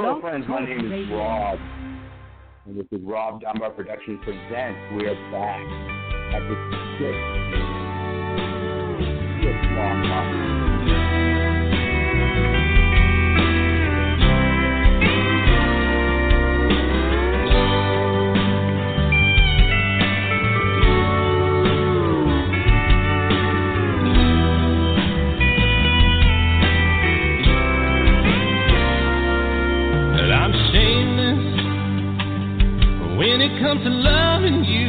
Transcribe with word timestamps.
Hello, 0.00 0.20
friends. 0.20 0.44
My 0.48 0.64
name 0.64 0.92
is 0.92 1.10
Rob. 1.10 1.58
And 2.66 2.78
this 2.78 2.86
is 2.92 3.00
Rob 3.02 3.40
Dunbar 3.40 3.70
Productions 3.70 4.20
Presents. 4.22 4.78
We 4.94 5.08
are 5.08 5.18
back 5.34 5.58
at 6.34 6.42
the 6.46 6.54
sixth, 7.02 7.18
sixth 9.42 9.74
Come 33.68 33.84
to 33.84 33.90
loving 33.90 34.64
you, 34.64 34.88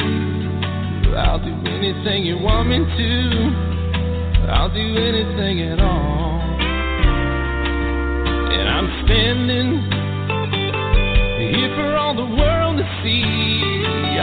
I'll 1.14 1.44
do 1.44 1.52
anything 1.68 2.24
you 2.24 2.38
want 2.40 2.70
me 2.70 2.78
to. 2.80 4.48
I'll 4.56 4.72
do 4.72 4.80
anything 4.80 5.68
at 5.68 5.82
all. 5.82 6.40
And 8.56 8.70
I'm 8.72 8.88
standing 9.04 9.84
here 11.52 11.76
for 11.76 11.98
all 11.98 12.16
the 12.16 12.24
world 12.40 12.78
to 12.80 12.88
see. 13.04 13.28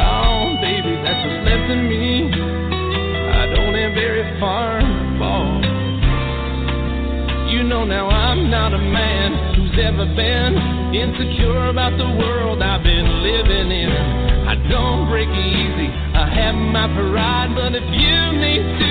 Oh, 0.00 0.56
baby, 0.64 1.04
that's 1.04 1.20
what's 1.20 1.44
left 1.44 1.68
of 1.68 1.76
me. 1.76 2.32
I 2.32 3.52
don't 3.52 3.74
have 3.76 3.92
very 3.92 4.40
far 4.40 4.80
to 4.80 5.18
fall. 5.20 5.60
You 7.52 7.62
know 7.62 7.84
now 7.84 8.08
I'm 8.08 8.48
not 8.50 8.72
a 8.72 8.78
man 8.78 9.54
who's 9.54 9.76
ever 9.84 10.06
been 10.16 10.56
insecure 10.96 11.68
about 11.68 11.98
the 11.98 12.08
world 12.08 12.62
I've 12.62 12.82
been 12.82 13.22
living 13.22 13.70
in 13.70 13.95
break 15.08 15.28
easy. 15.28 15.88
I 16.14 16.28
have 16.28 16.54
my 16.54 16.86
pride, 16.88 17.54
but 17.54 17.74
if 17.74 17.84
you 17.84 18.40
need 18.40 18.78
to. 18.80 18.85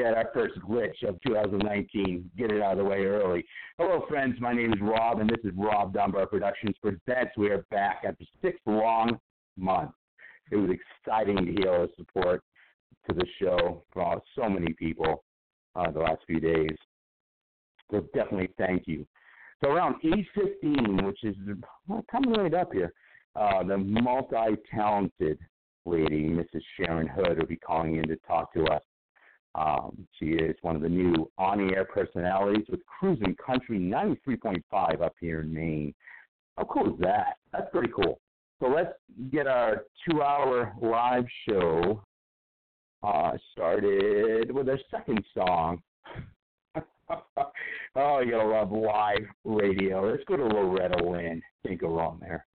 had 0.00 0.14
our 0.14 0.30
first 0.32 0.54
glitch 0.60 1.02
of 1.06 1.20
2019. 1.26 2.30
Get 2.36 2.50
it 2.50 2.62
out 2.62 2.72
of 2.72 2.78
the 2.78 2.84
way 2.84 3.04
early. 3.04 3.44
Hello, 3.78 4.04
friends. 4.08 4.36
My 4.40 4.52
name 4.52 4.72
is 4.72 4.80
Rob, 4.80 5.20
and 5.20 5.28
this 5.28 5.40
is 5.44 5.52
Rob 5.56 5.94
Dunbar 5.94 6.26
Productions 6.26 6.76
Presents. 6.80 7.32
We 7.36 7.50
are 7.50 7.64
back 7.70 8.02
after 8.06 8.24
six 8.42 8.58
long 8.66 9.18
months. 9.56 9.94
It 10.50 10.56
was 10.56 10.70
exciting 10.70 11.36
to 11.36 11.52
hear 11.52 11.72
all 11.72 11.82
the 11.82 11.92
support 11.96 12.42
to 13.08 13.14
the 13.14 13.26
show 13.40 13.82
from 13.92 14.20
so 14.36 14.48
many 14.48 14.72
people 14.74 15.24
uh, 15.76 15.90
the 15.90 16.00
last 16.00 16.22
few 16.26 16.40
days. 16.40 16.76
So 17.90 18.00
definitely 18.14 18.50
thank 18.58 18.86
you. 18.86 19.06
So 19.62 19.70
around 19.70 19.96
8:15, 20.02 21.04
which 21.04 21.22
is 21.24 21.36
coming 22.10 22.32
right 22.32 22.54
up 22.54 22.72
here, 22.72 22.92
uh, 23.36 23.62
the 23.62 23.76
multi-talented 23.78 25.38
lady, 25.86 26.28
Mrs. 26.28 26.62
Sharon 26.76 27.06
Hood, 27.06 27.38
will 27.38 27.46
be 27.46 27.56
calling 27.56 27.96
in 27.96 28.08
to 28.08 28.16
talk 28.26 28.52
to 28.54 28.64
us 28.64 28.82
um, 29.54 30.06
she 30.18 30.26
is 30.26 30.56
one 30.62 30.76
of 30.76 30.82
the 30.82 30.88
new 30.88 31.30
on-air 31.36 31.84
personalities 31.84 32.66
with 32.68 32.80
Cruising 32.86 33.36
Country 33.44 33.78
93.5 33.78 35.02
up 35.02 35.14
here 35.20 35.40
in 35.40 35.52
Maine. 35.52 35.94
How 36.56 36.64
cool 36.64 36.94
is 36.94 37.00
that? 37.00 37.38
That's 37.52 37.70
pretty 37.72 37.92
cool. 37.94 38.20
So 38.60 38.68
let's 38.68 38.92
get 39.32 39.46
our 39.46 39.84
two-hour 40.08 40.74
live 40.80 41.24
show 41.48 42.02
uh, 43.02 43.32
started 43.52 44.52
with 44.52 44.68
our 44.68 44.78
second 44.90 45.24
song. 45.34 45.82
oh, 47.96 48.20
you 48.20 48.30
gotta 48.30 48.48
love 48.48 48.70
live 48.70 49.26
radio. 49.44 50.10
Let's 50.10 50.24
go 50.28 50.36
to 50.36 50.44
Loretta 50.44 51.02
Lynn. 51.02 51.42
Can't 51.66 51.80
go 51.80 51.88
wrong 51.88 52.20
there. 52.20 52.46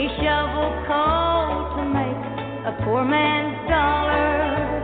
He 0.00 0.08
shoveled 0.16 0.86
coal 0.88 1.76
to 1.76 1.82
make 1.92 2.20
a 2.64 2.72
poor 2.82 3.04
man's 3.04 3.68
dollar. 3.68 4.80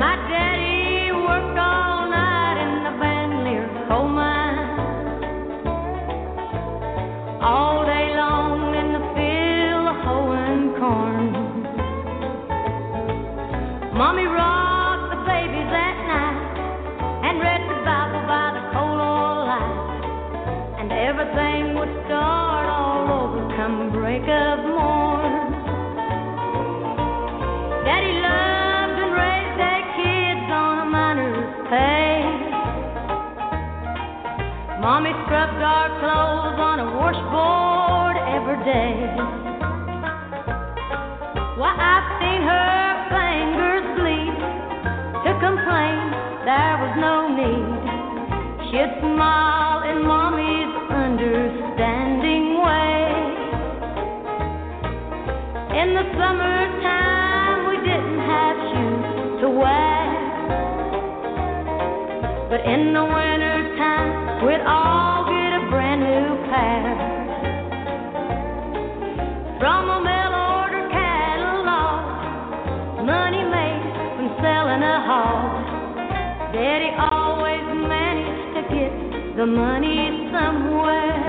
My 0.00 0.16
daddy 0.30 0.69
Mommy 34.80 35.12
scrubbed 35.28 35.60
our 35.60 35.92
clothes 36.00 36.56
on 36.56 36.80
a 36.80 36.88
washboard 36.96 38.16
every 38.32 38.56
day. 38.64 38.96
Why, 41.60 41.76
I've 41.76 42.08
seen 42.16 42.40
her 42.48 42.80
fingers 43.12 43.84
bleed 44.00 44.40
to 45.20 45.36
complain 45.36 46.00
there 46.48 46.80
was 46.80 46.96
no 46.96 47.28
need. 47.28 47.76
She'd 48.72 48.88
smile 49.04 49.84
in 49.84 50.00
Mommy's 50.00 50.72
understanding 50.88 52.56
way. 52.64 53.04
In 55.76 55.92
the 55.92 56.08
summertime, 56.16 57.68
we 57.68 57.76
didn't 57.84 58.20
have 58.32 58.56
shoes 58.72 59.44
to 59.44 59.48
wear. 59.60 60.08
But 62.48 62.64
in 62.64 62.94
the 62.94 63.04
wintertime, 63.04 63.49
we'd 64.46 64.64
all 64.66 65.24
get 65.28 65.52
a 65.52 65.62
brand 65.68 66.00
new 66.00 66.36
pair. 66.48 66.96
From 69.60 69.90
a 69.90 70.00
mail 70.00 70.32
order 70.32 70.88
catalog, 70.88 72.00
money 73.04 73.44
made 73.44 73.84
from 74.16 74.28
selling 74.40 74.82
a 74.82 74.98
hog. 75.04 75.50
Daddy 76.54 76.90
always 76.96 77.64
managed 77.86 78.54
to 78.56 78.62
get 78.74 78.92
the 79.36 79.46
money 79.46 80.28
somewhere. 80.32 81.20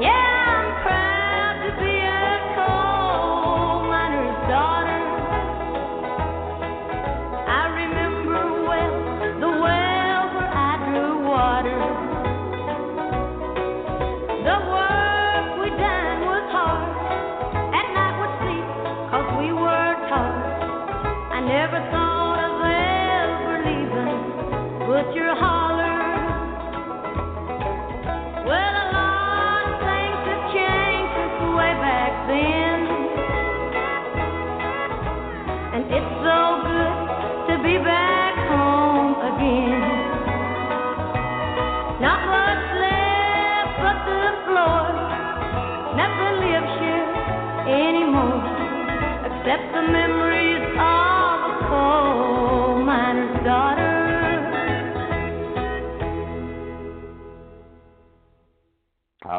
Yeah, 0.00 0.33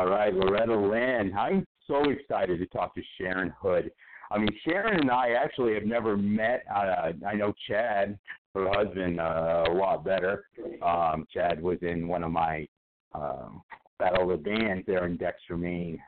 All 0.06 0.12
right, 0.12 0.32
Loretta 0.32 0.78
Lynn. 0.78 1.34
I'm 1.36 1.66
so 1.88 2.12
excited 2.12 2.60
to 2.60 2.68
talk 2.68 2.94
to 2.94 3.02
Sharon 3.18 3.52
Hood. 3.60 3.90
I 4.30 4.38
mean, 4.38 4.50
Sharon 4.64 5.00
and 5.00 5.10
I 5.10 5.30
actually 5.32 5.74
have 5.74 5.84
never 5.84 6.16
met. 6.16 6.64
Uh, 6.70 7.14
I 7.28 7.34
know 7.34 7.52
Chad, 7.68 8.20
her 8.54 8.70
husband, 8.72 9.20
uh, 9.20 9.64
a 9.68 9.74
lot 9.74 10.06
better. 10.06 10.46
Um, 10.84 11.26
Chad 11.34 11.60
was 11.60 11.80
in 11.82 12.08
one 12.08 12.24
of 12.24 12.30
my 12.30 12.68
um, 13.16 13.64
Battle 13.98 14.30
of 14.32 14.44
the 14.44 14.48
Bands 14.48 14.86
there 14.86 15.08
in 15.08 15.18
Dexter, 15.18 15.58
Maine. 15.58 16.00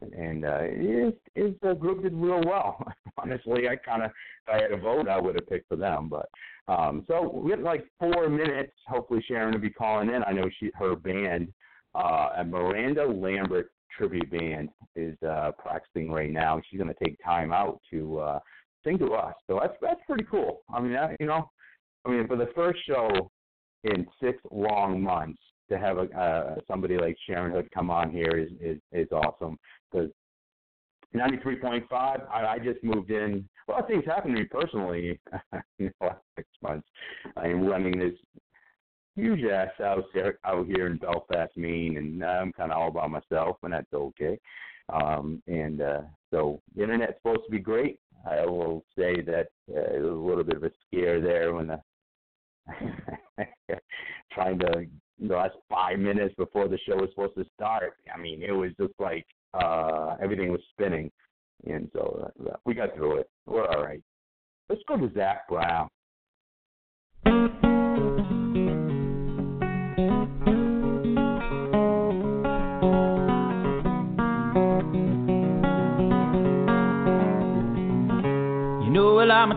And 0.00 0.46
uh, 0.46 0.60
his, 0.62 1.12
his 1.34 1.52
uh, 1.62 1.74
group 1.74 2.04
did 2.04 2.14
real 2.14 2.40
well. 2.46 2.82
Honestly, 3.18 3.68
I 3.68 3.76
kind 3.76 4.02
of, 4.02 4.12
if 4.46 4.54
I 4.54 4.62
had 4.62 4.72
a 4.72 4.78
vote, 4.78 5.08
I 5.08 5.20
would 5.20 5.34
have 5.34 5.46
picked 5.46 5.68
for 5.68 5.76
them. 5.76 6.08
But 6.08 6.30
um, 6.72 7.04
so 7.06 7.30
we 7.30 7.50
have 7.50 7.60
like 7.60 7.84
four 7.98 8.30
minutes. 8.30 8.72
Hopefully, 8.86 9.22
Sharon 9.28 9.52
will 9.52 9.60
be 9.60 9.68
calling 9.68 10.08
in. 10.08 10.24
I 10.24 10.32
know 10.32 10.48
she, 10.58 10.70
her 10.76 10.96
band 10.96 11.52
uh, 11.94 12.30
a 12.38 12.44
Miranda 12.44 13.04
Lambert 13.04 13.70
tribute 13.96 14.30
band 14.30 14.70
is 14.96 15.16
uh, 15.22 15.52
practicing 15.58 16.10
right 16.10 16.30
now. 16.30 16.60
She's 16.68 16.80
going 16.80 16.92
to 16.92 17.04
take 17.04 17.18
time 17.24 17.52
out 17.52 17.80
to 17.90 18.18
uh, 18.18 18.38
sing 18.84 18.98
to 18.98 19.12
us. 19.12 19.34
So 19.46 19.58
that's 19.60 19.76
that's 19.80 20.00
pretty 20.06 20.24
cool. 20.30 20.62
I 20.72 20.80
mean, 20.80 20.92
that, 20.92 21.16
you 21.20 21.26
know, 21.26 21.50
I 22.04 22.10
mean, 22.10 22.26
for 22.26 22.36
the 22.36 22.48
first 22.54 22.80
show 22.86 23.30
in 23.84 24.06
six 24.22 24.38
long 24.50 25.02
months 25.02 25.40
to 25.70 25.78
have 25.78 25.98
a, 25.98 26.02
uh, 26.18 26.54
somebody 26.66 26.98
like 26.98 27.16
Sharon 27.26 27.52
Hood 27.52 27.68
come 27.72 27.90
on 27.90 28.10
here 28.10 28.36
is 28.36 28.50
is, 28.60 28.78
is 28.92 29.08
awesome 29.12 29.58
because. 29.90 30.10
93.5. 31.14 31.82
I, 31.92 32.18
I 32.30 32.58
just 32.58 32.82
moved 32.82 33.10
in. 33.10 33.46
A 33.68 33.70
lot 33.70 33.82
of 33.82 33.86
things 33.86 34.02
happened 34.06 34.34
to 34.34 34.44
me 34.44 34.48
personally 34.50 35.20
in 35.78 35.92
the 36.00 36.06
last 36.06 36.22
six 36.36 36.48
months. 36.62 36.88
I 37.36 37.48
am 37.48 37.66
running 37.66 37.98
this 37.98 38.14
huge 39.14 39.44
ass 39.44 39.70
house 39.78 40.04
here, 40.12 40.38
out 40.44 40.66
here 40.66 40.86
in 40.86 40.98
Belfast, 40.98 41.56
Maine, 41.56 41.96
and 41.96 42.24
I'm 42.24 42.52
kind 42.52 42.72
of 42.72 42.78
all 42.78 42.90
by 42.90 43.06
myself, 43.06 43.56
and 43.62 43.72
that's 43.72 43.92
okay. 43.92 44.38
Um, 44.92 45.42
and 45.46 45.80
uh, 45.80 46.00
so 46.30 46.60
the 46.74 46.82
internet's 46.82 47.18
supposed 47.22 47.44
to 47.46 47.50
be 47.50 47.58
great. 47.58 47.98
I 48.28 48.46
will 48.46 48.84
say 48.96 49.20
that 49.22 49.48
uh, 49.70 49.96
it 49.96 50.02
was 50.02 50.12
a 50.12 50.14
little 50.14 50.44
bit 50.44 50.56
of 50.56 50.64
a 50.64 50.70
scare 50.86 51.20
there 51.20 51.54
when 51.54 51.68
the 51.68 51.80
trying 54.32 54.58
to 54.60 54.86
the 55.20 55.34
last 55.34 55.54
five 55.68 55.98
minutes 55.98 56.34
before 56.36 56.68
the 56.68 56.78
show 56.78 56.96
was 56.96 57.10
supposed 57.10 57.36
to 57.36 57.44
start. 57.54 57.94
I 58.12 58.18
mean, 58.18 58.42
it 58.42 58.52
was 58.52 58.70
just 58.80 58.94
like 58.98 59.26
uh, 59.54 60.16
everything 60.20 60.50
was 60.50 60.60
spinning, 60.70 61.10
and 61.66 61.88
so 61.92 62.30
uh, 62.46 62.56
we 62.64 62.74
got 62.74 62.94
through 62.94 63.18
it. 63.18 63.30
We're 63.46 63.66
all 63.66 63.82
right. 63.82 64.02
Let's 64.68 64.82
go 64.88 64.96
to 64.96 65.12
Zac 65.14 65.48
Brown. 65.48 65.88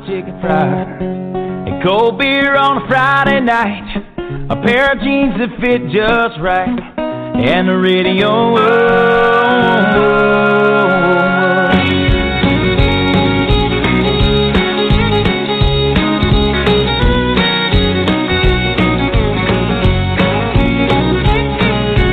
Chicken 0.05 0.39
fried 0.39 1.01
and 1.01 1.83
cold 1.83 2.19
beer 2.19 2.55
on 2.55 2.83
a 2.83 2.87
Friday 2.87 3.39
night, 3.39 4.03
a 4.51 4.55
pair 4.61 4.91
of 4.91 4.99
jeans 4.99 5.33
that 5.39 5.49
fit 5.59 5.81
just 5.89 6.39
right, 6.39 6.69
and 6.69 7.67
the 7.67 7.75
radio. 7.75 8.27
Oh, 8.29 8.55
oh, 8.55 8.65
oh. 9.95 10.25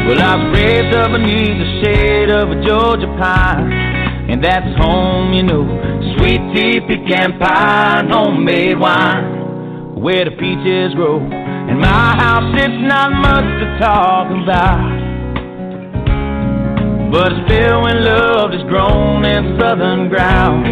Well, 0.08 0.20
I 0.22 0.36
was 0.36 0.48
raised 0.56 0.94
up 0.96 1.12
beneath 1.12 1.58
the 1.58 1.82
shade 1.84 2.30
of 2.30 2.50
a 2.50 2.64
Georgia 2.66 3.06
pine, 3.18 3.70
and 4.30 4.42
that's 4.42 4.76
home, 4.80 5.34
you 5.34 5.42
know. 5.42 6.00
Sweet 6.22 6.54
tea, 6.54 6.78
pecan 6.78 7.36
pie, 7.40 8.06
homemade 8.08 8.78
wine, 8.78 10.00
where 10.00 10.24
the 10.24 10.30
peaches 10.30 10.94
grow. 10.94 11.18
In 11.18 11.80
my 11.80 12.14
house, 12.14 12.54
it's 12.62 12.78
not 12.86 13.10
much 13.10 13.42
to 13.42 13.66
talk 13.82 14.30
about, 14.30 15.02
but 17.10 17.32
it's 17.32 17.50
filled 17.50 17.82
with 17.82 18.06
love 18.06 18.52
that's 18.52 18.62
grown 18.70 19.24
in 19.24 19.58
southern 19.58 20.08
ground, 20.08 20.64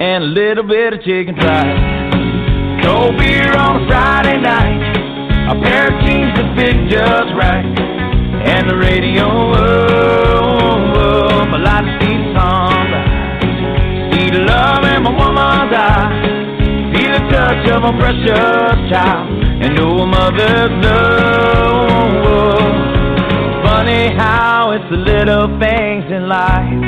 and 0.00 0.24
a 0.24 0.28
little 0.28 0.64
bit 0.64 0.94
of 0.94 1.00
chicken 1.02 1.36
fried. 1.36 1.76
Cold 2.84 3.18
beer 3.18 3.52
on 3.52 3.84
a 3.84 3.86
Friday 3.86 4.40
night. 4.40 4.96
A 5.52 5.60
pair 5.60 5.92
of 5.92 6.06
jeans 6.06 6.32
that 6.40 6.56
fit 6.56 6.88
just 6.88 7.36
right. 7.36 7.68
And 8.48 8.70
the 8.70 8.76
radio, 8.76 9.28
oh, 9.28 9.85
touch 17.46 17.70
of 17.70 17.84
a 17.84 17.92
precious 17.98 18.74
child. 18.90 19.30
And 19.62 19.78
a 19.78 20.06
mother's 20.06 20.74
love. 20.82 22.26
Funny 23.62 24.10
how 24.16 24.72
it's 24.74 24.88
the 24.90 24.96
little 24.96 25.46
things 25.62 26.10
in 26.10 26.26
life 26.26 26.82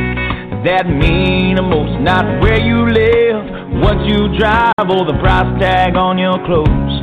that 0.66 0.90
mean 0.90 1.54
the 1.54 1.62
most. 1.62 2.00
Not 2.02 2.42
where 2.42 2.58
you 2.58 2.90
live, 2.90 3.38
what 3.82 4.02
you 4.04 4.36
drive, 4.36 4.86
or 4.90 5.06
the 5.06 5.16
price 5.22 5.46
tag 5.60 5.94
on 5.94 6.18
your 6.18 6.38
clothes. 6.44 6.94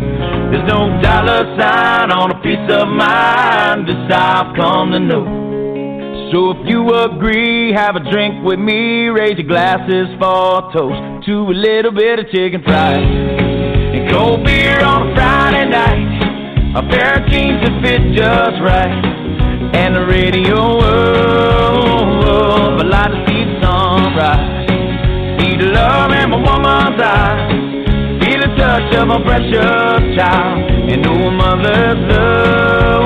There's 0.51 0.67
no 0.67 0.99
dollar 1.01 1.47
sign 1.57 2.11
on 2.11 2.31
a 2.31 2.41
peace 2.43 2.67
of 2.69 2.89
mind. 2.89 3.87
This 3.87 4.11
I've 4.11 4.53
come 4.55 4.91
to 4.91 4.99
know. 4.99 5.23
So 6.33 6.51
if 6.51 6.67
you 6.67 6.83
agree, 6.89 7.71
have 7.71 7.95
a 7.95 8.03
drink 8.11 8.43
with 8.43 8.59
me. 8.59 9.07
Raise 9.07 9.37
your 9.37 9.47
glasses 9.47 10.07
for 10.19 10.59
a 10.59 10.73
toast 10.73 11.25
to 11.27 11.33
a 11.47 11.55
little 11.55 11.91
bit 11.91 12.19
of 12.19 12.25
chicken 12.33 12.61
fried 12.63 13.44
cold 14.15 14.45
beer 14.45 14.79
on 14.79 15.11
a 15.11 15.15
Friday 15.15 15.65
night. 15.67 16.07
A 16.79 16.81
pair 16.87 17.19
of 17.19 17.29
jeans 17.29 17.59
that 17.63 17.75
fit 17.83 18.01
just 18.15 18.61
right, 18.63 19.03
and 19.75 19.95
the 19.95 20.05
radio. 20.05 20.55
Oh, 20.55 21.99
I 22.79 22.83
like 22.95 23.11
to 23.11 23.19
see 23.27 23.43
the 23.43 23.59
sunrise. 23.59 24.69
See 25.39 25.57
the 25.57 25.67
love 25.67 26.11
in 26.11 26.29
my 26.31 26.39
woman's 26.47 27.01
eyes. 27.01 27.51
Feel 28.23 28.39
the 28.39 28.51
touch 28.55 28.95
of 28.95 29.09
a 29.09 29.19
precious 29.19 30.15
child 30.15 30.71
and 30.91 31.01
know 31.03 31.27
a 31.27 31.31
mother's 31.31 31.99
love. 32.09 33.04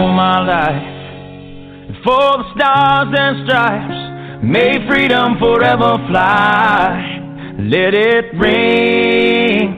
For 0.00 0.08
my 0.14 0.40
life 0.40 0.88
for 2.02 2.38
the 2.40 2.48
stars 2.56 3.12
and 3.12 3.44
stripes. 3.44 4.00
May 4.42 4.80
freedom 4.88 5.36
forever 5.38 5.98
fly. 6.08 7.20
Let 7.58 7.92
it 7.92 8.32
ring. 8.40 9.76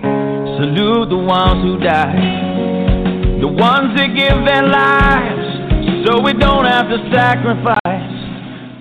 Salute 0.63 1.09
the 1.11 1.19
ones 1.19 1.65
who 1.67 1.81
died, 1.83 3.43
the 3.43 3.49
ones 3.49 3.99
that 3.99 4.15
give 4.15 4.39
their 4.47 4.63
lives 4.63 6.07
so 6.07 6.21
we 6.23 6.35
don't 6.35 6.67
have 6.67 6.87
to 6.87 6.99
sacrifice 7.13 8.15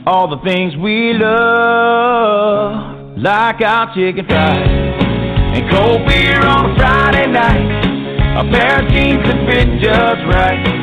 all 0.05 0.29
the 0.29 0.37
things 0.45 0.77
we 0.77 1.13
love, 1.13 3.17
like 3.17 3.61
our 3.61 3.91
chicken 3.95 4.27
fries 4.27 4.93
and 5.57 5.67
cold 5.71 6.05
beer 6.07 6.39
on 6.45 6.69
a 6.69 6.75
Friday 6.77 7.25
night. 7.31 7.81
A 8.31 8.43
pair 8.51 8.79
of 8.85 8.91
jeans 8.93 9.23
that 9.25 9.39
fit 9.49 9.81
just 9.81 10.21
right. 10.37 10.80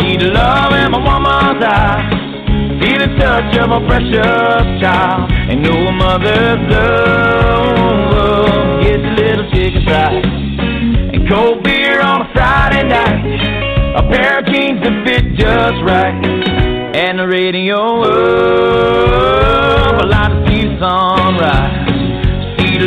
See 0.00 0.16
the 0.16 0.30
love 0.32 0.72
in 0.72 0.90
my 0.92 0.98
woman's 0.98 1.64
eyes. 1.64 2.14
Feel 2.80 2.98
the 2.98 3.08
touch 3.18 3.56
of 3.58 3.70
a 3.70 3.80
precious 3.86 4.80
child. 4.80 5.32
And 5.32 5.62
know 5.62 5.88
a 5.88 5.92
mother's 5.92 6.62
love. 6.70 8.06
Get 8.82 9.00
a 9.00 9.12
little 9.18 9.50
chicken 9.50 9.82
fried. 9.84 10.24
And 10.24 11.28
cold 11.28 11.62
beer 11.64 12.00
on 12.00 12.22
a 12.22 12.32
Friday 12.32 12.84
night. 12.88 13.24
A 13.96 14.02
pair 14.08 14.38
of 14.38 14.46
jeans 14.46 14.80
that 14.82 15.04
fit 15.04 15.34
just 15.34 15.82
right. 15.84 16.14
And 16.94 17.18
the 17.18 17.26
radio, 17.26 17.76
oh, 18.04 19.98
I 20.00 20.04
like 20.06 20.30
to 20.30 20.50
see 20.50 20.68
the 20.68 20.78
sunrise. 20.78 21.89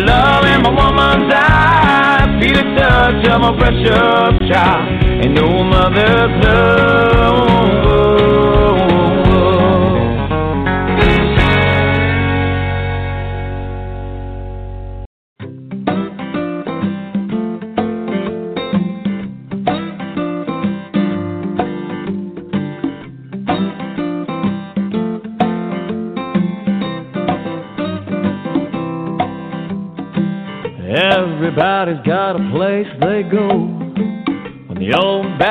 Love 0.05 0.45
in 0.45 0.62
my 0.63 0.69
woman's 0.69 1.33
eyes. 1.33 2.27
Feel 2.41 2.53
the 2.53 2.63
touch 2.75 3.27
of 3.29 3.41
my 3.41 3.51
precious 3.57 4.50
child. 4.50 5.03
And 5.24 5.38
a 5.38 5.63
mother's 5.63 6.45
love. 6.45 7.92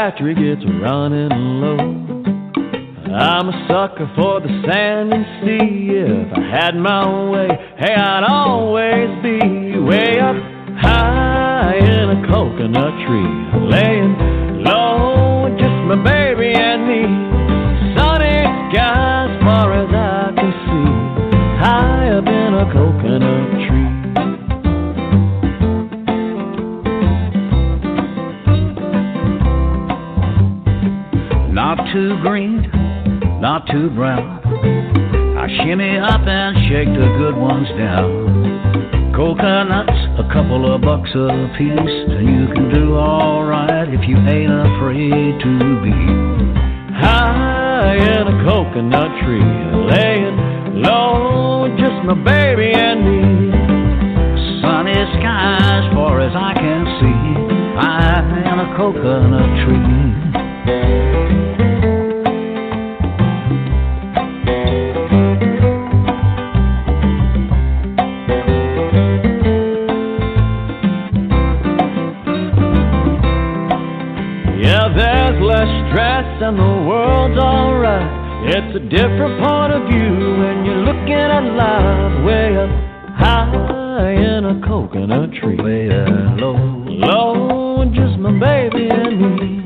Battery 0.02 0.35
gets 0.35 0.66
running 0.82 1.30
low. 1.62 1.78
I'm 3.14 3.49
a 3.50 3.66
sucker 3.68 4.11
for 4.16 4.40
the 4.40 4.49
sand 4.66 5.12
and 5.14 5.25
sea. 5.38 5.94
If 5.94 6.32
I 6.37 6.42
had 6.42 6.75
my 6.75 7.30
way, 7.30 7.47
hey, 7.78 7.94
I'd 7.94 8.26
a 41.14 41.54
piece, 41.59 41.99
and 42.09 42.26
you 42.26 42.47
can 42.54 42.73
do 42.73 42.95
alright 42.97 43.88
if 43.92 44.09
you 44.09 44.16
ain't 44.16 44.50
afraid 44.50 45.38
to 45.40 45.83
be 45.85 45.92
high 46.97 47.97
in 47.97 48.26
a 48.28 48.45
coconut 48.45 49.12
tree, 49.21 49.45
laying 49.92 50.83
low, 50.83 51.69
just 51.76 52.04
my 52.07 52.14
baby 52.14 52.73
and 52.73 53.04
me. 53.04 53.52
Sunny 54.62 54.95
skies, 55.21 55.92
far 55.92 56.21
as 56.21 56.33
I 56.35 56.54
can 56.54 56.85
see, 57.00 57.78
high 57.78 58.23
in 58.50 58.59
a 58.61 58.76
coconut 58.76 59.66
tree. 59.66 60.31
It's 78.54 78.76
a 78.76 78.80
different 78.80 79.40
point 79.40 79.73
of 79.73 79.88
view 79.88 80.12
when 80.37 80.66
you're 80.66 80.85
looking 80.85 81.14
at 81.16 81.40
life 81.56 82.23
way 82.23 82.54
up 82.54 82.68
high 83.16 84.12
in 84.12 84.44
a 84.44 84.61
coconut 84.68 85.32
tree. 85.32 85.56
Way 85.56 85.88
low, 86.37 86.52
low, 86.85 87.85
just 87.97 88.18
my 88.21 88.28
baby 88.28 88.90
and 88.92 89.40
me. 89.40 89.64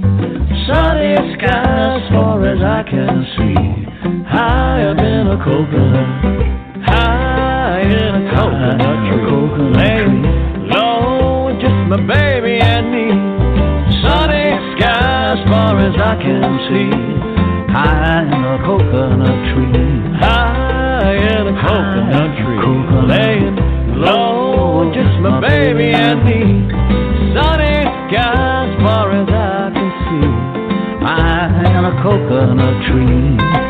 Sunny 0.71 1.19
skies, 1.35 2.07
far 2.15 2.47
as 2.47 2.63
I 2.63 2.89
can 2.89 3.27
see. 3.35 3.59
High 4.31 4.85
up 4.85 4.99
in 4.99 5.35
a 5.35 5.39
coconut, 5.43 6.87
high 6.87 7.83
in 7.83 8.15
a 8.23 8.35
coconut 8.39 8.99
tree. 9.11 9.27
Laying 9.83 10.23
low, 10.71 11.59
just 11.59 11.75
my 11.91 11.99
baby 12.07 12.63
and 12.63 12.87
me. 12.95 13.11
Sunny 13.99 14.55
sky 14.79 15.35
as 15.35 15.43
far 15.51 15.75
as 15.75 15.97
I 15.99 16.23
can 16.23 16.55
see. 16.71 17.16
High 18.97 19.13
in 19.13 19.13
a 19.13 19.29
coconut 19.29 19.53
tree. 19.53 20.17
High 20.17 21.17
in 21.17 21.45
a 21.47 21.55
coconut 21.61 22.31
tree. 22.41 22.65
Laying 23.07 23.57
low, 24.01 24.91
just 24.95 25.21
my 25.21 25.39
baby 25.39 25.93
and 25.93 26.25
me. 26.25 26.41
Sunny 27.37 27.85
sky 28.09 28.65
as 28.65 28.73
far 28.81 29.13
as 29.13 29.29
I 29.29 29.71
can 29.75 29.91
see. 30.01 30.29
High 31.05 31.77
in 31.77 31.85
a 31.85 31.93
coconut 32.03 32.77
tree. 32.89 33.66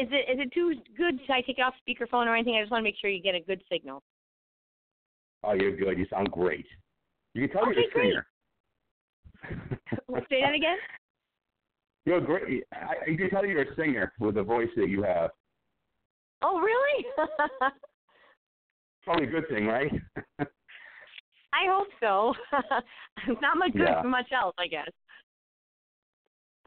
Is 0.00 0.08
it 0.12 0.30
is 0.38 0.46
it 0.46 0.52
too 0.52 0.74
good? 0.96 1.18
Should 1.26 1.32
I 1.32 1.40
take 1.40 1.58
it 1.58 1.62
off 1.62 1.74
speakerphone 1.86 2.26
or 2.26 2.34
anything? 2.36 2.56
I 2.56 2.60
just 2.60 2.70
want 2.70 2.80
to 2.80 2.84
make 2.84 2.96
sure 3.00 3.10
you 3.10 3.22
get 3.22 3.34
a 3.34 3.40
good 3.40 3.62
signal. 3.70 4.02
Oh, 5.44 5.54
you're 5.54 5.76
good. 5.76 5.98
You 5.98 6.06
sound 6.10 6.30
great. 6.30 6.66
You 7.34 7.46
can 7.48 7.56
tell 7.56 7.68
Okay, 7.68 7.80
you're 7.94 8.02
a 8.02 8.06
singer. 8.06 8.26
Say 10.28 10.40
that 10.42 10.54
again. 10.54 10.76
You're 12.04 12.20
great. 12.20 12.64
I, 12.72 12.94
I 13.12 13.16
can 13.16 13.30
tell 13.30 13.44
you're 13.44 13.62
a 13.62 13.74
singer 13.76 14.12
with 14.20 14.34
the 14.36 14.42
voice 14.42 14.68
that 14.76 14.88
you 14.88 15.02
have. 15.02 15.30
Oh, 16.42 16.58
really? 16.60 17.06
Probably 19.04 19.26
a 19.26 19.30
good 19.30 19.48
thing, 19.48 19.66
right? 19.66 19.90
I 20.40 21.66
hope 21.66 21.88
so. 22.00 22.34
Not 23.40 23.58
much 23.58 23.72
good 23.72 23.82
Yeah. 23.82 24.02
for 24.02 24.08
much 24.08 24.30
else, 24.32 24.54
I 24.58 24.66
guess. 24.66 24.90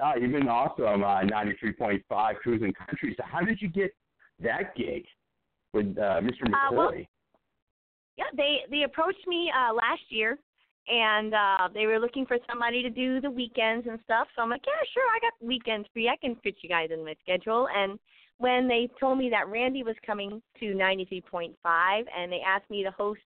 Ah, 0.02 0.16
you've 0.16 0.32
been 0.32 0.48
awesome. 0.48 1.04
Uh, 1.04 1.22
93.5 1.22 2.36
Cruising 2.38 2.74
Country. 2.74 3.14
So 3.18 3.24
how 3.26 3.42
did 3.42 3.62
you 3.62 3.70
get 3.70 3.94
that 4.42 4.76
gig 4.76 5.06
with 5.74 5.98
uh, 5.98 6.22
Mr. 6.22 6.44
McCoy? 6.48 6.70
Uh, 6.70 6.74
well- 6.74 6.94
Yeah, 8.18 8.26
they 8.36 8.60
they 8.70 8.84
approached 8.84 9.26
me 9.28 9.52
uh 9.56 9.74
last 9.74 10.02
year 10.10 10.38
and 10.88 11.34
uh 11.34 11.70
they 11.74 11.86
were 11.86 12.00
looking 12.00 12.26
for 12.26 12.38
somebody 12.50 12.82
to 12.84 12.90
do 12.90 13.22
the 13.22 13.30
weekends 13.30 13.88
and 13.88 14.00
stuff. 14.04 14.28
So 14.36 14.42
I'm 14.42 14.50
like, 14.50 14.66
Yeah, 14.66 14.84
sure, 14.94 15.04
I 15.16 15.20
got 15.22 15.34
weekends 15.48 15.88
free. 15.94 16.10
I 16.10 16.18
can 16.18 16.36
fit 16.44 16.56
you 16.62 16.70
guys 16.70 16.90
in 16.92 17.06
my 17.06 17.16
schedule 17.22 17.68
and 17.76 17.98
when 18.38 18.68
they 18.68 18.90
told 19.00 19.20
me 19.20 19.30
that 19.30 19.48
Randy 19.48 19.84
was 19.84 19.96
coming 20.04 20.42
to 20.60 20.66
93.5 20.74 21.54
and 22.18 22.32
they 22.32 22.42
asked 22.42 22.70
me 22.72 22.84
to 22.84 22.90
host 22.90 23.22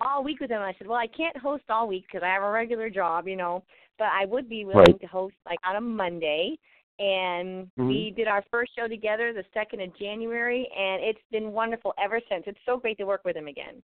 all 0.00 0.22
week 0.22 0.38
with 0.40 0.50
them, 0.50 0.60
I 0.62 0.74
said, 0.78 0.86
"Well, 0.86 0.98
I 0.98 1.06
can't 1.06 1.36
host 1.36 1.64
all 1.70 1.88
week 1.88 2.04
because 2.06 2.22
I 2.22 2.28
have 2.32 2.42
a 2.42 2.50
regular 2.50 2.88
job, 2.90 3.26
you 3.26 3.36
know, 3.36 3.62
but 4.00 4.08
I 4.08 4.24
would 4.24 4.48
be 4.48 4.64
willing 4.64 4.86
Right. 4.86 5.00
to 5.00 5.06
host 5.06 5.36
like 5.46 5.60
on 5.64 5.76
a 5.76 5.80
Monday." 5.80 6.58
And 6.98 7.70
we 7.76 8.10
did 8.10 8.28
our 8.28 8.42
first 8.50 8.72
show 8.76 8.86
together 8.86 9.32
the 9.32 9.44
second 9.54 9.80
of 9.80 9.96
January, 9.96 10.68
and 10.76 11.02
it's 11.02 11.22
been 11.30 11.52
wonderful 11.52 11.94
ever 11.96 12.20
since. 12.28 12.44
It's 12.46 12.58
so 12.66 12.76
great 12.76 12.98
to 12.98 13.04
work 13.04 13.22
with 13.24 13.36
him 13.36 13.46
again. 13.46 13.82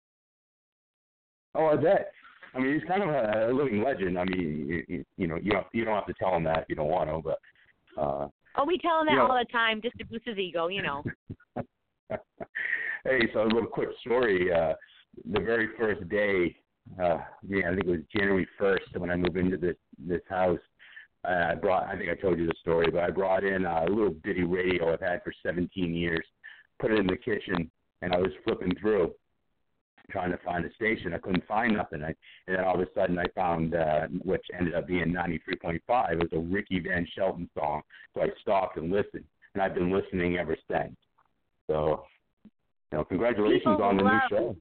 Oh, 1.53 1.67
I 1.67 1.77
bet. 1.77 2.11
I 2.53 2.59
mean, 2.59 2.73
he's 2.73 2.87
kind 2.89 3.03
of 3.03 3.09
a, 3.09 3.53
living 3.53 3.81
legend. 3.81 4.19
I 4.19 4.25
mean, 4.25 4.83
you, 4.89 5.05
you, 5.17 5.27
know, 5.27 5.37
you 5.37 5.51
don't 5.51 5.67
you 5.71 5.85
don't 5.85 5.95
have 5.95 6.07
to 6.07 6.13
tell 6.19 6.35
him 6.35 6.43
that 6.43 6.63
if 6.63 6.65
you 6.69 6.75
don't 6.75 6.89
want 6.89 7.09
to, 7.09 7.21
but 7.21 8.01
uh, 8.01 8.27
Oh, 8.57 8.65
we 8.65 8.77
tell 8.77 9.01
him 9.01 9.07
that 9.07 9.15
Yeah. 9.15 9.27
all 9.27 9.37
the 9.37 9.45
time 9.51 9.81
just 9.81 9.97
to 9.97 10.05
boost 10.05 10.25
his 10.25 10.37
ego, 10.37 10.67
you 10.67 10.81
know. 10.81 11.03
hey, 13.03 13.29
so 13.33 13.43
a 13.43 13.51
little 13.51 13.67
quick 13.67 13.89
story. 14.01 14.51
Uh, 14.51 14.73
the 15.31 15.39
very 15.39 15.69
first 15.77 16.07
day, 16.09 16.55
uh, 17.01 17.17
yeah, 17.47 17.67
I 17.67 17.75
think 17.75 17.85
it 17.85 17.89
was 17.89 17.99
January 18.15 18.47
first 18.57 18.85
when 18.97 19.09
I 19.09 19.15
moved 19.15 19.37
into 19.37 19.57
this 19.57 19.75
this 20.07 20.21
house. 20.29 20.59
Uh, 21.27 21.47
I 21.51 21.55
brought, 21.55 21.87
I 21.87 21.97
think 21.97 22.09
I 22.11 22.15
told 22.21 22.37
you 22.37 22.45
the 22.45 22.53
story, 22.61 22.91
but 22.91 23.03
I 23.03 23.09
brought 23.09 23.43
in 23.43 23.65
a 23.65 23.85
little 23.85 24.11
bitty 24.11 24.43
radio 24.43 24.93
I've 24.93 25.01
had 25.01 25.23
for 25.23 25.33
17 25.43 25.95
years, 25.95 26.23
put 26.79 26.91
it 26.91 26.99
in 26.99 27.07
the 27.07 27.17
kitchen, 27.17 27.71
and 28.03 28.13
I 28.13 28.17
was 28.17 28.29
flipping 28.43 28.75
through, 28.79 29.11
trying 30.11 30.29
to 30.29 30.37
find 30.45 30.63
a 30.65 30.73
station. 30.75 31.15
I 31.15 31.17
couldn't 31.17 31.47
find 31.47 31.73
nothing. 31.73 32.03
I, 32.03 32.13
and 32.45 32.55
then 32.55 32.63
all 32.63 32.75
of 32.75 32.81
a 32.81 32.93
sudden 32.93 33.17
I 33.17 33.25
found, 33.33 33.73
uh, 33.73 34.05
which 34.23 34.45
ended 34.55 34.75
up 34.75 34.85
being 34.85 35.07
93.5. 35.13 36.11
It 36.11 36.19
was 36.19 36.29
a 36.31 36.37
Ricky 36.37 36.79
Van 36.79 37.07
Shelton 37.15 37.49
song. 37.57 37.81
So 38.13 38.21
I 38.21 38.27
stopped 38.41 38.77
and 38.77 38.91
listened. 38.91 39.25
And 39.55 39.63
I've 39.63 39.73
been 39.73 39.91
listening 39.91 40.37
ever 40.37 40.55
since. 40.69 40.95
So, 41.65 42.03
you 42.91 42.99
know, 42.99 43.03
congratulations 43.03 43.63
People 43.63 43.83
on 43.83 43.97
the 43.97 44.03
love- 44.03 44.21
new 44.31 44.37
show. 44.37 44.55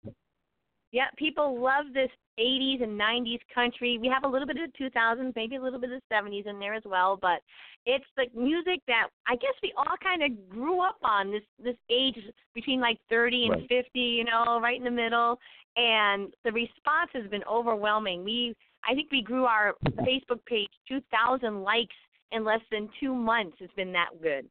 Yeah, 0.94 1.06
people 1.16 1.60
love 1.60 1.86
this 1.92 2.08
80s 2.38 2.80
and 2.80 2.98
90s 2.98 3.40
country. 3.52 3.98
We 3.98 4.06
have 4.06 4.22
a 4.22 4.28
little 4.28 4.46
bit 4.46 4.58
of 4.58 4.70
the 4.70 4.84
2000s, 4.84 5.32
maybe 5.34 5.56
a 5.56 5.60
little 5.60 5.80
bit 5.80 5.90
of 5.90 6.00
the 6.08 6.14
70s 6.14 6.46
in 6.46 6.60
there 6.60 6.72
as 6.72 6.84
well, 6.86 7.18
but 7.20 7.40
it's 7.84 8.04
the 8.16 8.26
music 8.32 8.80
that 8.86 9.08
I 9.26 9.34
guess 9.34 9.54
we 9.60 9.72
all 9.76 9.96
kind 10.00 10.22
of 10.22 10.48
grew 10.48 10.80
up 10.80 10.98
on 11.02 11.32
this 11.32 11.42
this 11.60 11.74
age 11.90 12.14
between 12.54 12.80
like 12.80 13.00
30 13.10 13.46
and 13.46 13.50
Right. 13.50 13.68
50, 13.68 13.98
you 13.98 14.24
know, 14.24 14.60
right 14.62 14.78
in 14.78 14.84
the 14.84 14.90
middle, 15.02 15.40
and 15.76 16.32
the 16.44 16.52
response 16.52 17.10
has 17.12 17.28
been 17.28 17.42
overwhelming. 17.50 18.22
We 18.22 18.54
I 18.88 18.94
think 18.94 19.10
we 19.10 19.20
grew 19.20 19.46
our 19.46 19.74
Facebook 20.06 20.46
page 20.46 20.70
2000 20.86 21.64
likes 21.64 21.96
in 22.30 22.44
less 22.44 22.62
than 22.70 22.88
2 23.00 23.12
months. 23.12 23.56
It's 23.58 23.74
been 23.74 23.92
that 23.94 24.10
good. 24.22 24.48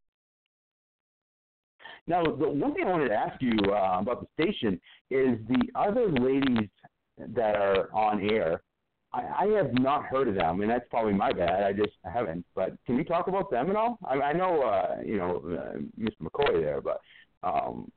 Now, 2.07 2.23
the 2.23 2.49
one 2.49 2.73
thing 2.73 2.85
I 2.85 2.91
wanted 2.91 3.09
to 3.09 3.15
ask 3.15 3.41
you 3.41 3.57
uh, 3.71 3.99
about 3.99 4.21
the 4.21 4.43
station 4.43 4.79
is 5.09 5.37
the 5.47 5.67
other 5.75 6.11
ladies 6.11 6.69
that 7.17 7.55
are 7.55 7.93
on 7.93 8.29
air. 8.29 8.61
I, 9.13 9.45
I 9.45 9.45
have 9.57 9.73
not 9.73 10.05
heard 10.05 10.27
of 10.27 10.35
them, 10.35 10.45
I 10.45 10.49
and 10.49 10.59
mean, 10.59 10.69
that's 10.69 10.87
probably 10.89 11.13
my 11.13 11.31
bad. 11.31 11.63
I 11.63 11.71
just 11.71 11.93
haven't. 12.03 12.45
But 12.55 12.73
can 12.85 12.97
you 12.97 13.03
talk 13.03 13.27
about 13.27 13.51
them 13.51 13.69
at 13.69 13.75
all? 13.75 13.99
I, 14.05 14.15
I 14.15 14.33
know, 14.33 14.61
uh, 14.63 14.97
you 15.05 15.17
know, 15.17 15.37
uh, 15.45 15.77
Mr. 15.99 16.23
McCoy 16.23 16.61
there, 16.61 16.81
but 16.81 16.99
um, 17.43 17.91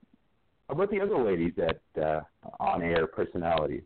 about 0.68 0.90
the 0.90 1.00
other 1.00 1.22
ladies 1.22 1.52
that 1.56 1.80
uh, 2.02 2.20
on 2.60 2.82
air 2.82 3.06
personalities. 3.06 3.82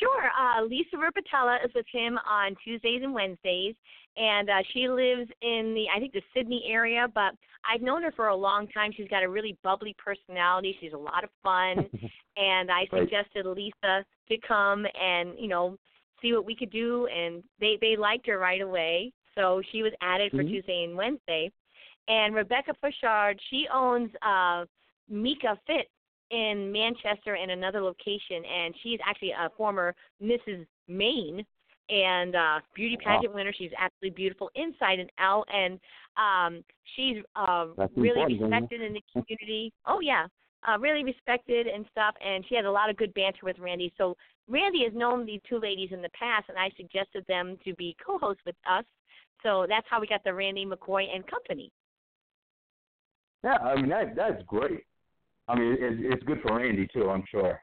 Sure. 0.00 0.30
Uh, 0.38 0.62
Lisa 0.64 0.96
Rupatella 0.96 1.64
is 1.64 1.72
with 1.74 1.86
him 1.92 2.18
on 2.28 2.56
Tuesdays 2.64 3.02
and 3.02 3.14
Wednesdays, 3.14 3.74
and 4.16 4.50
uh, 4.50 4.62
she 4.72 4.88
lives 4.88 5.30
in 5.42 5.74
the 5.74 5.86
I 5.94 6.00
think 6.00 6.12
the 6.12 6.22
Sidney 6.34 6.64
area. 6.68 7.06
But 7.14 7.34
I've 7.70 7.82
known 7.82 8.02
her 8.02 8.12
for 8.12 8.28
a 8.28 8.36
long 8.36 8.66
time. 8.68 8.92
She's 8.96 9.08
got 9.08 9.22
a 9.22 9.28
really 9.28 9.56
bubbly 9.62 9.94
personality. 10.02 10.76
She's 10.80 10.92
a 10.92 10.98
lot 10.98 11.22
of 11.24 11.30
fun, 11.42 11.88
and 12.36 12.70
I 12.70 12.86
Right. 12.90 13.02
suggested 13.02 13.46
Lisa 13.46 14.04
to 14.28 14.38
come 14.46 14.86
and 15.00 15.38
you 15.38 15.48
know 15.48 15.78
see 16.20 16.32
what 16.32 16.44
we 16.44 16.56
could 16.56 16.70
do, 16.70 17.06
and 17.06 17.44
they 17.60 17.78
they 17.80 17.96
liked 17.96 18.26
her 18.26 18.38
right 18.38 18.62
away. 18.62 19.12
So 19.34 19.62
she 19.70 19.82
was 19.82 19.92
added 20.00 20.30
for 20.30 20.42
Mhm. 20.42 20.48
Tuesday 20.48 20.84
and 20.84 20.96
Wednesday. 20.96 21.50
And 22.08 22.34
Rebecca 22.34 22.74
Pushard, 22.82 23.38
she 23.50 23.66
owns 23.72 24.10
uh, 24.22 24.66
Mika 25.08 25.58
Fit 25.66 25.88
in 26.30 26.70
Manchester 26.72 27.34
in 27.36 27.50
another 27.50 27.80
location, 27.80 28.44
and 28.44 28.74
she's 28.82 28.98
actually 29.06 29.32
a 29.32 29.50
former 29.56 29.94
Mrs. 30.22 30.66
Maine 30.88 31.44
and 31.90 32.34
uh, 32.34 32.60
beauty 32.74 32.96
Wow. 33.04 33.16
pageant 33.18 33.34
winner. 33.34 33.52
She's 33.56 33.72
absolutely 33.78 34.16
beautiful 34.16 34.50
inside 34.54 34.98
and 35.00 35.10
out, 35.18 35.46
and 35.52 35.78
um, 36.16 36.64
she's 36.96 37.18
uh, 37.36 37.66
That's 37.76 37.92
really 37.96 38.20
important, 38.20 38.40
isn't 38.40 38.52
it? 38.52 38.56
respected 38.56 38.80
in 38.82 38.92
the 38.94 39.02
community. 39.12 39.72
Oh 39.86 40.00
yeah, 40.00 40.26
uh, 40.66 40.78
really 40.78 41.04
respected 41.04 41.66
and 41.66 41.84
stuff, 41.90 42.14
and 42.24 42.44
she 42.48 42.54
has 42.54 42.64
a 42.64 42.70
lot 42.70 42.88
of 42.90 42.96
good 42.96 43.12
banter 43.14 43.40
with 43.42 43.58
Randy. 43.58 43.92
So 43.98 44.16
Randy 44.48 44.84
has 44.84 44.94
known 44.94 45.26
these 45.26 45.40
two 45.48 45.58
ladies 45.58 45.90
in 45.92 46.00
the 46.02 46.08
past, 46.10 46.48
and 46.48 46.58
I 46.58 46.70
suggested 46.76 47.24
them 47.28 47.58
to 47.64 47.74
be 47.74 47.96
co-hosts 48.04 48.42
with 48.46 48.56
us. 48.68 48.84
So 49.42 49.66
that's 49.68 49.86
how 49.90 50.00
we 50.00 50.06
got 50.06 50.24
the 50.24 50.32
Randy 50.32 50.64
McCoy 50.64 51.04
and 51.14 51.26
Company. 51.26 51.70
Yeah, 53.42 53.58
I 53.62 53.76
mean 53.76 53.90
that 53.90 54.16
that's 54.16 54.42
great. 54.46 54.84
I 55.48 55.54
mean, 55.54 55.72
it, 55.72 56.12
it's 56.12 56.22
good 56.24 56.40
for 56.42 56.56
Randy 56.56 56.88
too, 56.92 57.10
I'm 57.10 57.24
sure. 57.30 57.60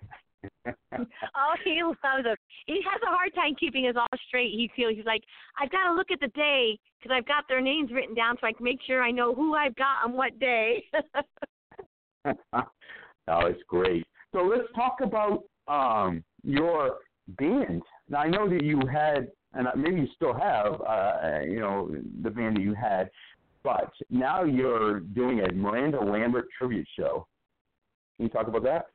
Oh, 0.94 1.54
he 1.64 1.82
loves 1.84 2.24
them. 2.24 2.36
He 2.66 2.82
has 2.92 3.02
a 3.04 3.08
hard 3.08 3.34
time 3.36 3.56
keeping 3.60 3.88
us 3.88 3.96
all 3.96 4.20
straight. 4.28 4.52
He 4.52 4.70
feels 4.76 4.96
he's 4.96 5.06
like, 5.06 5.24
I've 5.60 5.72
got 5.72 5.88
to 5.88 5.94
look 5.94 6.12
at 6.12 6.20
the 6.20 6.28
day 6.30 6.78
because 7.00 7.16
I've 7.16 7.28
got 7.28 7.46
their 7.48 7.62
names 7.62 7.92
written 7.92 8.16
down 8.16 8.38
so 8.40 8.48
I 8.48 8.54
can 8.54 8.64
make 8.64 8.80
sure 8.86 9.02
I 9.04 9.12
know 9.12 9.34
who 9.34 9.56
I've 9.56 9.76
got 9.76 10.04
on 10.04 10.14
what 10.14 10.38
day. 10.40 10.84
oh, 12.26 13.46
it's 13.46 13.62
great. 13.68 14.06
So 14.34 14.40
let's 14.40 14.68
talk 14.76 14.98
about 15.02 15.44
um, 15.68 16.24
your 16.44 16.98
band. 17.40 17.82
Now 18.10 18.20
I 18.20 18.30
know 18.30 18.50
that 18.50 18.64
you 18.64 18.80
had, 18.92 19.30
and 19.54 19.68
maybe 19.76 20.02
you 20.02 20.08
still 20.16 20.34
have, 20.34 20.82
uh, 20.82 21.40
you 21.44 21.60
know, 21.60 21.96
the 22.24 22.30
band 22.30 22.58
that 22.58 22.62
you 22.62 22.74
had, 22.74 23.10
but 23.64 23.92
now 24.10 24.44
you're 24.44 25.00
doing 25.00 25.42
a 25.42 25.52
Miranda 25.54 26.00
Lambert 26.00 26.48
tribute 26.58 26.88
show. 26.98 27.28
Can 28.22 28.28
you 28.28 28.34
talk 28.34 28.48
about 28.48 28.62
that? 28.62 28.86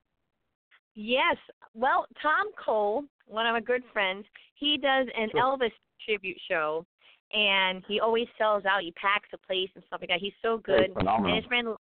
yes. 0.95 1.37
Well, 1.75 2.07
Tom 2.23 2.47
Cole, 2.65 3.03
one 3.27 3.45
of 3.45 3.55
my 3.55 3.61
good 3.61 3.83
friends, 3.93 4.25
he 4.55 4.79
does 4.79 5.09
an 5.19 5.31
Sure. 5.33 5.41
Elvis 5.59 5.73
tribute 6.05 6.39
show, 6.49 6.87
and 7.33 7.85
he 7.89 7.99
always 7.99 8.29
sells 8.39 8.65
out. 8.67 8.83
He 8.83 8.93
packs 8.93 9.29
a 9.33 9.39
place 9.39 9.69
and 9.75 9.83
stuff 9.89 10.01
like 10.01 10.11
that. 10.11 10.21
He's 10.21 10.33
so 10.43 10.59
good. 10.59 10.83
That's 10.83 10.93
phenomenal. 10.93 11.35
And 11.35 11.43
his 11.43 11.49
friend 11.49 11.77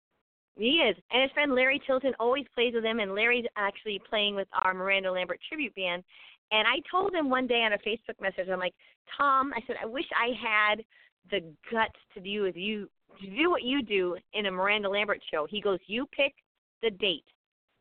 he 0.59 0.83
is. 0.83 0.94
And 1.11 1.22
his 1.22 1.31
friend 1.33 1.55
Larry 1.55 1.81
Tilton 1.87 2.12
always 2.20 2.44
plays 2.55 2.74
with 2.74 2.85
him 2.85 3.00
and 3.00 3.14
Larry's 3.14 3.46
actually 3.57 4.03
playing 4.07 4.35
with 4.37 4.48
our 4.53 4.74
Miranda 4.74 5.11
Lambert 5.11 5.40
tribute 5.48 5.74
band. 5.74 6.05
And 6.53 6.68
I 6.68 6.83
told 6.90 7.14
him 7.14 7.31
one 7.31 7.46
day 7.46 7.62
on 7.62 7.72
a 7.72 7.79
Facebook 7.79 8.20
message, 8.20 8.50
I'm 8.53 8.59
like, 8.59 8.74
Tom, 9.16 9.55
I 9.57 9.61
said, 9.66 9.76
I 9.83 9.87
wish 9.87 10.05
I 10.14 10.35
had 10.37 10.85
the 11.31 11.40
guts 11.72 11.98
to 12.12 12.20
do 12.20 12.42
with 12.42 12.57
you 12.57 12.90
to 13.22 13.31
do 13.35 13.48
what 13.50 13.62
you 13.62 13.83
do 13.83 14.18
in 14.35 14.44
a 14.44 14.50
Miranda 14.50 14.90
Lambert 14.90 15.22
show. 15.31 15.46
He 15.48 15.62
goes, 15.62 15.79
You 15.87 16.05
pick 16.14 16.35
the 16.82 16.90
date. 16.90 17.24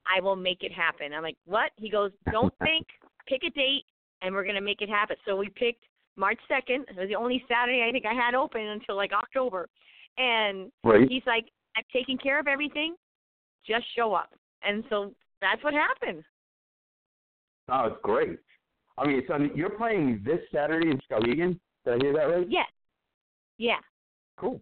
I 0.08 0.22
will 0.22 0.36
make 0.36 0.64
it 0.64 0.72
happen. 0.72 1.14
I'm 1.14 1.24
like, 1.24 1.38
What? 1.46 1.72
He 1.78 1.90
goes, 1.90 2.12
Don't 2.32 2.54
think, 2.64 2.88
pick 3.28 3.42
a 3.44 3.50
date 3.52 3.84
and 4.22 4.34
we're 4.34 4.46
gonna 4.46 4.62
make 4.62 4.82
it 4.82 4.90
happen. 4.90 5.16
So 5.26 5.36
we 5.36 5.50
picked 5.50 5.84
March 6.16 6.40
second. 6.48 6.86
It 6.90 6.98
was 6.98 7.08
the 7.08 7.16
only 7.16 7.44
Saturday 7.48 7.86
I 7.88 7.92
think 7.92 8.06
I 8.06 8.14
had 8.14 8.34
open 8.36 8.62
until 8.62 8.96
like 8.96 9.12
October. 9.14 9.70
And 10.18 10.72
Right. 10.84 11.08
he's 11.10 11.24
like, 11.26 11.46
I've 11.78 11.88
taken 11.94 12.18
care 12.18 12.40
of 12.40 12.48
everything. 12.48 12.96
Just 13.66 13.86
show 13.96 14.14
up. 14.14 14.32
And 14.64 14.84
so 14.90 15.14
that's 15.42 15.64
what 15.64 15.74
happened. 15.74 16.24
Oh, 17.72 17.86
it's 17.86 18.02
great. 18.04 18.40
I 18.98 19.08
mean, 19.08 19.22
so 19.28 19.38
you're 19.56 19.70
playing 19.70 20.22
this 20.26 20.40
Saturday 20.54 20.90
in 20.90 21.00
Skowhegan. 21.10 21.58
Did 21.86 21.94
I 21.94 21.98
hear 22.04 22.14
that 22.14 22.24
right? 22.24 22.48
Yes. 22.50 22.66
Yeah. 23.58 23.78
Cool. 24.38 24.60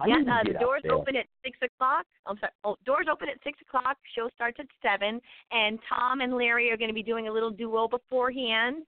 I 0.00 0.06
yeah. 0.06 0.16
Uh, 0.16 0.44
the 0.44 0.58
doors 0.58 0.82
open 0.90 1.16
at 1.16 1.26
six 1.44 1.58
o'clock. 1.62 2.06
I'm 2.26 2.38
sorry. 2.38 2.52
Oh, 2.64 2.76
doors 2.86 3.06
open 3.10 3.28
at 3.28 3.36
six 3.42 3.58
o'clock. 3.66 3.96
Show 4.14 4.28
starts 4.34 4.58
at 4.60 4.66
seven. 4.80 5.20
And 5.50 5.78
Tom 5.88 6.20
and 6.20 6.36
Larry 6.36 6.70
are 6.70 6.76
going 6.76 6.90
to 6.90 6.94
be 6.94 7.02
doing 7.02 7.26
a 7.26 7.32
little 7.32 7.50
duo 7.50 7.88
beforehand, 7.88 8.84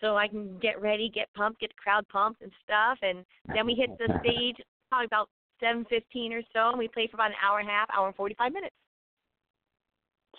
so 0.00 0.16
I 0.16 0.28
can 0.28 0.58
get 0.58 0.80
ready, 0.80 1.10
get 1.14 1.28
pumped, 1.34 1.60
get 1.60 1.70
the 1.70 1.80
crowd 1.82 2.06
pumped 2.08 2.42
and 2.42 2.52
stuff. 2.62 2.98
And 3.00 3.24
then 3.54 3.64
we 3.64 3.74
hit 3.74 3.90
the 3.98 4.18
stage 4.20 4.56
probably 4.90 5.06
about 5.06 5.30
seven 5.60 5.86
fifteen 5.88 6.32
or 6.32 6.42
so, 6.52 6.70
and 6.70 6.78
we 6.78 6.88
play 6.88 7.08
for 7.10 7.16
about 7.16 7.30
an 7.30 7.40
hour 7.42 7.60
and 7.60 7.68
a 7.68 7.72
half, 7.72 7.88
hour 7.96 8.06
and 8.06 8.16
forty 8.16 8.34
five 8.34 8.52
minutes. 8.52 8.74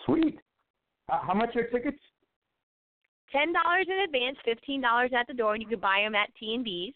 Sweet. 0.06 0.38
Uh, 1.10 1.18
how 1.20 1.34
much 1.34 1.54
are 1.56 1.66
tickets? 1.66 1.98
Ten 3.32 3.52
dollars 3.52 3.86
in 3.88 4.04
advance, 4.04 4.36
fifteen 4.44 4.80
dollars 4.80 5.10
at 5.18 5.26
the 5.26 5.34
door, 5.34 5.54
and 5.54 5.62
you 5.62 5.68
can 5.68 5.80
buy 5.80 6.02
them 6.04 6.14
at 6.14 6.28
T 6.38 6.54
and 6.54 6.64
B's. 6.64 6.94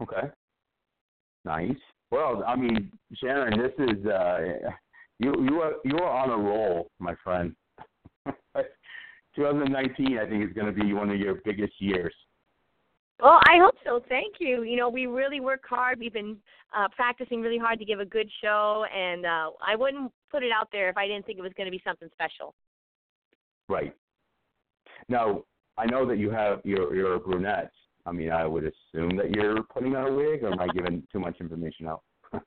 Okay. 0.00 0.28
Nice. 1.44 1.76
Well, 2.10 2.42
I 2.46 2.56
mean, 2.56 2.90
Sharon, 3.14 3.60
this 3.60 3.72
is 3.78 4.06
uh 4.06 4.38
you 5.18 5.34
you 5.42 5.60
are 5.60 5.74
you 5.84 5.98
are 5.98 6.10
on 6.10 6.30
a 6.30 6.36
roll, 6.36 6.90
my 6.98 7.14
friend. 7.22 7.54
2019, 9.36 10.18
I 10.18 10.28
think, 10.28 10.44
is 10.44 10.52
going 10.52 10.66
to 10.66 10.72
be 10.72 10.92
one 10.92 11.10
of 11.10 11.16
your 11.16 11.36
biggest 11.44 11.74
years. 11.78 12.12
Well, 13.20 13.40
I 13.48 13.58
hope 13.58 13.74
so. 13.84 14.00
Thank 14.08 14.36
you. 14.38 14.62
You 14.62 14.76
know, 14.76 14.88
we 14.88 15.06
really 15.06 15.40
work 15.40 15.62
hard. 15.68 15.98
We've 15.98 16.12
been 16.12 16.36
uh, 16.76 16.88
practicing 16.94 17.40
really 17.40 17.58
hard 17.58 17.78
to 17.80 17.84
give 17.84 18.00
a 18.00 18.04
good 18.04 18.28
show, 18.42 18.84
and 18.94 19.26
uh, 19.26 19.50
I 19.64 19.74
wouldn't 19.76 20.12
put 20.30 20.42
it 20.42 20.50
out 20.52 20.68
there 20.70 20.88
if 20.88 20.96
I 20.96 21.06
didn't 21.06 21.26
think 21.26 21.38
it 21.38 21.42
was 21.42 21.52
going 21.56 21.66
to 21.66 21.70
be 21.70 21.82
something 21.84 22.08
special. 22.12 22.54
Right. 23.68 23.94
Now, 25.08 25.42
I 25.76 25.86
know 25.86 26.06
that 26.06 26.18
you 26.18 26.30
have 26.30 26.60
your 26.64 26.94
your 26.94 27.08
you're 27.08 27.18
brunette. 27.18 27.72
I 28.08 28.12
mean, 28.12 28.30
I 28.30 28.46
would 28.46 28.64
assume 28.64 29.16
that 29.18 29.30
you're 29.30 29.62
putting 29.64 29.94
on 29.94 30.12
a 30.12 30.14
wig, 30.14 30.42
or 30.42 30.52
am 30.52 30.60
I 30.60 30.68
giving 30.68 31.06
too 31.12 31.20
much 31.20 31.36
information 31.40 31.86
out? 31.86 32.02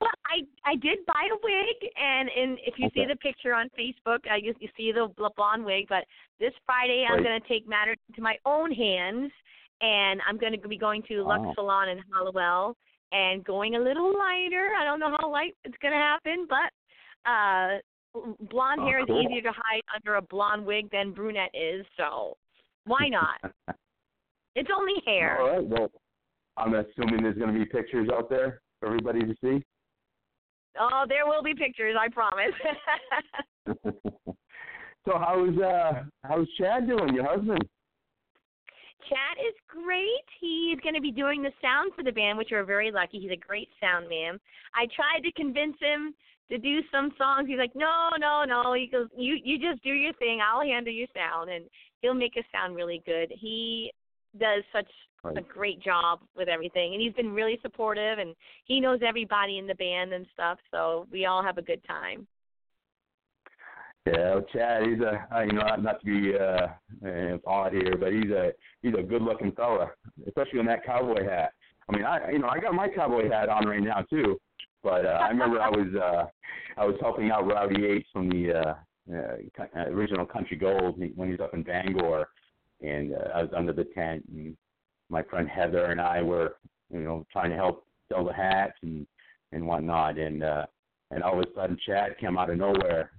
Well, 0.00 0.10
I 0.26 0.46
I 0.64 0.76
did 0.76 1.04
buy 1.06 1.26
a 1.28 1.38
wig, 1.42 1.90
and 2.00 2.28
in 2.28 2.56
if 2.64 2.78
you 2.78 2.88
see 2.94 3.04
the 3.04 3.16
picture 3.16 3.52
on 3.52 3.68
Facebook, 3.76 4.20
I 4.30 4.36
you, 4.36 4.54
you 4.60 4.68
see 4.76 4.92
the 4.92 5.08
blonde 5.36 5.64
wig. 5.64 5.86
But 5.88 6.04
this 6.38 6.52
Friday, 6.64 7.04
I'm 7.04 7.16
Right. 7.16 7.24
going 7.24 7.42
to 7.42 7.48
take 7.48 7.66
matters 7.66 7.96
into 8.08 8.22
my 8.22 8.36
own 8.46 8.70
hands, 8.70 9.32
and 9.80 10.20
I'm 10.24 10.38
going 10.38 10.52
to 10.52 10.68
be 10.68 10.78
going 10.78 11.02
to 11.08 11.24
Lux 11.24 11.42
Wow. 11.46 11.52
Salon 11.56 11.88
in 11.88 11.98
Hallowell 12.12 12.76
and 13.10 13.44
going 13.44 13.74
a 13.74 13.80
little 13.80 14.16
lighter. 14.16 14.70
I 14.78 14.84
don't 14.84 15.00
know 15.00 15.16
how 15.18 15.28
light 15.32 15.56
it's 15.64 15.76
going 15.82 15.94
to 15.94 15.98
happen, 15.98 16.46
but 16.48 16.70
uh 17.28 17.78
blonde 18.50 18.80
Oh, 18.82 18.86
hair 18.86 19.00
is 19.00 19.06
cool. 19.06 19.20
easier 19.20 19.42
to 19.42 19.52
hide 19.52 19.82
under 19.94 20.14
a 20.14 20.22
blonde 20.22 20.64
wig 20.64 20.90
than 20.92 21.12
brunette 21.12 21.50
is. 21.54 21.84
So 21.96 22.36
why 22.84 23.08
not? 23.08 23.52
it's 24.58 24.70
only 24.76 24.94
hair. 25.06 25.40
All 25.40 25.48
right. 25.48 25.66
Well, 25.66 25.90
I'm 26.56 26.74
assuming 26.74 27.22
there's 27.22 27.38
going 27.38 27.52
to 27.52 27.58
be 27.58 27.64
pictures 27.64 28.08
out 28.12 28.28
there 28.28 28.60
for 28.80 28.86
everybody 28.86 29.20
to 29.20 29.34
see. 29.42 29.64
Oh, 30.80 31.04
there 31.08 31.26
will 31.26 31.42
be 31.42 31.54
pictures. 31.54 31.96
I 31.98 32.08
promise. 32.08 32.54
So 35.08 35.16
how's 35.18 35.56
uh 35.58 36.02
how's 36.22 36.46
Chad 36.58 36.86
doing? 36.86 37.14
Your 37.14 37.24
husband? 37.24 37.64
Chad 39.08 39.38
is 39.40 39.54
great. 39.66 40.26
He's 40.38 40.78
going 40.80 40.94
to 40.94 41.00
be 41.00 41.10
doing 41.10 41.42
the 41.42 41.52
sound 41.62 41.92
for 41.96 42.02
the 42.04 42.12
band, 42.12 42.36
which 42.36 42.48
we're 42.50 42.64
very 42.64 42.90
lucky. 42.90 43.18
He's 43.18 43.30
a 43.30 43.36
great 43.36 43.68
sound 43.80 44.06
man. 44.10 44.38
I 44.74 44.86
tried 44.94 45.24
to 45.24 45.32
convince 45.32 45.76
him 45.80 46.14
to 46.50 46.58
do 46.58 46.80
some 46.92 47.12
songs. 47.16 47.48
He's 47.48 47.56
like, 47.56 47.74
no, 47.74 48.10
no, 48.18 48.44
no. 48.44 48.74
He 48.74 48.86
goes, 48.86 49.08
you 49.16 49.38
you 49.42 49.58
just 49.58 49.82
do 49.82 49.94
your 49.94 50.12
thing. 50.14 50.40
I'll 50.44 50.60
handle 50.60 50.92
your 50.92 51.08
sound, 51.14 51.48
and 51.48 51.64
he'll 52.02 52.12
make 52.12 52.36
us 52.36 52.44
sound 52.52 52.76
really 52.76 53.02
good. 53.06 53.32
He 53.34 53.90
does 54.38 54.62
such 54.72 54.88
a 55.24 55.40
great 55.40 55.80
job 55.82 56.20
with 56.36 56.48
everything, 56.48 56.94
and 56.94 57.02
he's 57.02 57.12
been 57.12 57.32
really 57.32 57.58
supportive, 57.62 58.18
and 58.18 58.34
he 58.64 58.80
knows 58.80 59.00
everybody 59.06 59.58
in 59.58 59.66
the 59.66 59.74
band 59.74 60.12
and 60.12 60.26
stuff. 60.32 60.58
So 60.70 61.06
we 61.12 61.26
all 61.26 61.42
have 61.42 61.58
a 61.58 61.62
good 61.62 61.80
time. 61.86 62.26
Yeah, 64.06 64.36
well, 64.36 64.44
Chad, 64.52 64.84
he's 64.84 65.00
a 65.00 65.44
you 65.46 65.52
know 65.52 65.62
not, 65.62 65.82
not 65.82 66.00
to 66.00 66.06
be 66.06 66.34
uh, 66.34 66.68
uh 67.06 67.38
odd 67.46 67.72
here, 67.72 67.96
but 67.98 68.12
he's 68.12 68.30
a 68.30 68.52
he's 68.80 68.94
a 68.98 69.02
good 69.02 69.22
looking 69.22 69.52
fella, 69.52 69.90
especially 70.26 70.60
in 70.60 70.66
that 70.66 70.86
cowboy 70.86 71.24
hat. 71.24 71.52
I 71.88 71.96
mean, 71.96 72.04
I 72.04 72.30
you 72.30 72.38
know 72.38 72.48
I 72.48 72.58
got 72.58 72.74
my 72.74 72.88
cowboy 72.88 73.28
hat 73.30 73.48
on 73.48 73.66
right 73.66 73.82
now 73.82 74.02
too, 74.08 74.38
but 74.82 75.04
uh, 75.04 75.18
I 75.20 75.28
remember 75.28 75.60
I 75.60 75.68
was 75.68 75.94
uh 75.94 76.80
I 76.80 76.86
was 76.86 76.96
helping 77.00 77.30
out 77.30 77.46
Rowdy 77.46 77.84
H 77.84 78.06
from 78.12 78.30
the 78.30 78.54
uh, 78.54 78.74
uh, 79.12 79.64
uh, 79.76 79.80
original 79.90 80.24
Country 80.24 80.56
Gold 80.56 80.98
when 80.98 81.28
he 81.28 81.32
was 81.32 81.40
up 81.40 81.54
in 81.54 81.62
Bangor, 81.62 82.28
and 82.82 83.14
uh, 83.14 83.28
I 83.34 83.42
was 83.42 83.52
under 83.56 83.72
the 83.72 83.84
tent, 83.84 84.24
and 84.32 84.56
my 85.10 85.22
friend 85.22 85.48
Heather 85.48 85.86
and 85.86 86.00
I 86.00 86.22
were 86.22 86.56
you 86.92 87.00
know 87.00 87.26
trying 87.32 87.50
to 87.50 87.56
help 87.56 87.86
sell 88.10 88.24
the 88.24 88.32
hats 88.32 88.78
and 88.82 89.06
and 89.52 89.66
whatnot, 89.66 90.18
and 90.18 90.42
uh, 90.42 90.66
and 91.10 91.22
all 91.22 91.40
of 91.40 91.46
a 91.46 91.54
sudden 91.54 91.78
Chad 91.86 92.18
came 92.18 92.38
out 92.38 92.50
of 92.50 92.58
nowhere 92.58 93.10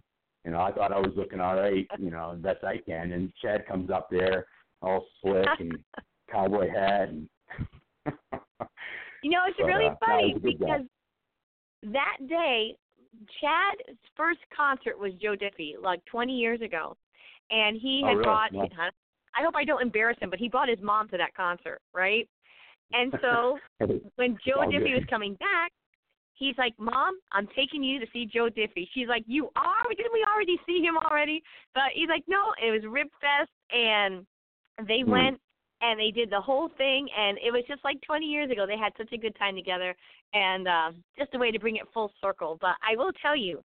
you 0.46 0.52
know, 0.52 0.62
I 0.62 0.72
thought 0.72 0.94
I 0.94 1.00
was 1.00 1.12
looking 1.16 1.42
all 1.42 1.56
right, 1.56 1.86
you 2.00 2.10
know, 2.12 2.36
best 2.40 2.64
I 2.64 2.78
can. 2.78 3.12
And 3.12 3.32
Chad 3.42 3.68
comes 3.68 3.90
up 3.92 4.08
there, 4.10 4.46
all 4.82 5.06
slick 5.22 5.48
and 5.60 5.78
cowboy 6.32 6.70
hat, 6.70 7.10
and 7.10 7.30
You 9.22 9.32
know, 9.32 9.40
it's 9.48 9.58
But, 9.60 9.66
really 9.66 9.86
uh, 9.88 9.96
funny 10.00 10.34
was 10.34 10.44
a 10.44 10.46
guy. 10.46 10.52
because 10.52 10.82
that 11.94 12.18
day, 12.28 12.76
Chad's 13.42 14.00
first 14.16 14.40
concert 14.56 14.98
was 14.98 15.14
Joe 15.22 15.36
Diffie, 15.36 15.74
like 15.82 16.04
20 16.06 16.34
years 16.34 16.62
ago, 16.62 16.96
and 17.52 17.78
he 17.80 18.02
Oh, 18.04 18.08
had 18.08 18.14
really? 18.14 18.24
brought. 18.24 18.54
Wow. 18.54 18.68
I 19.36 19.44
hope 19.44 19.56
I 19.56 19.64
don't 19.64 19.82
embarrass 19.82 20.18
him, 20.20 20.30
but 20.30 20.40
he 20.40 20.50
brought 20.50 20.70
his 20.70 20.80
mom 20.82 21.08
to 21.10 21.18
that 21.18 21.34
concert, 21.36 21.80
right? 21.94 22.28
And 22.94 23.14
so 23.22 23.60
when 24.16 24.38
Joe 24.46 24.64
Diffie 24.66 24.96
was 24.96 25.04
coming 25.10 25.36
back, 25.36 25.72
he's 26.34 26.56
like, 26.58 26.74
"Mom, 26.80 27.20
I'm 27.32 27.48
taking 27.56 27.84
you 27.84 28.00
to 28.00 28.06
see 28.12 28.26
Joe 28.26 28.50
Diffie." 28.50 28.88
She's 28.94 29.08
like, 29.08 29.24
"You 29.28 29.50
are? 29.56 29.84
Didn't 29.90 30.14
we 30.14 30.26
already 30.34 30.60
see 30.66 30.82
him 30.82 30.98
already?" 30.98 31.44
But 31.74 31.92
he's 31.94 32.10
like, 32.10 32.24
"No, 32.28 32.54
it 32.64 32.72
was 32.72 32.84
Rib 32.90 33.08
Fest, 33.22 33.52
and 33.72 34.26
they 34.88 35.02
Hmm. 35.02 35.12
went 35.12 35.42
and 35.82 36.00
they 36.00 36.12
did 36.12 36.30
the 36.30 36.42
whole 36.42 36.70
thing, 36.78 37.08
and 37.18 37.38
it 37.38 37.52
was 37.52 37.64
just 37.68 37.84
like 37.86 38.02
20 38.02 38.26
years 38.26 38.52
ago. 38.52 38.66
They 38.66 38.78
had 38.78 38.92
such 38.98 39.14
a 39.14 39.18
good 39.18 39.36
time 39.38 39.56
together, 39.56 39.96
and 40.34 40.68
uh, 40.68 40.92
just 41.18 41.34
a 41.36 41.38
way 41.38 41.52
to 41.52 41.60
bring 41.60 41.78
it 41.78 41.88
full 41.94 42.12
circle. 42.20 42.58
But 42.60 42.76
I 42.82 42.98
will 42.98 43.14
tell 43.22 43.36
you, 43.36 43.64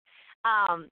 um, 0.44 0.88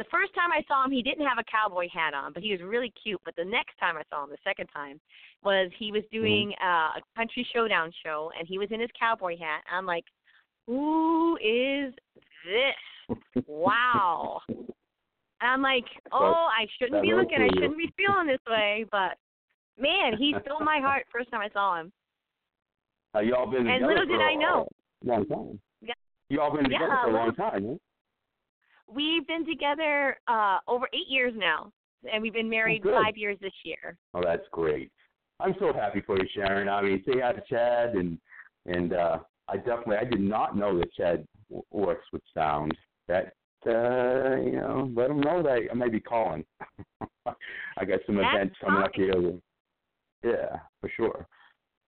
the 0.00 0.08
first 0.10 0.34
time 0.34 0.48
I 0.50 0.64
saw 0.66 0.82
him, 0.82 0.90
he 0.92 1.02
didn't 1.02 1.26
have 1.26 1.36
a 1.36 1.44
cowboy 1.44 1.86
hat 1.92 2.14
on, 2.14 2.32
but 2.32 2.42
he 2.42 2.52
was 2.52 2.62
really 2.62 2.90
cute. 3.02 3.20
But 3.22 3.36
the 3.36 3.44
next 3.44 3.76
time 3.78 3.98
I 3.98 4.02
saw 4.08 4.24
him, 4.24 4.30
the 4.30 4.38
second 4.42 4.68
time, 4.68 4.98
was 5.44 5.70
he 5.78 5.92
was 5.92 6.02
doing 6.10 6.54
uh, 6.64 6.96
a 6.96 7.00
country 7.14 7.46
showdown 7.52 7.92
show, 8.02 8.30
and 8.38 8.48
he 8.48 8.56
was 8.56 8.68
in 8.70 8.80
his 8.80 8.88
cowboy 8.98 9.36
hat. 9.38 9.60
I'm 9.70 9.84
like, 9.84 10.04
who 10.66 11.36
is 11.36 11.92
this? 12.48 13.44
Wow. 13.46 14.40
And 14.48 14.70
I'm 15.42 15.60
like, 15.60 15.84
oh, 16.12 16.48
I 16.48 16.66
shouldn't 16.78 17.02
be 17.02 17.12
looking, 17.12 17.42
I 17.42 17.48
shouldn't 17.52 17.76
be 17.76 17.92
feeling 17.94 18.26
this 18.26 18.40
way, 18.48 18.86
but 18.90 19.18
man, 19.78 20.16
he 20.18 20.34
stole 20.46 20.60
my 20.60 20.80
heart 20.80 21.04
first 21.12 21.30
time 21.30 21.42
I 21.42 21.50
saw 21.52 21.78
him. 21.78 21.92
Uh, 23.14 23.20
you 23.20 23.34
all 23.34 23.50
been 23.50 23.68
And 23.68 23.86
little 23.86 24.06
did 24.06 24.20
I 24.20 24.34
know. 24.34 24.66
long 25.04 25.26
time. 25.26 25.60
Yeah. 25.82 25.92
You 26.30 26.40
all 26.40 26.54
been 26.54 26.64
together 26.64 26.86
Yeah, 26.88 27.04
for 27.04 27.10
a 27.10 27.12
long 27.12 27.34
time, 27.34 27.66
huh? 27.68 27.89
We've 28.92 29.26
been 29.26 29.46
together 29.46 30.16
uh 30.28 30.58
over 30.66 30.86
eight 30.92 31.08
years 31.08 31.32
now, 31.36 31.72
and 32.12 32.22
we've 32.22 32.32
been 32.32 32.50
married 32.50 32.82
good. 32.82 32.94
five 32.94 33.16
years 33.16 33.36
this 33.40 33.52
year. 33.64 33.96
Oh, 34.14 34.22
that's 34.24 34.46
great. 34.50 34.90
I'm 35.38 35.54
so 35.58 35.72
happy 35.72 36.02
for 36.04 36.18
you, 36.18 36.26
Sharon. 36.34 36.68
I 36.68 36.82
mean, 36.82 37.02
say 37.06 37.20
hi 37.20 37.32
to 37.32 37.42
Chad, 37.48 37.94
and 37.94 38.18
and 38.66 38.92
uh, 38.92 39.18
I 39.48 39.56
definitely 39.56 39.96
I 39.96 40.04
did 40.04 40.20
not 40.20 40.56
know 40.56 40.78
that 40.78 40.92
Chad 40.92 41.26
w- 41.48 41.64
works 41.70 42.06
with 42.12 42.22
sound. 42.34 42.76
That 43.08 43.32
uh, 43.66 44.36
you 44.40 44.52
know, 44.52 44.90
let 44.94 45.10
him 45.10 45.20
know 45.20 45.42
that 45.42 45.58
I 45.70 45.74
may 45.74 45.88
be 45.88 46.00
calling. 46.00 46.44
I 47.26 47.84
got 47.84 48.00
some 48.06 48.16
That's 48.16 48.34
events 48.34 48.56
coming 48.64 48.82
up 48.82 48.92
here. 48.94 49.14
Yeah, 50.22 50.58
for 50.80 50.90
sure. 50.96 51.26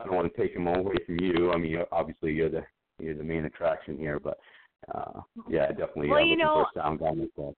I 0.00 0.06
don't 0.06 0.14
want 0.14 0.32
to 0.32 0.40
take 0.40 0.54
him 0.54 0.66
away 0.66 0.94
from 1.06 1.18
you. 1.20 1.52
I 1.52 1.58
mean, 1.58 1.76
obviously 1.92 2.32
you're 2.32 2.48
the 2.48 2.62
you're 2.98 3.14
the 3.14 3.24
main 3.24 3.44
attraction 3.44 3.96
here, 3.96 4.18
but 4.18 4.38
uh, 4.94 5.20
yeah, 5.48 5.68
definitely. 5.68 6.08
Well, 6.08 6.22
uh, 6.22 6.26
you 6.26 6.36
know- 6.36 6.62
a 6.62 6.78
sound 6.78 7.00
guy 7.00 7.12
myself. 7.12 7.54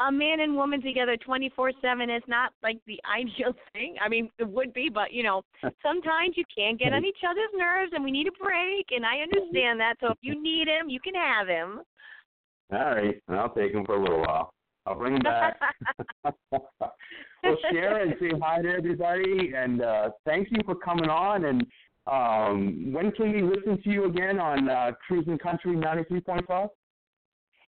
A 0.00 0.10
man 0.10 0.40
and 0.40 0.56
woman 0.56 0.82
together 0.82 1.16
24/7 1.16 2.10
is 2.14 2.22
not 2.26 2.52
like 2.64 2.78
the 2.86 3.00
ideal 3.16 3.54
thing. 3.72 3.94
I 4.04 4.08
mean, 4.08 4.28
it 4.38 4.48
would 4.48 4.74
be, 4.74 4.88
but 4.88 5.12
you 5.12 5.22
know, 5.22 5.42
sometimes 5.82 6.36
you 6.36 6.44
can't 6.54 6.78
get 6.78 6.92
on 6.92 7.04
each 7.04 7.22
other's 7.28 7.50
nerves, 7.56 7.92
and 7.94 8.02
we 8.02 8.10
need 8.10 8.26
a 8.26 8.32
break. 8.32 8.86
And 8.90 9.06
I 9.06 9.20
understand 9.20 9.78
that. 9.80 9.94
So 10.00 10.08
if 10.08 10.18
you 10.20 10.40
need 10.40 10.66
him, 10.66 10.88
you 10.88 10.98
can 11.00 11.14
have 11.14 11.46
him. 11.46 11.82
All 12.72 12.78
right, 12.78 13.22
and 13.28 13.38
I'll 13.38 13.54
take 13.54 13.72
him 13.72 13.84
for 13.84 13.96
a 13.96 14.02
little 14.02 14.20
while. 14.20 14.52
I'll 14.86 14.96
bring 14.96 15.14
him 15.14 15.22
back. 15.22 15.58
well, 16.24 16.34
and 17.42 18.14
say 18.20 18.30
hi 18.42 18.62
to 18.62 18.68
everybody, 18.68 19.52
and 19.54 19.80
uh, 19.80 20.10
thank 20.24 20.48
you 20.50 20.58
for 20.64 20.74
coming 20.74 21.08
on. 21.08 21.44
And 21.44 21.64
um, 22.06 22.92
when 22.92 23.12
can 23.12 23.32
we 23.32 23.42
listen 23.42 23.80
to 23.82 23.90
you 23.90 24.04
again 24.04 24.38
on 24.38 24.68
uh, 24.68 24.92
Cruising 25.06 25.38
Country 25.38 25.74
93.5? 25.74 26.68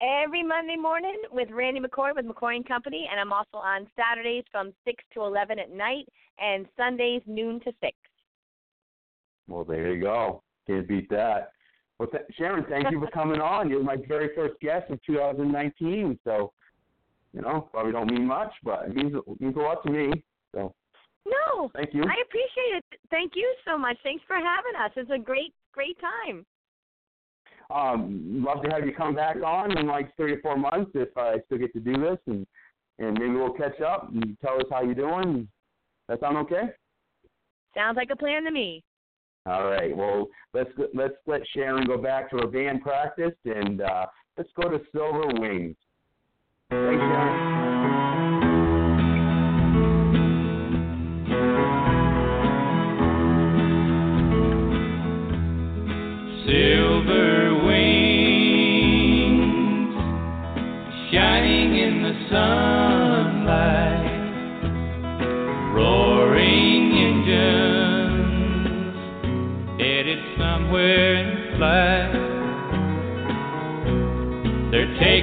Every 0.00 0.44
Monday 0.44 0.76
morning 0.76 1.16
with 1.32 1.48
Randy 1.50 1.80
McCoy 1.80 2.14
with 2.14 2.24
McCoy 2.24 2.56
and 2.56 2.68
Company, 2.68 3.08
and 3.10 3.18
I'm 3.18 3.32
also 3.32 3.56
on 3.56 3.88
Saturdays 3.96 4.44
from 4.52 4.72
6 4.84 5.04
to 5.14 5.22
11 5.22 5.58
at 5.58 5.72
night, 5.72 6.06
and 6.38 6.66
Sundays 6.76 7.22
noon 7.26 7.58
to 7.60 7.72
6. 7.80 7.92
Well, 9.48 9.64
there 9.64 9.92
you 9.92 10.02
go. 10.02 10.42
Can't 10.66 10.86
beat 10.86 11.08
that. 11.10 11.52
Well, 11.98 12.08
th- 12.08 12.24
Sharon, 12.36 12.64
thank 12.68 12.90
you 12.90 13.00
for 13.00 13.06
coming 13.12 13.40
on. 13.40 13.70
You're 13.70 13.82
my 13.82 13.96
very 14.06 14.30
first 14.36 14.60
guest 14.60 14.90
of 14.90 15.02
2019, 15.04 16.18
so 16.22 16.52
you 17.32 17.40
know 17.42 17.68
probably 17.72 17.92
don't 17.92 18.10
mean 18.10 18.26
much, 18.26 18.52
but 18.62 18.84
it 18.84 18.94
means 18.94 19.14
it 19.14 19.40
means 19.40 19.56
a 19.56 19.60
lot 19.60 19.82
to 19.84 19.90
me. 19.90 20.22
So 20.54 20.74
No, 21.28 21.70
thank 21.74 21.92
you. 21.92 22.02
I 22.02 22.16
appreciate 22.24 22.78
it. 22.78 22.84
Thank 23.10 23.32
you 23.34 23.54
so 23.66 23.76
much. 23.76 23.96
Thanks 24.02 24.22
for 24.26 24.36
having 24.36 24.74
us. 24.82 24.92
It's 24.96 25.10
a 25.10 25.18
great, 25.18 25.52
great 25.72 25.96
time. 26.00 26.46
um, 27.70 28.42
love 28.46 28.62
to 28.62 28.70
have 28.70 28.86
you 28.86 28.94
come 28.94 29.14
back 29.14 29.36
on 29.44 29.76
in 29.76 29.86
like 29.86 30.14
three 30.16 30.32
or 30.32 30.40
four 30.40 30.56
months 30.56 30.90
if 30.94 31.14
I 31.16 31.36
still 31.46 31.58
get 31.58 31.72
to 31.74 31.80
do 31.80 31.92
this, 32.00 32.18
and 32.26 32.46
and 32.98 33.12
maybe 33.14 33.34
we'll 33.34 33.52
catch 33.52 33.80
up 33.80 34.08
and 34.12 34.36
tell 34.40 34.54
us 34.56 34.66
how 34.70 34.82
you're 34.82 34.94
doing. 34.94 35.46
That 36.08 36.20
sound 36.20 36.36
okay? 36.38 36.70
Sounds 37.74 37.96
like 37.96 38.08
a 38.10 38.16
plan 38.16 38.44
to 38.44 38.50
me. 38.50 38.82
All 39.46 39.68
right. 39.70 39.94
Well, 39.96 40.28
let's 40.54 40.70
go- 40.76 40.88
let's 40.94 41.14
let 41.26 41.42
Sharon 41.54 41.86
go 41.86 41.98
back 41.98 42.30
to 42.30 42.38
her 42.38 42.46
band 42.46 42.82
practice, 42.82 43.34
and 43.44 43.82
uh, 43.82 44.06
let's 44.36 44.50
go 44.60 44.68
to 44.70 44.80
Silver 44.92 45.26
Wings. 45.38 45.76
Thanks, 46.70 47.00
Sharon. 47.00 47.47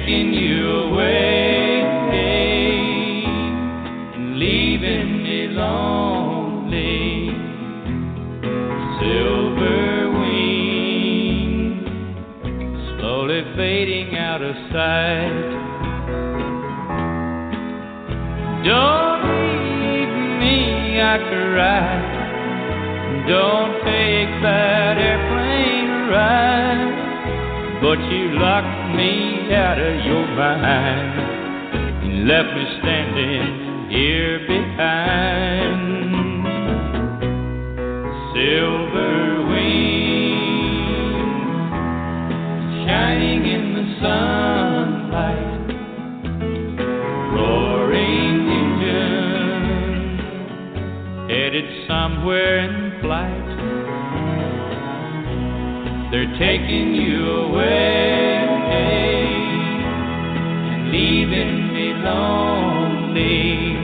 Taking 0.06 0.32
you 0.34 0.70
away 0.70 1.82
and 4.14 4.38
leaving 4.38 5.22
me 5.24 5.48
lonely. 5.48 7.30
Silver 9.00 10.10
wings 10.20 11.82
slowly 13.00 13.42
fading 13.56 14.16
out 14.16 14.42
of 14.42 14.54
sight. 14.70 15.54
Don't 18.64 19.22
leave 19.26 20.14
me, 20.40 20.56
I 21.02 21.18
cry. 21.18 22.14
Don't 23.26 23.72
take 23.82 24.30
that 24.42 24.98
airplane 24.98 25.90
ride. 26.10 26.94
But 27.82 27.98
you 28.12 28.38
locked 28.38 28.75
me 28.96 29.52
out 29.54 29.78
of 29.78 30.04
your 30.06 30.26
mind 30.26 31.20
and 32.02 32.26
left 32.26 32.54
me 32.56 32.64
standing 32.80 33.90
here 33.90 34.38
behind. 34.48 35.94
Silver 38.32 39.44
wings 39.48 40.56
shining 42.86 43.42
in 43.46 43.64
the 43.76 43.86
sunlight, 44.00 45.68
roaring 47.34 48.48
engine 48.60 50.18
headed 51.28 51.68
somewhere 51.86 52.56
in 52.58 52.72
flight. 53.02 53.48
They're 56.10 56.34
taking 56.38 56.94
you 56.94 57.26
away 57.30 58.15
leaving 60.90 61.72
me 61.72 61.92
lonely. 61.94 63.76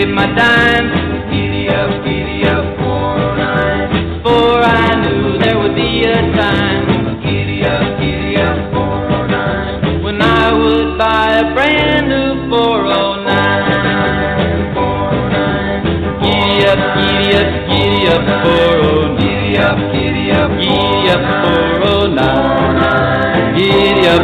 Saved 0.01 0.15
my 0.15 0.25
dimes. 0.25 0.91
Giddy 1.31 1.69
up, 1.69 2.03
giddy 2.03 2.43
up, 2.45 2.65
409. 2.79 4.23
Before 4.23 4.63
I 4.63 4.95
knew 5.01 5.37
there 5.37 5.59
would 5.59 5.75
be 5.75 6.01
a 6.01 6.15
time. 6.33 7.21
Giddy 7.21 7.63
up, 7.63 7.99
giddy 7.99 8.37
up, 8.37 8.73
409. 8.73 10.01
When 10.03 10.19
I 10.21 10.51
would 10.53 10.97
buy 10.97 11.37
a 11.39 11.53
brand 11.53 12.09
new 12.09 12.49
409. 12.49 14.73
409. 14.73 16.23
Giddy 16.23 16.65
up, 16.71 16.79
giddy 16.97 17.33
up, 17.37 17.47
giddy 17.69 18.07
up, 18.07 18.25
409. 18.43 19.17
Giddy 19.21 19.57
up, 19.57 19.77
giddy 19.91 20.31
up, 20.31 20.51
giddy 20.61 21.09
up, 21.13 21.21
409. 21.45 23.55
Giddy 23.57 24.07
up, 24.07 24.21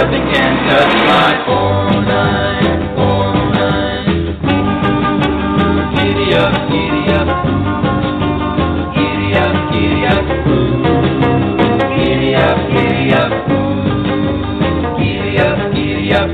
nothing 0.00 0.24
can 0.32 0.52
touch 0.66 0.94
my 1.04 1.30
409. 1.44 2.96
409. 2.96 3.60
Giddy 5.94 6.28
up, 6.40 6.54
giddy 6.72 7.04
up. 7.18 7.28
Giddy 8.96 9.30
up, 9.36 9.54
giddy 9.72 10.00
up. 10.08 10.24
Giddy 11.96 12.32
up, 12.34 12.58
giddy 12.72 13.12
up. 13.12 13.32
Giddy 15.74 16.08
up. 16.14 16.30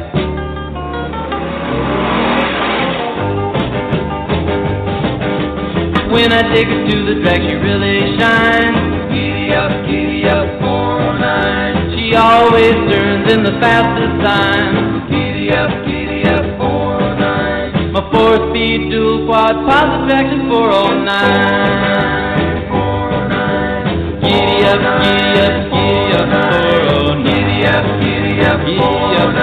When 6.13 6.31
I 6.33 6.43
take 6.55 6.69
her 6.69 6.83
to 6.89 6.97
the 7.05 7.15
track, 7.23 7.41
she 7.43 7.55
really 7.55 8.17
shines. 8.17 8.79
Giddy 9.11 9.53
up, 9.55 9.73
giddy 9.87 10.23
up, 10.29 10.61
409. 10.61 11.99
She 11.99 12.15
always 12.15 12.75
turns 12.93 13.06
in 13.29 13.43
the 13.43 13.51
fastest 13.59 14.23
time. 14.23 15.11
Giddy 15.11 15.51
up, 15.51 15.83
giddy 15.85 16.23
up, 16.31 16.47
409. 16.63 17.91
My 17.93 18.01
four-speed 18.13 18.89
dual 18.91 19.27
quad 19.27 19.67
positive 19.67 20.07
traction 20.07 20.47
409. 20.47 22.71
409. 22.71 24.23
Giddy 24.23 24.63
up, 24.63 24.79
giddy 25.03 25.43
up, 25.43 25.59
giddy 25.75 26.15
up, 26.15 26.31
409. 26.31 27.27
Giddy 27.27 27.67
up, 27.67 27.83
giddy 27.99 28.47
up, 28.47 28.63
giddy 28.63 29.19
up, 29.19 29.35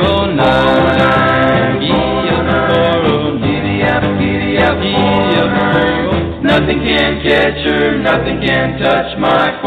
409. 0.00 1.84
Giddy 1.84 2.32
up, 2.32 2.72
409. 2.72 3.44
Giddy 3.44 3.84
up, 3.84 4.00
giddy 4.16 4.56
up, 4.56 4.80
giddy 4.80 5.36
up, 5.36 5.52
409. 5.52 6.40
Nothing 6.40 6.80
can 6.80 7.20
catch 7.20 7.60
her, 7.68 8.00
nothing 8.00 8.40
can 8.40 8.78
touch 8.78 9.18
my 9.18 9.60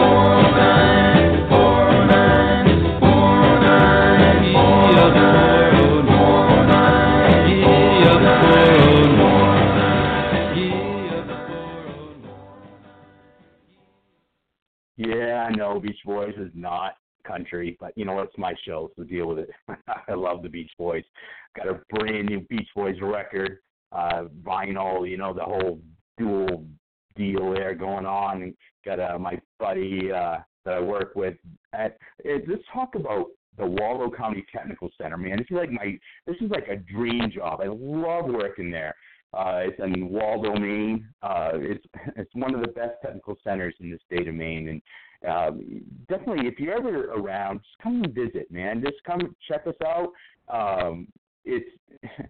Maine. 40.61 41.07
Uh, 41.21 41.51
it's 41.53 41.85
it's 42.15 42.33
one 42.33 42.53
of 42.55 42.61
the 42.61 42.67
best 42.69 42.95
technical 43.01 43.37
centers 43.43 43.75
in 43.79 43.89
the 43.89 43.99
state 44.05 44.27
of 44.27 44.35
Maine, 44.35 44.67
and 44.69 44.81
um, 45.27 45.81
definitely 46.07 46.47
if 46.47 46.59
you're 46.59 46.75
ever 46.75 47.11
around, 47.11 47.59
just 47.59 47.77
come 47.81 48.03
and 48.03 48.13
visit, 48.13 48.51
man. 48.51 48.81
Just 48.83 49.03
come 49.05 49.35
check 49.47 49.65
us 49.67 49.75
out. 49.85 50.11
Um, 50.49 51.07
it's 51.45 51.69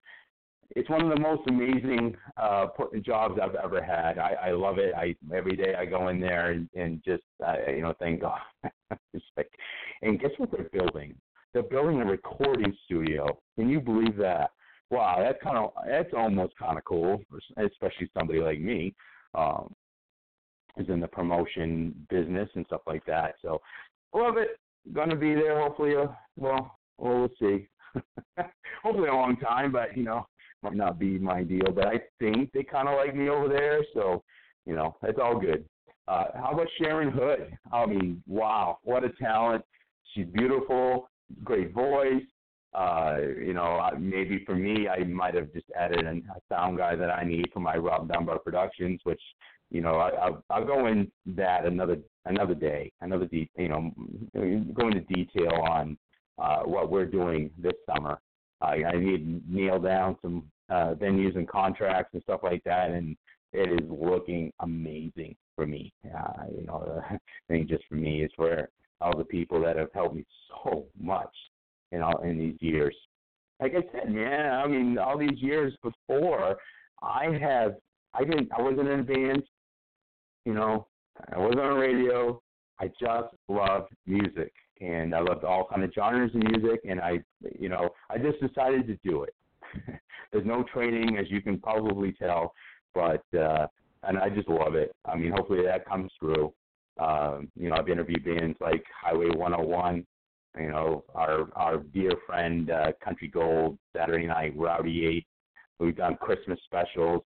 it's 0.75 0.89
one 0.89 1.01
of 1.01 1.09
the 1.09 1.19
most 1.19 1.41
amazing 1.47 2.15
uh, 2.37 2.67
jobs 3.03 3.39
I've 3.41 3.55
ever 3.55 3.81
had. 3.81 4.19
I, 4.19 4.33
I 4.47 4.51
love 4.51 4.77
it. 4.77 4.93
I 4.95 5.15
every 5.33 5.55
day 5.55 5.75
I 5.75 5.85
go 5.85 6.09
in 6.09 6.19
there 6.19 6.51
and, 6.51 6.69
and 6.75 7.03
just 7.03 7.23
uh, 7.45 7.55
you 7.67 7.81
know 7.81 7.93
oh, 8.01 8.69
it's 9.13 9.25
like, 9.35 9.51
and 10.01 10.19
guess 10.19 10.31
what 10.37 10.51
they're 10.51 10.69
building? 10.71 11.15
They're 11.53 11.63
building 11.63 12.01
a 12.01 12.05
recording 12.05 12.75
studio. 12.85 13.39
Can 13.55 13.69
you 13.69 13.79
believe 13.79 14.15
that? 14.17 14.51
Wow, 14.91 15.17
that's 15.21 15.41
kind 15.43 15.57
of 15.57 15.71
that's 15.87 16.13
almost 16.15 16.57
kind 16.57 16.77
of 16.77 16.83
cool, 16.83 17.21
especially 17.57 18.09
somebody 18.17 18.39
like 18.39 18.59
me, 18.59 18.95
um, 19.35 19.73
is 20.77 20.89
in 20.89 20.99
the 20.99 21.07
promotion 21.07 21.93
business 22.09 22.49
and 22.55 22.65
stuff 22.65 22.81
like 22.87 23.05
that. 23.05 23.35
So, 23.41 23.61
love 24.13 24.37
it. 24.37 24.59
Gonna 24.93 25.15
be 25.15 25.35
there. 25.35 25.61
Hopefully, 25.61 25.95
uh, 25.95 26.07
well, 26.37 26.75
well, 26.97 27.19
we'll 27.19 27.29
see. 27.39 27.67
hopefully, 28.83 29.09
a 29.09 29.13
long 29.13 29.37
time, 29.37 29.71
but 29.71 29.95
you 29.95 30.03
know, 30.03 30.25
might 30.63 30.75
not 30.75 30.97
be 30.97 31.19
my 31.19 31.43
deal. 31.43 31.71
But 31.73 31.87
I 31.87 32.01
think 32.17 32.51
they 32.53 32.63
kind 32.63 32.87
of 32.87 32.95
like 32.95 33.15
me 33.15 33.29
over 33.29 33.47
there, 33.47 33.81
so 33.93 34.23
you 34.65 34.75
know, 34.75 34.95
it's 35.03 35.19
all 35.21 35.39
good. 35.39 35.65
Uh, 36.07 36.25
how 36.33 36.51
about 36.53 36.67
Sharon 36.79 37.11
Hood? 37.11 37.55
I 37.71 37.85
mean, 37.85 38.23
wow, 38.27 38.79
what 38.83 39.03
a 39.03 39.09
talent! 39.21 39.63
She's 40.13 40.25
beautiful, 40.25 41.09
great 41.43 41.73
voice. 41.73 42.23
Uh, 42.73 43.17
you 43.37 43.53
know, 43.53 43.89
maybe 43.99 44.43
for 44.45 44.55
me, 44.55 44.87
I 44.87 45.03
might 45.03 45.33
have 45.35 45.51
just 45.53 45.65
added 45.77 46.05
a 46.05 46.21
sound 46.49 46.77
guy 46.77 46.95
that 46.95 47.09
I 47.09 47.23
need 47.23 47.49
for 47.51 47.59
my 47.59 47.75
Rob 47.75 48.07
Dunbar 48.11 48.39
Productions, 48.39 48.99
which 49.03 49.21
you 49.71 49.81
know, 49.81 49.95
I, 49.97 50.09
I'll, 50.09 50.43
I'll 50.49 50.65
go 50.65 50.87
in 50.87 51.11
that 51.27 51.65
another 51.65 51.97
another 52.25 52.55
day, 52.55 52.91
another 53.01 53.25
de- 53.25 53.49
you 53.55 53.69
know, 53.69 53.91
go 54.73 54.87
into 54.87 55.01
detail 55.01 55.53
on 55.69 55.97
uh, 56.37 56.59
what 56.63 56.91
we're 56.91 57.05
doing 57.05 57.51
this 57.57 57.73
summer. 57.85 58.19
I, 58.61 58.83
I 58.83 58.97
need 58.97 59.25
to 59.25 59.41
nail 59.47 59.79
down 59.79 60.17
some 60.21 60.43
uh, 60.69 60.93
venues 60.95 61.35
and 61.35 61.47
contracts 61.47 62.13
and 62.13 62.23
stuff 62.23 62.41
like 62.43 62.63
that, 62.65 62.89
and 62.91 63.15
it 63.53 63.81
is 63.81 63.89
looking 63.89 64.51
amazing 64.59 65.35
for 65.55 65.65
me. 65.65 65.93
Uh, 66.05 66.43
you 66.55 66.65
know, 66.65 67.03
I 67.09 67.17
think 67.47 67.69
just 67.69 67.83
for 67.87 67.95
me, 67.95 68.23
it's 68.23 68.33
for 68.35 68.69
all 69.01 69.17
the 69.17 69.23
people 69.23 69.61
that 69.61 69.77
have 69.77 69.89
helped 69.93 70.15
me 70.15 70.25
so 70.49 70.85
much, 70.99 71.33
you 71.91 71.99
know, 71.99 72.11
in 72.23 72.37
these 72.37 72.57
years. 72.59 72.95
Like 73.59 73.73
I 73.75 73.83
said, 73.91 74.13
man, 74.13 74.53
I 74.53 74.67
mean, 74.67 74.97
all 74.97 75.17
these 75.17 75.41
years 75.41 75.73
before, 75.83 76.57
I 77.01 77.37
have, 77.41 77.75
I 78.13 78.23
didn't, 78.23 78.49
I 78.57 78.61
wasn't 78.61 78.87
in 78.87 79.01
a 79.01 79.03
band, 79.03 79.43
you 80.45 80.53
know, 80.53 80.87
I 81.33 81.37
wasn't 81.37 81.59
on 81.59 81.75
radio. 81.75 82.41
I 82.79 82.87
just 82.87 83.35
loved 83.49 83.91
music, 84.07 84.53
and 84.79 85.13
I 85.13 85.19
loved 85.19 85.43
all 85.43 85.67
kind 85.69 85.83
of 85.83 85.93
genres 85.93 86.33
of 86.33 86.43
music, 86.43 86.79
and 86.87 87.01
I, 87.01 87.19
you 87.59 87.67
know, 87.67 87.89
I 88.09 88.17
just 88.17 88.39
decided 88.39 88.87
to 88.87 88.97
do 89.03 89.23
it. 89.23 89.33
There's 90.31 90.45
no 90.45 90.63
training, 90.63 91.17
as 91.17 91.29
you 91.29 91.41
can 91.41 91.59
probably 91.59 92.13
tell, 92.13 92.53
but 92.93 93.23
uh, 93.37 93.67
and 94.03 94.17
I 94.17 94.29
just 94.29 94.47
love 94.47 94.75
it. 94.75 94.95
I 95.05 95.15
mean, 95.15 95.31
hopefully 95.31 95.63
that 95.63 95.85
comes 95.85 96.11
through. 96.19 96.53
Um, 96.99 97.49
you 97.55 97.69
know, 97.69 97.75
I've 97.75 97.89
interviewed 97.89 98.23
bands 98.23 98.57
like 98.61 98.83
Highway 99.01 99.29
101. 99.29 100.05
You 100.57 100.69
know, 100.71 101.03
our 101.13 101.49
our 101.55 101.77
dear 101.77 102.11
friend 102.25 102.71
uh, 102.71 102.91
Country 103.03 103.27
Gold, 103.27 103.77
Saturday 103.95 104.25
Night 104.25 104.53
Rowdy 104.55 104.91
Yates. 104.91 105.27
We've 105.79 105.95
done 105.95 106.17
Christmas 106.19 106.59
specials. 106.65 107.21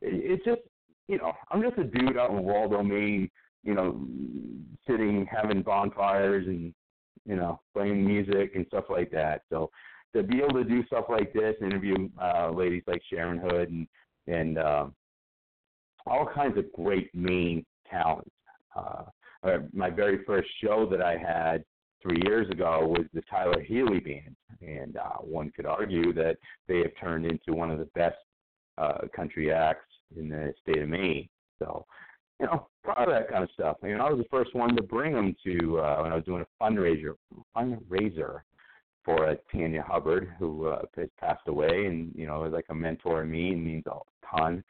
It, 0.00 0.14
it's 0.14 0.44
just, 0.44 0.62
you 1.08 1.18
know, 1.18 1.32
I'm 1.50 1.60
just 1.60 1.76
a 1.78 1.84
dude 1.84 2.16
out 2.16 2.30
in 2.30 2.42
Waldo, 2.44 2.82
Maine. 2.82 3.30
You 3.64 3.74
know, 3.74 4.06
sitting 4.86 5.26
having 5.30 5.62
bonfires 5.62 6.46
and 6.46 6.72
you 7.26 7.36
know 7.36 7.60
playing 7.74 8.06
music 8.06 8.52
and 8.54 8.64
stuff 8.68 8.84
like 8.88 9.10
that. 9.10 9.42
So 9.50 9.70
to 10.14 10.22
be 10.22 10.38
able 10.38 10.54
to 10.54 10.64
do 10.64 10.86
stuff 10.86 11.06
like 11.08 11.32
this, 11.32 11.54
interview 11.60 12.08
uh, 12.20 12.50
ladies 12.50 12.84
like 12.86 13.02
Sharon 13.10 13.38
Hood 13.38 13.70
and 13.70 13.86
and 14.26 14.58
uh, 14.58 14.86
all 16.06 16.28
kinds 16.32 16.56
of 16.58 16.72
great 16.72 17.14
Maine 17.14 17.64
talent. 17.90 18.30
Uh, 18.74 19.02
uh, 19.42 19.58
my 19.72 19.90
very 19.90 20.24
first 20.24 20.48
show 20.62 20.88
that 20.90 21.02
I 21.02 21.16
had 21.16 21.64
three 22.02 22.20
years 22.24 22.48
ago 22.50 22.86
was 22.86 23.06
the 23.12 23.22
Tyler 23.22 23.60
Healy 23.60 24.00
Band, 24.00 24.36
and 24.60 24.96
uh, 24.96 25.18
one 25.18 25.50
could 25.50 25.66
argue 25.66 26.12
that 26.14 26.36
they 26.66 26.78
have 26.78 26.92
turned 27.00 27.26
into 27.26 27.52
one 27.52 27.70
of 27.70 27.78
the 27.78 27.88
best 27.94 28.16
uh, 28.76 29.06
country 29.14 29.52
acts 29.52 29.86
in 30.16 30.28
the 30.28 30.52
state 30.62 30.82
of 30.82 30.88
Maine. 30.88 31.28
So, 31.58 31.84
you 32.40 32.46
know, 32.46 32.68
proud 32.84 33.08
of 33.08 33.14
that 33.14 33.30
kind 33.30 33.42
of 33.42 33.50
stuff. 33.52 33.78
I 33.82 33.86
mean, 33.86 34.00
I 34.00 34.10
was 34.10 34.18
the 34.18 34.28
first 34.30 34.54
one 34.54 34.76
to 34.76 34.82
bring 34.82 35.12
them 35.12 35.34
to 35.44 35.80
uh, 35.80 36.02
when 36.02 36.12
I 36.12 36.16
was 36.16 36.24
doing 36.24 36.42
a 36.42 36.64
fundraiser 36.64 37.14
fundraiser 37.56 38.40
for 39.04 39.28
uh, 39.28 39.34
Tanya 39.50 39.82
Hubbard, 39.82 40.32
who 40.38 40.66
uh, 40.66 40.82
has 40.96 41.08
passed 41.18 41.48
away, 41.48 41.86
and 41.86 42.12
you 42.14 42.26
know, 42.26 42.44
is 42.44 42.52
like 42.52 42.66
a 42.70 42.74
mentor 42.74 43.22
to 43.22 43.26
me 43.26 43.52
and 43.52 43.64
means 43.64 43.84
a 43.86 43.98
ton. 44.36 44.62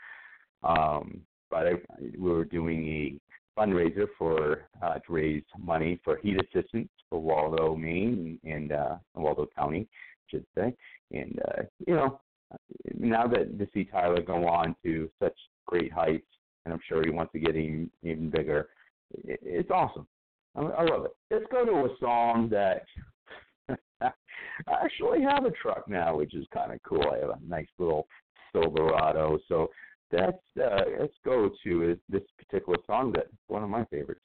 Um, 0.63 1.21
but 1.51 1.67
I, 1.67 1.73
we 2.19 2.31
were 2.31 2.45
doing 2.45 2.89
a 2.89 3.28
fundraiser 3.59 4.07
for 4.17 4.69
uh, 4.83 4.95
to 4.95 5.13
raise 5.13 5.43
money 5.59 6.01
for 6.05 6.19
heat 6.19 6.37
assistance 6.41 6.89
for 7.11 7.21
Waldo, 7.21 7.75
Maine, 7.75 8.39
and 8.45 8.73
uh, 8.73 8.97
Waldo 9.15 9.49
County, 9.57 9.89
I 9.91 10.25
should 10.31 10.47
say. 10.57 10.75
And 11.11 11.41
uh, 11.49 11.63
you 11.87 11.95
know, 11.95 12.21
now 12.97 13.27
that 13.27 13.59
to 13.59 13.69
see 13.75 13.85
Tyler 13.85 14.23
go 14.23 14.47
on 14.47 14.77
to 14.85 15.11
such 15.21 15.37
great 15.67 15.93
heights, 15.93 16.27
and 16.65 16.73
I'm 16.73 16.81
sure 16.89 17.03
he 17.05 17.11
wants 17.11 17.33
to 17.33 17.39
get 17.39 17.57
even 17.57 17.91
even 18.03 18.31
bigger, 18.31 18.69
it, 19.25 19.41
it's 19.43 19.71
awesome. 19.71 20.07
I, 20.55 20.61
I 20.61 20.85
love 20.85 21.07
it. 21.07 21.17
Let's 21.31 21.47
go 21.51 21.65
to 21.65 21.93
a 21.93 21.97
song 22.01 22.49
that 22.51 22.85
I 24.01 24.85
actually 24.85 25.23
have 25.23 25.45
a 25.45 25.51
truck 25.51 25.89
now, 25.89 26.17
which 26.17 26.35
is 26.35 26.47
kind 26.53 26.73
of 26.73 26.79
cool. 26.83 27.05
I 27.11 27.19
have 27.19 27.31
a 27.31 27.39
nice 27.47 27.69
little 27.79 28.07
Silverado, 28.53 29.39
so 29.49 29.69
that's 30.11 30.37
uh, 30.63 30.83
let's 31.01 31.15
go 31.25 31.51
to 31.65 31.99
this 32.09 32.23
particular 32.39 32.79
song 32.87 33.13
that's 33.15 33.29
one 33.49 33.63
of 33.63 33.71
my 33.71 33.85
favorites. 33.87 34.25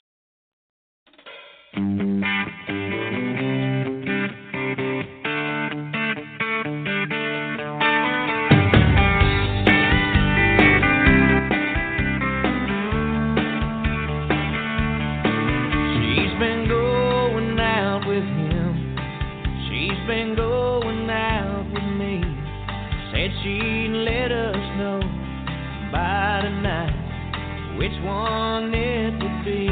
Which 27.84 28.01
one 28.01 28.73
it 28.73 29.11
would 29.11 29.43
be. 29.43 29.67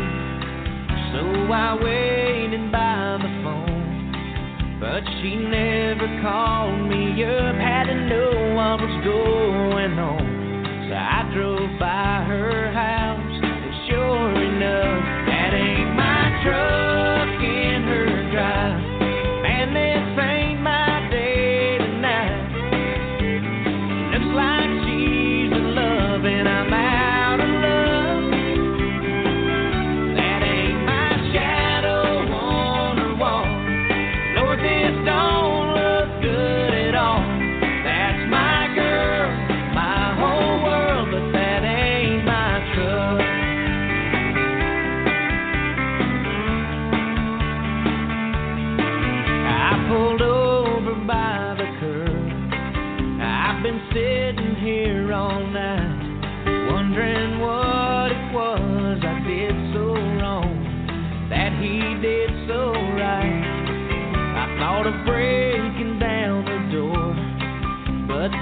So 1.14 1.22
I 1.50 1.80
waited 1.82 2.70
by 2.70 3.18
the 3.22 3.32
phone, 3.42 4.78
but 4.82 5.02
she 5.22 5.38
never 5.38 6.20
called 6.22 6.90
me 6.90 7.24
up. 7.24 7.71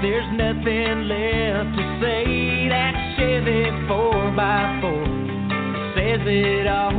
There's 0.02 0.26
nothing 0.32 1.08
left 1.08 1.76
to 1.76 1.82
say. 2.00 2.68
That 2.68 2.94
Chevy 3.16 3.64
4x4 3.86 5.94
says 5.94 6.20
it 6.26 6.66
all. 6.66 6.89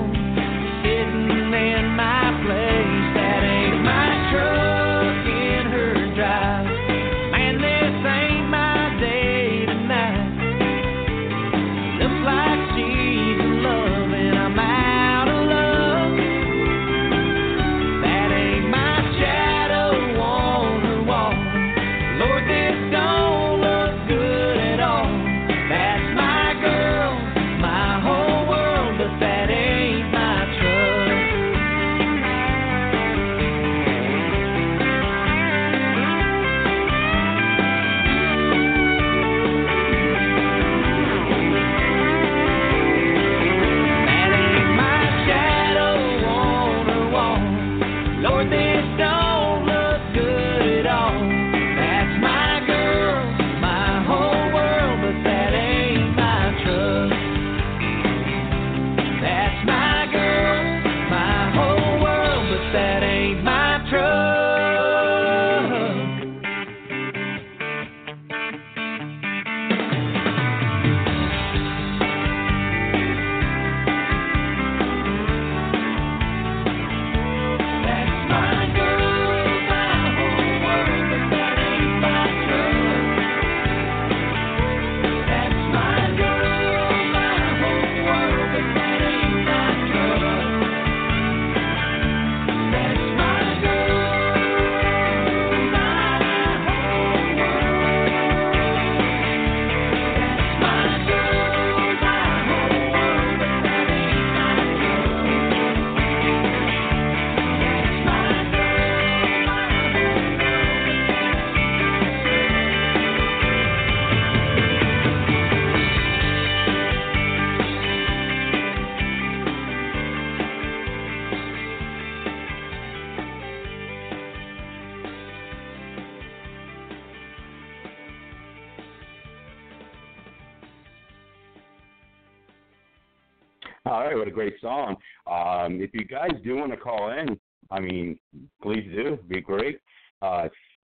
Great 134.42 134.60
song. 134.60 134.96
Um, 135.28 135.84
if 135.84 135.92
you 135.94 136.04
guys 136.04 136.32
do 136.44 136.56
want 136.56 136.72
to 136.72 136.78
call 136.78 137.12
in, 137.12 137.40
I 137.70 137.80
mean, 137.80 138.18
please 138.64 138.90
do. 138.92 139.14
It'd 139.14 139.30
be 139.30 139.40
great. 139.40 139.80
Uh, 140.24 140.48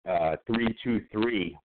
uh, 0.07 0.36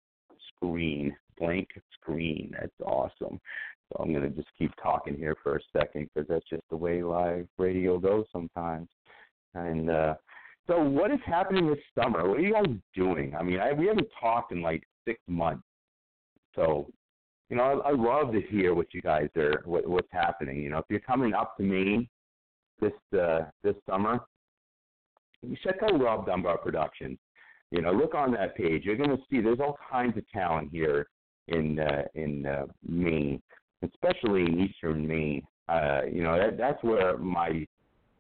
screen, 0.55 1.15
blank 1.39 1.69
screen. 2.01 2.55
That's 2.59 2.73
awesome. 2.85 3.41
So 3.89 4.03
I'm 4.03 4.13
gonna 4.13 4.31
just 4.31 4.49
keep 4.59 4.73
talking 4.83 5.17
here 5.17 5.37
for 5.43 5.57
a 5.57 5.61
second 5.77 6.09
because 6.13 6.29
that's 6.29 6.49
just 6.49 6.63
the 6.71 6.77
way 6.77 7.03
live 7.03 7.47
radio 7.59 7.99
goes 7.99 8.27
sometimes. 8.33 8.89
And 9.55 9.91
uh, 9.91 10.15
so, 10.67 10.83
what 10.83 11.11
is 11.11 11.21
happening 11.27 11.69
this 11.69 11.79
summer? 11.99 12.29
What 12.29 12.39
are 12.39 12.43
you 12.43 12.53
guys 12.53 12.75
doing? 12.95 13.35
I 13.39 13.43
mean, 13.43 13.61
I, 13.61 13.73
we 13.73 13.87
haven't 13.87 14.09
talked 14.19 14.51
in 14.53 14.63
like 14.63 14.83
six 15.07 15.21
months. 15.29 15.63
So, 16.55 16.87
you 17.51 17.57
know, 17.57 17.83
I, 17.85 17.91
I 17.91 17.93
love 17.93 18.33
to 18.33 18.41
hear 18.41 18.75
what 18.75 18.95
you 18.95 19.03
guys 19.03 19.29
are, 19.37 19.63
what, 19.67 19.87
what's 19.87 20.09
happening. 20.11 20.63
You 20.63 20.71
know, 20.71 20.79
if 20.79 20.87
you're 20.89 21.01
coming 21.01 21.35
up 21.35 21.57
to 21.59 21.63
Maine 21.63 22.09
this 22.81 22.93
uh, 23.19 23.41
this 23.63 23.75
summer, 23.89 24.21
you 25.49 25.57
check 25.63 25.83
out 25.83 26.01
Rob 26.01 26.27
Dunbar 26.27 26.59
Productions. 26.59 27.19
You 27.71 27.83
know, 27.83 27.93
look 27.93 28.15
on 28.15 28.33
that 28.33 28.57
page. 28.57 28.85
You're 28.85 28.97
going 28.97 29.11
to 29.11 29.23
see 29.31 29.41
there's 29.41 29.61
all 29.61 29.77
kinds 29.91 30.17
of 30.17 30.29
talent 30.31 30.71
here 30.71 31.09
in 31.49 31.79
uh, 31.79 32.03
in 32.15 32.47
uh, 32.47 32.67
Maine, 32.87 33.43
especially 33.83 34.43
in 34.43 34.61
Eastern 34.61 35.07
Maine. 35.07 35.43
Uh, 35.69 36.03
you 36.11 36.23
know, 36.23 36.39
that 36.39 36.57
that's 36.57 36.83
where 36.83 37.17
my 37.19 37.67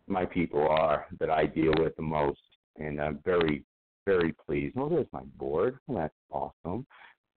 my 0.06 0.24
people 0.24 0.66
are 0.66 1.06
that 1.20 1.30
I 1.30 1.46
deal 1.46 1.72
with 1.78 1.96
the 1.96 2.02
most, 2.02 2.40
and 2.78 3.00
I'm 3.00 3.20
very, 3.24 3.64
very 4.06 4.34
pleased. 4.46 4.76
Well, 4.76 4.88
there's 4.88 5.06
my 5.12 5.22
board. 5.38 5.78
Well, 5.86 6.02
that's 6.02 6.14
awesome. 6.30 6.86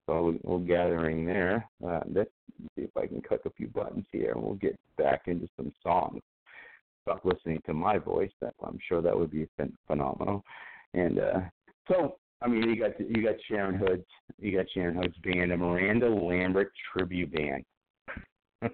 So 0.06 0.34
we're 0.42 0.58
gathering 0.60 1.26
there. 1.26 1.68
Uh, 1.86 2.00
let's 2.10 2.30
see 2.74 2.82
if 2.82 2.96
I 2.96 3.06
can 3.06 3.20
click 3.20 3.42
a 3.44 3.50
few 3.50 3.68
buttons 3.68 4.06
here, 4.10 4.32
and 4.32 4.42
we'll 4.42 4.54
get 4.54 4.78
back 4.96 5.22
into 5.26 5.48
some 5.56 5.72
songs. 5.82 6.22
Listening 7.24 7.60
to 7.66 7.74
my 7.74 7.98
voice. 7.98 8.30
That 8.40 8.54
I'm 8.64 8.78
sure 8.88 9.02
that 9.02 9.16
would 9.16 9.30
be 9.30 9.48
phenomenal. 9.86 10.42
And 10.94 11.18
uh, 11.18 11.40
so, 11.88 12.16
I 12.42 12.48
mean, 12.48 12.68
you 12.68 12.80
got 12.80 12.98
you 12.98 13.22
got 13.22 13.36
Sharon 13.48 13.76
Hood's 13.76 14.06
you 14.38 14.56
got 14.56 14.66
Sharon 14.72 14.96
Hood's 14.96 15.16
band, 15.18 15.52
a 15.52 15.56
Miranda 15.56 16.08
Lambert 16.08 16.72
tribute 16.92 17.32
band. 17.32 17.64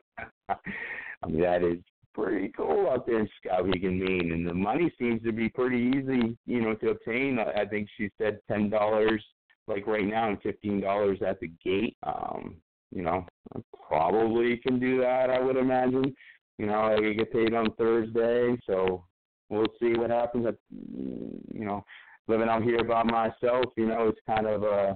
I 0.49 1.27
mean, 1.27 1.43
that 1.43 1.63
is 1.63 1.79
pretty 2.15 2.53
cool 2.57 2.89
out 2.89 3.07
there 3.07 3.21
in 3.21 3.29
Skowhegan, 3.45 3.99
Maine, 3.99 4.33
and 4.33 4.47
the 4.47 4.55
money 4.55 4.93
seems 4.99 5.23
to 5.25 5.33
be 5.33 5.49
pretty 5.49 5.93
easy, 5.97 6.37
you 6.47 6.61
know, 6.61 6.75
to 6.77 6.91
obtain. 6.91 7.39
I 7.39 7.65
think 7.65 7.89
she 7.97 8.11
said 8.19 8.41
ten 8.49 8.71
dollars, 8.71 9.23
like 9.67 9.87
right 9.87 10.07
now, 10.07 10.29
and 10.29 10.41
fifteen 10.43 10.81
dollars 10.81 11.19
at 11.27 11.41
the 11.41 11.51
gate. 11.65 11.97
Um, 12.05 12.57
you 12.93 13.03
know, 13.03 13.27
I 13.57 13.61
probably 13.89 14.57
can 14.59 14.79
do 14.79 15.01
that. 15.01 15.29
I 15.31 15.41
would 15.41 15.57
imagine. 15.57 16.15
You 16.59 16.67
know, 16.67 16.81
I 16.81 17.13
get 17.15 17.33
paid 17.33 17.55
on 17.55 17.73
Thursday, 17.75 18.57
so 18.67 19.05
we'll 19.49 19.67
see 19.81 19.95
what 19.95 20.11
happens. 20.11 20.47
You 20.71 21.65
know, 21.65 21.85
living 22.29 22.49
out 22.49 22.63
here 22.63 22.85
by 22.85 23.03
myself, 23.03 23.67
you 23.77 23.87
know, 23.87 24.09
it's 24.09 24.21
kind 24.27 24.47
of 24.47 24.63
uh 24.63 24.95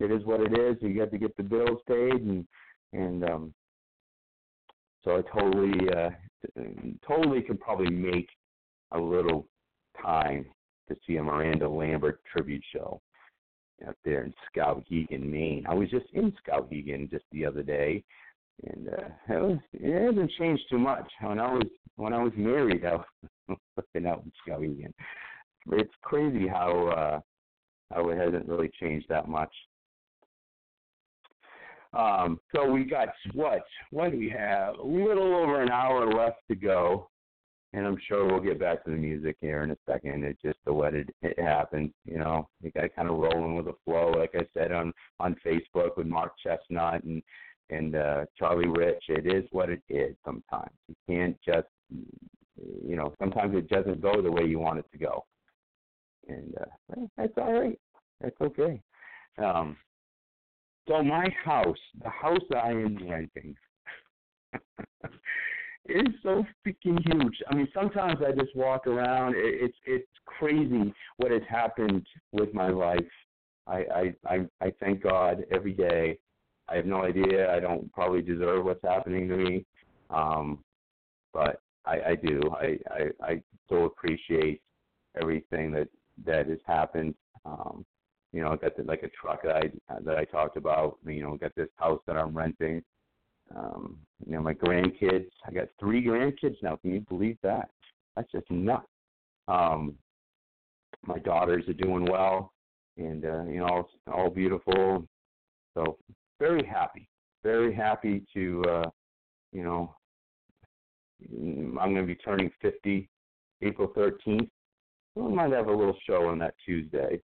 it 0.00 0.10
is 0.10 0.24
what 0.24 0.40
it 0.40 0.58
is. 0.58 0.76
You 0.80 0.98
got 0.98 1.10
to 1.12 1.18
get 1.18 1.36
the 1.36 1.42
bills 1.42 1.80
paid, 1.86 2.22
and 2.22 2.46
and 2.92 3.24
um, 3.24 3.54
so 5.04 5.18
I 5.18 5.38
totally 5.38 5.88
uh, 5.90 6.10
totally 7.06 7.42
could 7.42 7.60
probably 7.60 7.90
make 7.90 8.28
a 8.92 8.98
little 8.98 9.46
time 10.00 10.46
to 10.88 10.96
see 11.06 11.16
a 11.16 11.22
Miranda 11.22 11.68
Lambert 11.68 12.20
tribute 12.30 12.64
show 12.72 13.00
out 13.86 13.96
there 14.04 14.24
in 14.24 14.34
Skowhegan, 14.54 15.24
Maine. 15.24 15.64
I 15.68 15.74
was 15.74 15.90
just 15.90 16.06
in 16.12 16.32
Skowhegan 16.46 17.10
just 17.10 17.24
the 17.32 17.44
other 17.44 17.62
day, 17.62 18.04
and 18.62 18.88
uh, 18.88 19.34
it, 19.34 19.42
was, 19.42 19.58
it 19.72 20.06
hasn't 20.06 20.30
changed 20.38 20.64
too 20.70 20.78
much. 20.78 21.10
When 21.20 21.38
I 21.38 21.52
was 21.52 21.66
when 21.96 22.12
I 22.12 22.22
was 22.22 22.32
married, 22.36 22.84
I 22.84 22.96
was 22.96 23.58
living 23.94 24.08
out 24.08 24.24
in 24.24 24.32
Skowhegan. 24.46 24.92
It's 25.72 25.92
crazy 26.02 26.46
how 26.46 26.88
uh, 26.88 27.20
how 27.94 28.08
it 28.10 28.18
hasn't 28.18 28.48
really 28.48 28.70
changed 28.80 29.06
that 29.08 29.28
much. 29.28 29.52
Um, 31.92 32.40
so 32.54 32.70
we 32.70 32.84
got 32.84 33.08
what? 33.34 33.64
What 33.90 34.12
do 34.12 34.18
we 34.18 34.30
have? 34.30 34.76
A 34.76 34.86
little 34.86 35.34
over 35.34 35.62
an 35.62 35.70
hour 35.70 36.12
left 36.12 36.38
to 36.48 36.56
go, 36.56 37.08
and 37.72 37.86
I'm 37.86 37.98
sure 38.08 38.26
we'll 38.26 38.40
get 38.40 38.58
back 38.58 38.84
to 38.84 38.90
the 38.90 38.96
music 38.96 39.36
here 39.40 39.62
in 39.62 39.70
a 39.70 39.76
second. 39.88 40.24
It's 40.24 40.42
just 40.42 40.58
the 40.64 40.72
way 40.72 40.90
it, 40.92 41.14
it 41.22 41.38
happens, 41.38 41.92
you 42.04 42.18
know. 42.18 42.48
You 42.62 42.72
got 42.72 42.94
kind 42.96 43.08
of 43.08 43.18
rolling 43.18 43.54
with 43.54 43.66
the 43.66 43.74
flow, 43.84 44.10
like 44.10 44.32
I 44.34 44.46
said 44.54 44.72
on 44.72 44.92
on 45.20 45.36
Facebook 45.46 45.96
with 45.96 46.06
Mark 46.06 46.32
Chesnutt 46.44 47.04
and 47.04 47.22
and 47.70 47.96
uh, 47.96 48.24
Charlie 48.38 48.68
Rich. 48.68 49.04
It 49.08 49.26
is 49.26 49.44
what 49.50 49.70
it 49.70 49.82
is. 49.88 50.14
Sometimes 50.24 50.70
you 50.88 50.94
can't 51.08 51.36
just, 51.44 51.68
you 51.90 52.96
know, 52.96 53.14
sometimes 53.18 53.56
it 53.56 53.68
doesn't 53.68 54.00
go 54.00 54.20
the 54.22 54.30
way 54.30 54.44
you 54.44 54.58
want 54.58 54.78
it 54.78 54.86
to 54.92 54.98
go, 54.98 55.24
and 56.28 56.54
uh, 56.60 57.00
that's 57.16 57.32
all 57.36 57.52
right. 57.52 57.78
That's 58.20 58.40
okay. 58.40 58.80
Um, 59.38 59.76
so 60.86 61.02
my 61.02 61.26
house, 61.44 61.78
the 62.02 62.10
house 62.10 62.38
I 62.54 62.70
am 62.70 62.98
renting, 63.08 63.56
is 65.86 66.06
so 66.22 66.44
freaking 66.66 66.98
huge. 67.06 67.42
I 67.50 67.54
mean, 67.54 67.68
sometimes 67.74 68.20
I 68.26 68.32
just 68.32 68.54
walk 68.54 68.86
around. 68.86 69.34
It's 69.36 69.76
it's 69.86 70.06
crazy 70.26 70.92
what 71.16 71.30
has 71.30 71.42
happened 71.48 72.06
with 72.32 72.52
my 72.54 72.68
life. 72.68 73.00
I 73.66 73.76
I 73.76 74.14
I, 74.26 74.48
I 74.60 74.72
thank 74.80 75.02
God 75.02 75.44
every 75.50 75.72
day. 75.72 76.18
I 76.68 76.76
have 76.76 76.86
no 76.86 77.04
idea. 77.04 77.54
I 77.54 77.60
don't 77.60 77.92
probably 77.92 78.22
deserve 78.22 78.64
what's 78.64 78.82
happening 78.82 79.28
to 79.28 79.36
me, 79.36 79.66
um, 80.10 80.60
but 81.32 81.60
I, 81.84 82.00
I 82.08 82.14
do. 82.14 82.40
I, 82.52 82.78
I 82.90 83.26
I 83.26 83.42
so 83.68 83.84
appreciate 83.84 84.60
everything 85.20 85.70
that 85.72 85.88
that 86.24 86.48
has 86.48 86.58
happened. 86.66 87.14
Um, 87.44 87.84
you 88.32 88.42
know, 88.42 88.50
I 88.50 88.56
got 88.56 88.76
the, 88.76 88.82
like 88.84 89.02
a 89.02 89.08
truck 89.08 89.42
that 89.42 89.56
I 89.56 89.70
that 90.04 90.16
I 90.16 90.24
talked 90.24 90.56
about. 90.56 90.98
You 91.04 91.22
know, 91.22 91.36
got 91.36 91.54
this 91.54 91.68
house 91.76 92.00
that 92.06 92.16
I'm 92.16 92.36
renting. 92.36 92.82
Um, 93.54 93.98
you 94.26 94.32
know, 94.32 94.40
my 94.40 94.54
grandkids. 94.54 95.28
I 95.46 95.52
got 95.52 95.68
three 95.78 96.04
grandkids 96.04 96.56
now. 96.62 96.76
Can 96.76 96.94
you 96.94 97.00
believe 97.00 97.36
that? 97.42 97.68
That's 98.16 98.30
just 98.32 98.50
nuts. 98.50 98.86
Um, 99.48 99.94
my 101.06 101.18
daughters 101.18 101.68
are 101.68 101.74
doing 101.74 102.06
well, 102.06 102.52
and 102.96 103.24
uh, 103.24 103.44
you 103.44 103.58
know, 103.58 103.66
all, 103.66 103.90
all 104.12 104.30
beautiful. 104.30 105.06
So 105.74 105.98
very 106.38 106.64
happy, 106.66 107.08
very 107.42 107.74
happy 107.74 108.24
to, 108.34 108.64
uh, 108.68 108.90
you 109.52 109.62
know, 109.62 109.94
I'm 111.30 111.94
going 111.94 111.96
to 111.96 112.02
be 112.06 112.16
turning 112.16 112.50
50 112.60 113.08
April 113.62 113.88
13th. 113.88 114.48
We 115.14 115.34
might 115.34 115.52
have 115.52 115.68
a 115.68 115.72
little 115.72 115.96
show 116.06 116.28
on 116.28 116.38
that 116.40 116.54
Tuesday 116.64 117.20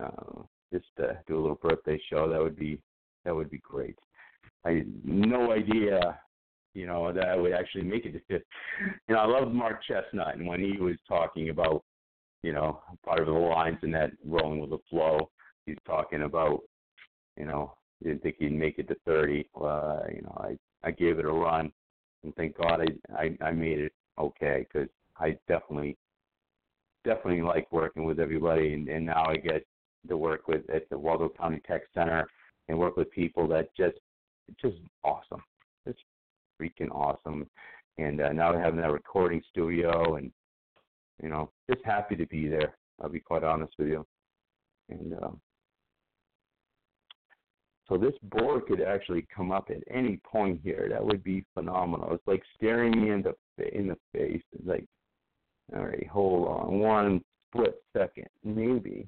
uh, 0.00 0.42
just 0.72 0.86
uh, 1.02 1.14
do 1.26 1.38
a 1.38 1.40
little 1.40 1.58
birthday 1.62 2.00
show. 2.10 2.28
That 2.28 2.40
would 2.40 2.56
be 2.58 2.80
that 3.24 3.34
would 3.34 3.50
be 3.50 3.58
great. 3.58 3.96
I 4.64 4.70
had 4.70 4.92
no 5.04 5.52
idea, 5.52 6.18
you 6.74 6.86
know, 6.86 7.12
that 7.12 7.28
I 7.28 7.36
would 7.36 7.52
actually 7.52 7.84
make 7.84 8.04
it 8.04 8.12
to 8.12 8.20
fifth. 8.28 8.46
You 9.08 9.14
know, 9.14 9.20
I 9.20 9.26
love 9.26 9.52
Mark 9.52 9.80
Chesnutt, 9.88 10.34
and 10.34 10.46
when 10.46 10.60
he 10.60 10.78
was 10.78 10.96
talking 11.08 11.50
about, 11.50 11.84
you 12.42 12.52
know, 12.52 12.80
part 13.04 13.20
of 13.20 13.26
the 13.26 13.32
lines 13.32 13.78
in 13.82 13.90
that 13.92 14.12
Rolling 14.26 14.60
with 14.60 14.70
the 14.70 14.78
Flow, 14.90 15.30
he's 15.66 15.76
talking 15.86 16.22
about, 16.22 16.60
you 17.38 17.46
know, 17.46 17.74
didn't 18.02 18.22
think 18.22 18.36
he'd 18.38 18.52
make 18.52 18.78
it 18.78 18.88
to 18.88 18.96
30. 19.06 19.48
Uh, 19.54 20.00
you 20.14 20.22
know, 20.22 20.36
I 20.38 20.56
I 20.82 20.90
gave 20.90 21.18
it 21.18 21.24
a 21.24 21.32
run, 21.32 21.72
and 22.22 22.34
thank 22.36 22.56
God 22.56 22.80
I 22.80 23.14
I, 23.16 23.46
I 23.46 23.50
made 23.52 23.78
it 23.78 23.92
okay 24.18 24.66
because 24.72 24.88
I 25.18 25.38
definitely 25.48 25.96
definitely 27.04 27.42
like 27.42 27.70
working 27.70 28.04
with 28.04 28.18
everybody, 28.18 28.74
and, 28.74 28.88
and 28.88 29.06
now 29.06 29.26
I 29.26 29.36
get 29.36 29.64
to 30.08 30.16
work 30.16 30.48
with 30.48 30.68
at 30.70 30.88
the 30.90 30.98
Waldo 30.98 31.30
County 31.38 31.60
Tech 31.66 31.82
Center 31.94 32.26
and 32.68 32.78
work 32.78 32.96
with 32.96 33.10
people 33.10 33.46
that 33.48 33.74
just 33.76 33.98
just 34.60 34.76
awesome. 35.02 35.42
It's 35.86 35.98
freaking 36.60 36.90
awesome. 36.90 37.46
And 37.98 38.20
uh, 38.20 38.32
now 38.32 38.52
having 38.58 38.80
that 38.80 38.90
recording 38.92 39.42
studio, 39.50 40.16
and 40.16 40.32
you 41.22 41.28
know, 41.28 41.50
just 41.70 41.84
happy 41.84 42.16
to 42.16 42.26
be 42.26 42.48
there. 42.48 42.74
I'll 43.00 43.08
be 43.08 43.20
quite 43.20 43.44
honest 43.44 43.72
with 43.78 43.88
you. 43.88 44.06
And 44.90 45.14
um, 45.22 45.40
so 47.88 47.98
this 47.98 48.14
board 48.22 48.66
could 48.66 48.80
actually 48.80 49.26
come 49.34 49.52
up 49.52 49.70
at 49.70 49.82
any 49.90 50.18
point 50.24 50.60
here. 50.62 50.88
That 50.90 51.04
would 51.04 51.22
be 51.22 51.44
phenomenal. 51.54 52.14
It's 52.14 52.26
like 52.26 52.42
staring 52.56 53.02
me 53.02 53.10
in 53.10 53.22
the 53.22 53.34
in 53.76 53.88
the 53.88 53.96
face. 54.12 54.42
It's 54.52 54.66
like, 54.66 54.86
all 55.76 55.84
right, 55.84 56.06
hold 56.08 56.48
on, 56.48 56.78
one 56.78 57.20
split 57.54 57.74
second, 57.96 58.26
maybe, 58.42 59.06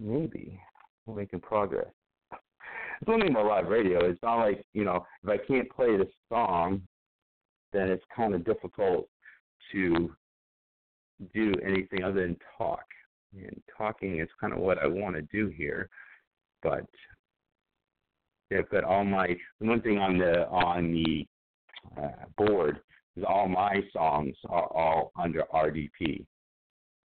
maybe 0.00 0.60
we're 1.06 1.16
making 1.16 1.40
progress. 1.40 1.88
It's 3.02 3.10
thing 3.10 3.30
about 3.30 3.46
live 3.46 3.66
radio. 3.66 4.02
It's 4.06 4.22
not 4.22 4.36
like 4.36 4.64
you 4.72 4.84
know, 4.84 5.04
if 5.22 5.28
I 5.28 5.36
can't 5.46 5.70
play 5.70 5.98
the 5.98 6.08
song, 6.30 6.80
then 7.74 7.90
it's 7.90 8.04
kind 8.14 8.34
of 8.34 8.42
difficult 8.42 9.06
to 9.72 10.14
do 11.34 11.52
anything 11.62 12.02
other 12.02 12.22
than 12.22 12.38
talk. 12.56 12.84
And 13.34 13.62
talking 13.76 14.20
is 14.20 14.28
kind 14.40 14.54
of 14.54 14.60
what 14.60 14.78
I 14.78 14.86
want 14.86 15.14
to 15.16 15.22
do 15.22 15.48
here, 15.48 15.90
but 16.62 16.86
if 18.50 18.68
that 18.70 18.84
all 18.84 19.04
my 19.04 19.36
one 19.58 19.80
thing 19.80 19.98
on 19.98 20.18
the 20.18 20.46
on 20.48 20.92
the 20.92 21.26
uh, 22.00 22.24
board 22.36 22.80
is 23.16 23.24
all 23.26 23.48
my 23.48 23.80
songs 23.92 24.34
are 24.48 24.66
all 24.66 25.12
under 25.18 25.42
RDP, 25.52 26.24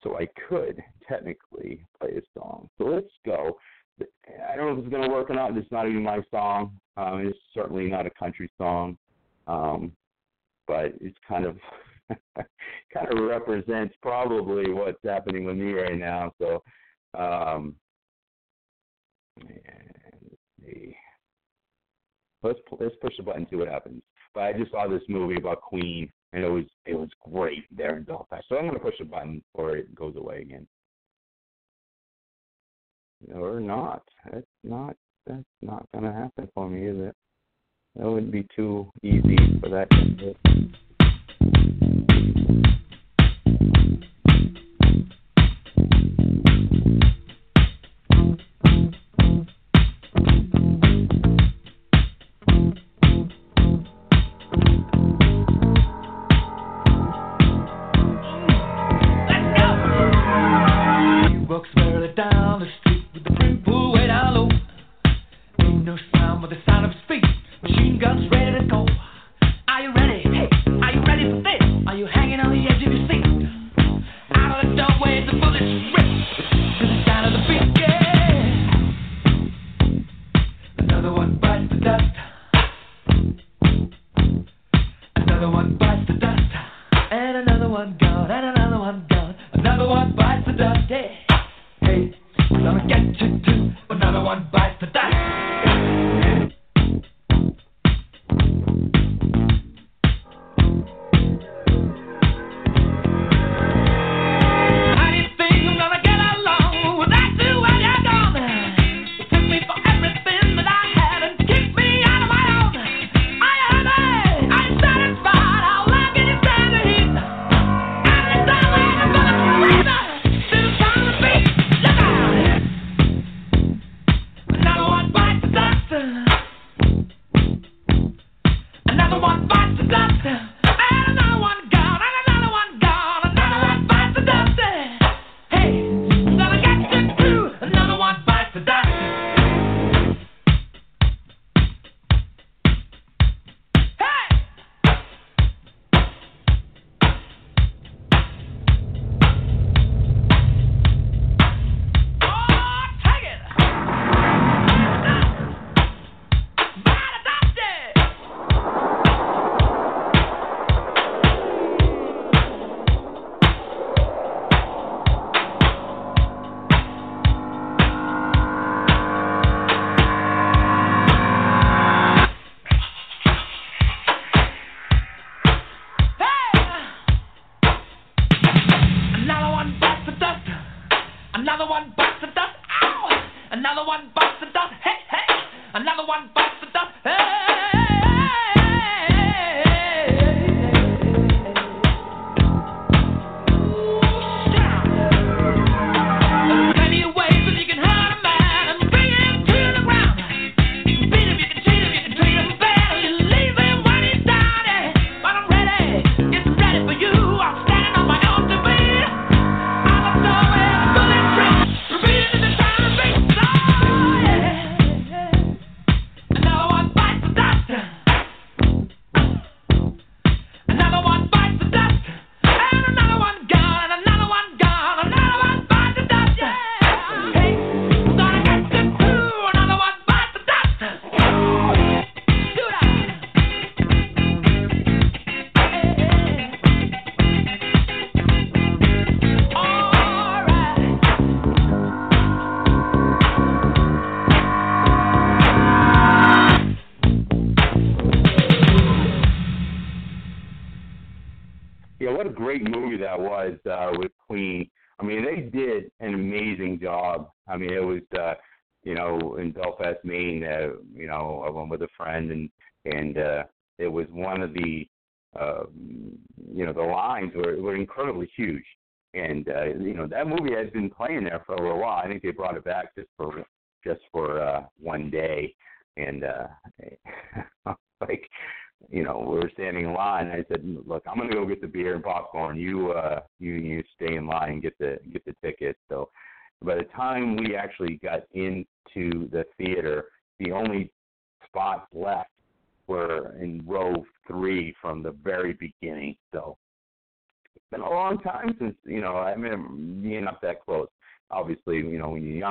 so 0.02 0.18
I 0.18 0.28
could 0.48 0.82
technically 1.08 1.84
play 2.00 2.16
a 2.16 2.38
song. 2.38 2.68
So 2.78 2.84
let's 2.84 3.06
go. 3.24 3.56
I 4.00 4.56
don't 4.56 4.66
know 4.66 4.72
if 4.72 4.78
it's 4.80 4.92
going 4.92 5.08
to 5.08 5.14
work 5.14 5.30
or 5.30 5.34
not. 5.34 5.56
It's 5.56 5.70
not 5.70 5.88
even 5.88 6.02
my 6.02 6.20
song. 6.30 6.78
Um, 6.96 7.26
it's 7.26 7.38
certainly 7.54 7.88
not 7.88 8.06
a 8.06 8.10
country 8.10 8.50
song, 8.58 8.98
um, 9.46 9.92
but 10.66 10.92
it's 11.00 11.16
kind 11.28 11.46
of 11.46 11.56
kind 12.92 13.08
of 13.10 13.24
represents 13.24 13.94
probably 14.02 14.72
what's 14.72 14.98
happening 15.04 15.44
with 15.44 15.56
me 15.56 15.72
right 15.72 15.98
now. 15.98 16.32
So, 16.38 16.62
um, 17.18 17.76
let's 19.40 19.56
see. 20.64 20.96
Let's 22.44 22.60
let's 22.78 22.94
push 23.00 23.16
the 23.16 23.22
button 23.22 23.42
and 23.42 23.50
see 23.50 23.56
what 23.56 23.68
happens. 23.68 24.02
But 24.34 24.44
I 24.44 24.52
just 24.52 24.70
saw 24.70 24.86
this 24.86 25.02
movie 25.08 25.36
about 25.36 25.62
Queen, 25.62 26.10
and 26.32 26.44
it 26.44 26.48
was 26.48 26.64
it 26.86 26.94
was 26.94 27.08
great 27.32 27.64
there 27.76 27.96
in 27.96 28.04
Belfast. 28.04 28.44
So 28.48 28.56
I'm 28.56 28.68
going 28.68 28.74
to 28.74 28.80
push 28.80 28.98
the 28.98 29.04
button 29.04 29.42
before 29.52 29.76
it 29.76 29.94
goes 29.94 30.14
away 30.16 30.42
again 30.42 30.66
or 33.32 33.60
not. 33.60 34.02
That's 34.30 34.46
not 34.62 34.96
that's 35.26 35.44
not 35.62 35.86
gonna 35.94 36.12
happen 36.12 36.48
for 36.54 36.68
me, 36.68 36.86
is 36.86 37.08
it? 37.08 37.14
That 37.96 38.10
wouldn't 38.10 38.32
be 38.32 38.46
too 38.54 38.90
easy 39.02 39.36
for 39.60 39.68
that 39.70 39.88
one 81.14 81.38
bites 81.40 81.68
the 81.70 81.76
dust. 81.80 82.33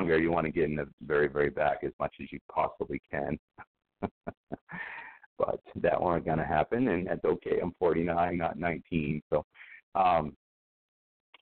You 0.08 0.32
want 0.32 0.45
to 0.45 0.51
get 0.51 0.66
in 0.66 0.76
the 0.76 0.88
very 1.06 1.28
very 1.28 1.49
back 1.49 1.80
as 1.84 1.91
much 1.99 2.16
as 2.22 2.32
you 2.32 2.39
possibly 2.51 3.01
can. 3.10 3.39
but 5.38 5.60
that 5.76 6.01
weren't 6.01 6.26
going 6.26 6.38
to 6.38 6.45
happen, 6.45 6.89
and 6.89 7.08
that's 7.08 7.26
okay. 7.26 7.60
I'm 7.62 7.74
49, 7.80 8.38
not 8.38 8.60
19, 8.60 9.22
so. 9.32 9.45
um 9.95 10.36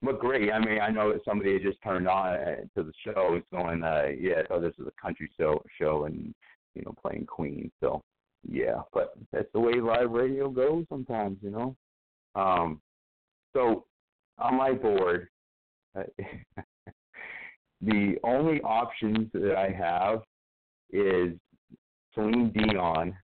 but 0.04 0.18
great. 0.18 0.52
I 0.52 0.58
mean, 0.58 0.80
I 0.80 0.90
know 0.90 1.12
that 1.12 1.24
somebody 1.24 1.58
just 1.60 1.80
turned 1.82 2.08
on 2.08 2.34
uh, 2.34 2.56
to 2.76 2.82
the 2.82 2.92
show. 3.04 3.34
It's 3.36 3.46
going, 3.52 3.84
uh, 3.84 4.08
yeah, 4.18 4.42
oh, 4.50 4.60
this 4.60 4.74
is 4.78 4.86
a 4.88 5.00
country 5.00 5.30
show, 5.38 5.62
show, 5.78 6.06
and 6.06 6.34
you 6.74 6.82
know, 6.82 6.94
playing 7.00 7.26
Queen. 7.26 7.70
So, 7.80 8.02
yeah, 8.48 8.82
but 8.92 9.14
that's 9.32 9.46
the 9.52 9.60
way 9.60 9.74
live 9.80 10.10
radio 10.10 10.48
goes 10.48 10.86
sometimes, 10.88 11.38
you 11.40 11.50
know. 11.50 11.76
Um, 12.34 12.80
so 13.52 13.84
on 14.38 14.56
my 14.56 14.72
board, 14.72 15.28
uh, 15.96 16.02
the 17.82 18.16
only 18.22 18.60
options 18.62 19.28
that 19.32 19.56
I 19.56 19.70
have 19.70 20.22
is 20.90 21.32
Celine 22.14 22.52
Dion 22.52 23.16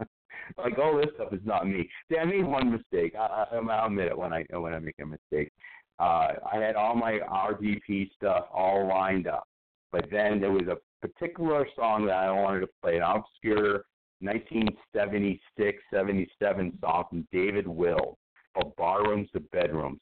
like 0.58 0.78
all 0.78 0.96
this 0.96 1.10
stuff 1.14 1.32
is 1.32 1.40
not 1.44 1.66
me. 1.66 1.88
See, 2.10 2.18
I 2.18 2.24
made 2.24 2.46
one 2.46 2.70
mistake. 2.70 3.14
I, 3.14 3.46
I, 3.52 3.56
I'll 3.56 3.86
admit 3.86 4.06
it 4.06 4.18
when 4.18 4.32
I 4.32 4.44
when 4.50 4.72
I 4.72 4.78
make 4.78 4.94
a 5.00 5.06
mistake. 5.06 5.52
Uh, 5.98 6.34
I 6.52 6.56
had 6.60 6.76
all 6.76 6.94
my 6.94 7.18
RDP 7.30 8.10
stuff 8.14 8.46
all 8.52 8.86
lined 8.88 9.26
up, 9.26 9.44
but 9.92 10.06
then 10.10 10.40
there 10.40 10.52
was 10.52 10.68
a 10.68 11.06
particular 11.06 11.66
song 11.74 12.06
that 12.06 12.16
I 12.16 12.30
wanted 12.30 12.60
to 12.60 12.68
play, 12.82 12.96
an 12.96 13.02
obscure 13.02 13.84
1976, 14.20 15.82
77 15.92 16.78
song 16.80 17.04
from 17.08 17.28
David 17.32 17.66
Will 17.66 18.16
called 18.54 18.76
"Barrooms 18.76 19.28
to 19.32 19.40
Bedrooms." 19.40 20.00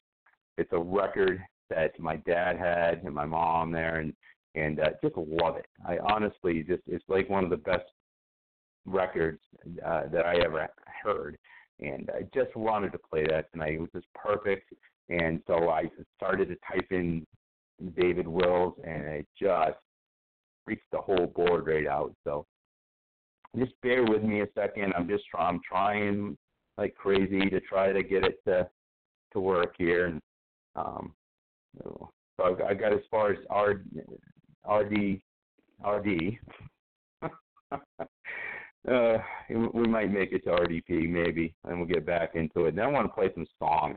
It's 0.57 0.73
a 0.73 0.79
record 0.79 1.41
that 1.71 1.99
my 1.99 2.17
dad 2.17 2.59
had 2.59 3.03
and 3.05 3.15
my 3.15 3.25
mom 3.25 3.73
there, 3.73 3.97
and 3.97 4.15
and 4.55 4.81
uh, 4.81 4.91
just 5.03 5.17
love 5.17 5.57
it. 5.57 5.67
I 5.87 5.99
honestly 5.99 6.63
just 6.63 6.83
it's 6.87 7.05
like 7.09 7.29
one 7.29 7.45
of 7.45 7.51
the 7.51 7.57
best 7.57 7.85
records 8.87 9.41
uh, 9.85 10.03
that 10.13 10.27
I 10.27 10.37
ever 10.45 10.69
heard. 11.03 11.39
And 11.81 12.09
I 12.15 12.23
just 12.35 12.55
wanted 12.55 12.93
to 12.93 12.99
play 12.99 13.27
that 13.29 13.51
tonight. 13.53 13.75
It 13.75 13.81
was 13.81 13.91
just 13.93 14.07
perfect. 14.15 14.73
And 15.09 15.41
so 15.47 15.71
I 15.71 15.85
started 16.17 16.49
to 16.49 16.57
type 16.71 16.87
in 16.91 17.27
David 17.97 18.29
Wills, 18.29 18.75
and 18.85 19.05
it 19.05 19.27
just 19.41 19.79
reached 20.67 20.91
the 20.93 20.99
whole 20.99 21.27
board 21.27 21.67
right 21.67 21.87
out. 21.87 22.15
So 22.25 22.47
just 23.59 23.73
bear 23.83 24.05
with 24.05 24.23
me 24.23 24.41
a 24.41 24.47
second. 24.55 24.93
I'm 24.97 25.09
just 25.09 25.25
I'm 25.39 25.61
trying 25.69 26.37
like 26.79 26.95
crazy 26.95 27.51
to 27.51 27.61
try 27.61 27.93
to 27.93 28.03
get 28.03 28.25
it 28.25 28.39
to 28.47 28.69
to 29.33 29.41
work 29.41 29.75
here. 29.77 30.07
And 30.07 30.21
um, 30.77 31.13
so 31.83 32.11
I 32.41 32.75
got 32.75 32.93
as 32.93 33.01
far 33.11 33.33
as 33.33 33.39
R, 33.51 33.81
RD 34.71 35.21
RD. 35.87 36.39
Uh, 38.87 39.17
we 39.49 39.87
might 39.87 40.13
make 40.13 40.33
it 40.33 40.45
to 40.45 40.51
RDP 40.51 41.09
maybe, 41.09 41.55
and 41.65 41.79
we'll 41.79 41.89
get 41.89 42.05
back 42.05 42.35
into 42.35 42.67
it. 42.67 42.77
Then 42.77 42.85
I 42.85 42.89
want 42.89 43.07
to 43.07 43.15
play 43.15 43.31
some 43.35 43.47
songs. 43.59 43.97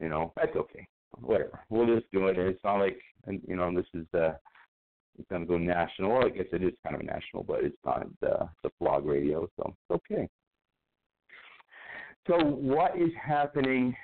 You 0.00 0.08
know, 0.08 0.32
that's 0.36 0.56
okay. 0.56 0.84
Whatever. 1.20 1.60
We'll 1.68 1.86
just 1.86 2.10
do 2.10 2.26
it. 2.26 2.36
It's 2.36 2.58
not 2.64 2.78
like 2.78 2.98
you 3.28 3.54
know 3.54 3.72
this 3.72 3.86
is 3.94 4.06
uh 4.14 4.32
it's 5.16 5.28
gonna 5.30 5.46
go 5.46 5.58
national. 5.58 6.10
Well, 6.10 6.26
I 6.26 6.30
guess 6.30 6.46
it 6.52 6.64
is 6.64 6.72
kind 6.82 6.96
of 6.96 7.04
national, 7.04 7.44
but 7.44 7.62
it's 7.62 7.76
not 7.84 8.06
uh, 8.26 8.46
the 8.64 8.70
blog 8.80 9.06
radio, 9.06 9.48
so 9.56 9.74
it's 9.88 10.02
okay. 10.10 10.28
So 12.26 12.36
what 12.44 12.96
is 12.96 13.10
happening 13.20 13.94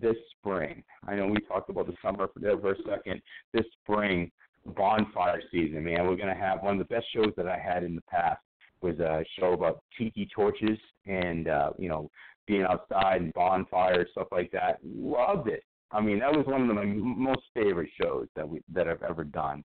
this 0.00 0.16
spring? 0.38 0.82
I 1.06 1.14
know 1.14 1.26
we 1.26 1.40
talked 1.40 1.70
about 1.70 1.86
the 1.86 1.94
summer 2.02 2.28
for, 2.28 2.70
a 2.70 2.76
second. 2.88 3.22
This 3.52 3.64
spring, 3.82 4.30
bonfire 4.76 5.42
season, 5.50 5.84
man. 5.84 6.06
We're 6.06 6.16
gonna 6.16 6.34
have 6.34 6.62
one 6.62 6.74
of 6.74 6.78
the 6.78 6.94
best 6.94 7.06
shows 7.14 7.32
that 7.36 7.46
I 7.46 7.58
had 7.58 7.82
in 7.82 7.94
the 7.94 8.02
past 8.02 8.40
was 8.82 8.98
a 8.98 9.24
show 9.38 9.52
about 9.52 9.82
tiki 9.98 10.28
torches 10.34 10.78
and 11.06 11.48
uh, 11.48 11.70
you 11.78 11.88
know 11.88 12.10
being 12.46 12.62
outside 12.62 13.20
and 13.20 13.32
bonfires 13.34 14.08
stuff 14.12 14.28
like 14.32 14.50
that. 14.52 14.78
Loved 14.82 15.48
it. 15.48 15.62
I 15.92 16.00
mean, 16.00 16.20
that 16.20 16.32
was 16.32 16.46
one 16.46 16.68
of 16.68 16.74
my 16.74 16.84
most 16.84 17.42
favorite 17.54 17.90
shows 18.00 18.26
that 18.36 18.48
we 18.48 18.60
that 18.72 18.88
I've 18.88 19.02
ever 19.02 19.24
done, 19.24 19.64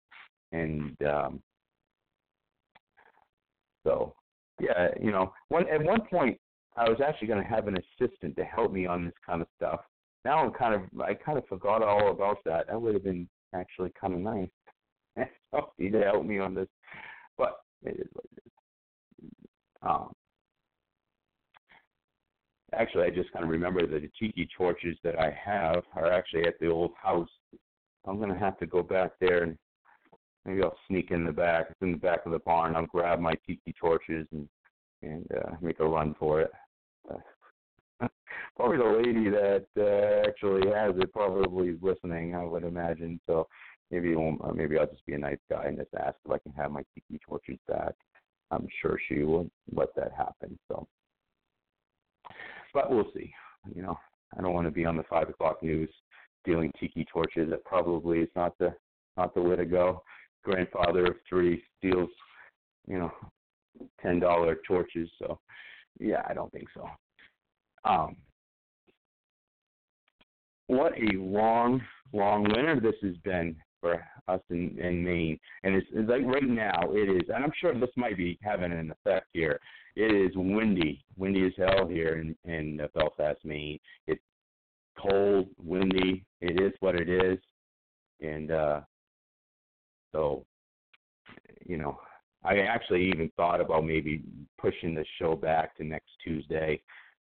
and 0.52 0.96
um, 1.02 1.42
so 3.84 4.14
yeah, 4.60 4.88
you 5.00 5.10
know, 5.10 5.32
one 5.48 5.68
at 5.68 5.82
one 5.82 6.02
point 6.10 6.38
I 6.76 6.88
was 6.88 7.00
actually 7.06 7.28
going 7.28 7.42
to 7.42 7.48
have 7.48 7.68
an 7.68 7.76
assistant 7.76 8.36
to 8.36 8.44
help 8.44 8.72
me 8.72 8.86
on 8.86 9.04
this 9.04 9.14
kind 9.24 9.40
of 9.42 9.48
stuff. 9.56 9.80
Now 10.24 10.38
I'm 10.38 10.52
kind 10.52 10.74
of 10.74 11.00
I 11.00 11.14
kind 11.14 11.38
of 11.38 11.46
forgot 11.46 11.82
all 11.82 12.10
about 12.10 12.38
that. 12.44 12.68
That 12.68 12.80
would 12.80 12.94
have 12.94 13.04
been 13.04 13.28
actually 13.54 13.92
kind 14.00 14.14
of 14.14 14.20
nice. 14.20 14.48
Somebody 15.50 15.90
to 15.90 16.04
help 16.04 16.24
me 16.24 16.38
on 16.38 16.54
this, 16.54 16.68
but 17.36 17.60
it 17.82 18.00
is 18.00 18.08
what 18.12 18.24
it 18.36 18.42
is. 18.46 18.52
Um, 19.82 20.12
actually, 22.74 23.04
I 23.04 23.10
just 23.10 23.32
kind 23.32 23.44
of 23.44 23.50
remember 23.50 23.86
that 23.86 24.00
the 24.00 24.10
tiki 24.18 24.48
torches 24.56 24.96
that 25.04 25.18
I 25.18 25.36
have 25.44 25.84
are 25.94 26.10
actually 26.10 26.46
at 26.46 26.58
the 26.58 26.68
old 26.68 26.92
house. 27.00 27.28
I'm 28.06 28.20
to 28.20 28.38
have 28.38 28.58
to 28.58 28.66
go 28.66 28.82
back 28.82 29.12
there 29.20 29.44
and 29.44 29.56
maybe 30.44 30.62
I'll 30.62 30.76
sneak 30.88 31.10
in 31.10 31.24
the 31.24 31.32
back. 31.32 31.66
It's 31.70 31.82
in 31.82 31.92
the 31.92 31.98
back 31.98 32.26
of 32.26 32.32
the 32.32 32.38
barn. 32.40 32.76
I'll 32.76 32.86
grab 32.86 33.20
my 33.20 33.34
tiki 33.46 33.74
torches 33.78 34.26
and 34.32 34.48
and 35.02 35.26
uh, 35.32 35.50
make 35.60 35.80
a 35.80 35.86
run 35.86 36.14
for 36.18 36.40
it. 36.40 36.50
Uh, 37.10 37.18
probably 38.56 38.78
the 38.78 38.84
lady 38.84 39.30
that 39.30 39.66
uh, 39.78 40.28
actually 40.28 40.70
has 40.70 40.94
it 40.96 41.12
probably 41.12 41.68
is 41.68 41.78
listening. 41.82 42.34
I 42.34 42.44
would 42.44 42.64
imagine. 42.64 43.20
So 43.26 43.46
maybe 43.90 44.14
won't, 44.14 44.40
uh, 44.44 44.52
maybe 44.52 44.78
I'll 44.78 44.86
just 44.86 45.06
be 45.06 45.14
a 45.14 45.18
nice 45.18 45.38
guy 45.50 45.64
and 45.66 45.78
just 45.78 45.94
ask 45.94 46.16
if 46.24 46.30
I 46.30 46.38
can 46.38 46.52
have 46.52 46.70
my 46.70 46.82
tiki 46.94 47.20
torches 47.26 47.58
back. 47.68 47.94
I'm 48.50 48.66
sure 48.80 48.98
she 49.08 49.22
will 49.22 49.50
let 49.72 49.94
that 49.96 50.12
happen. 50.16 50.58
So, 50.68 50.86
but 52.72 52.90
we'll 52.90 53.10
see. 53.14 53.32
You 53.74 53.82
know, 53.82 53.98
I 54.36 54.42
don't 54.42 54.54
want 54.54 54.66
to 54.66 54.70
be 54.70 54.84
on 54.84 54.96
the 54.96 55.04
five 55.04 55.28
o'clock 55.28 55.62
news 55.62 55.90
dealing 56.44 56.72
tiki 56.78 57.06
torches. 57.10 57.50
That 57.50 57.64
probably 57.64 58.20
is 58.20 58.28
not 58.36 58.56
the 58.58 58.74
not 59.16 59.34
the 59.34 59.42
way 59.42 59.56
to 59.56 59.64
go. 59.64 60.02
Grandfather 60.44 61.06
of 61.06 61.14
three 61.28 61.62
steals, 61.78 62.10
you 62.86 62.98
know, 62.98 63.12
ten 64.00 64.20
dollar 64.20 64.58
torches. 64.66 65.08
So, 65.18 65.38
yeah, 65.98 66.22
I 66.28 66.34
don't 66.34 66.52
think 66.52 66.68
so. 66.74 66.86
Um, 67.84 68.16
what 70.66 70.92
a 70.92 71.16
long, 71.16 71.82
long 72.12 72.44
winter 72.44 72.80
this 72.80 72.94
has 73.02 73.16
been 73.18 73.56
for 73.80 74.02
us 74.28 74.40
in, 74.50 74.78
in 74.78 75.04
Maine. 75.04 75.38
And 75.62 75.74
it's, 75.74 75.86
it's 75.92 76.08
like 76.08 76.24
right 76.24 76.42
now 76.42 76.80
it 76.90 77.08
is, 77.08 77.28
and 77.28 77.44
I'm 77.44 77.52
sure 77.60 77.74
this 77.78 77.90
might 77.96 78.16
be 78.16 78.38
having 78.42 78.72
an 78.72 78.90
effect 78.90 79.26
here. 79.32 79.60
It 79.96 80.10
is 80.10 80.32
windy, 80.34 81.04
windy 81.16 81.46
as 81.46 81.52
hell 81.56 81.86
here 81.86 82.18
in 82.18 82.34
in 82.50 82.80
Belfast, 82.94 83.38
Maine. 83.44 83.78
It's 84.06 84.22
cold, 84.98 85.48
windy. 85.62 86.24
It 86.40 86.60
is 86.60 86.72
what 86.80 86.96
it 86.96 87.08
is, 87.08 87.38
and 88.20 88.50
uh 88.50 88.80
so 90.12 90.44
you 91.66 91.76
know, 91.76 91.98
I 92.42 92.58
actually 92.60 93.04
even 93.04 93.30
thought 93.36 93.60
about 93.60 93.84
maybe 93.84 94.22
pushing 94.58 94.94
the 94.94 95.04
show 95.18 95.36
back 95.36 95.76
to 95.76 95.84
next 95.84 96.10
Tuesday, 96.22 96.80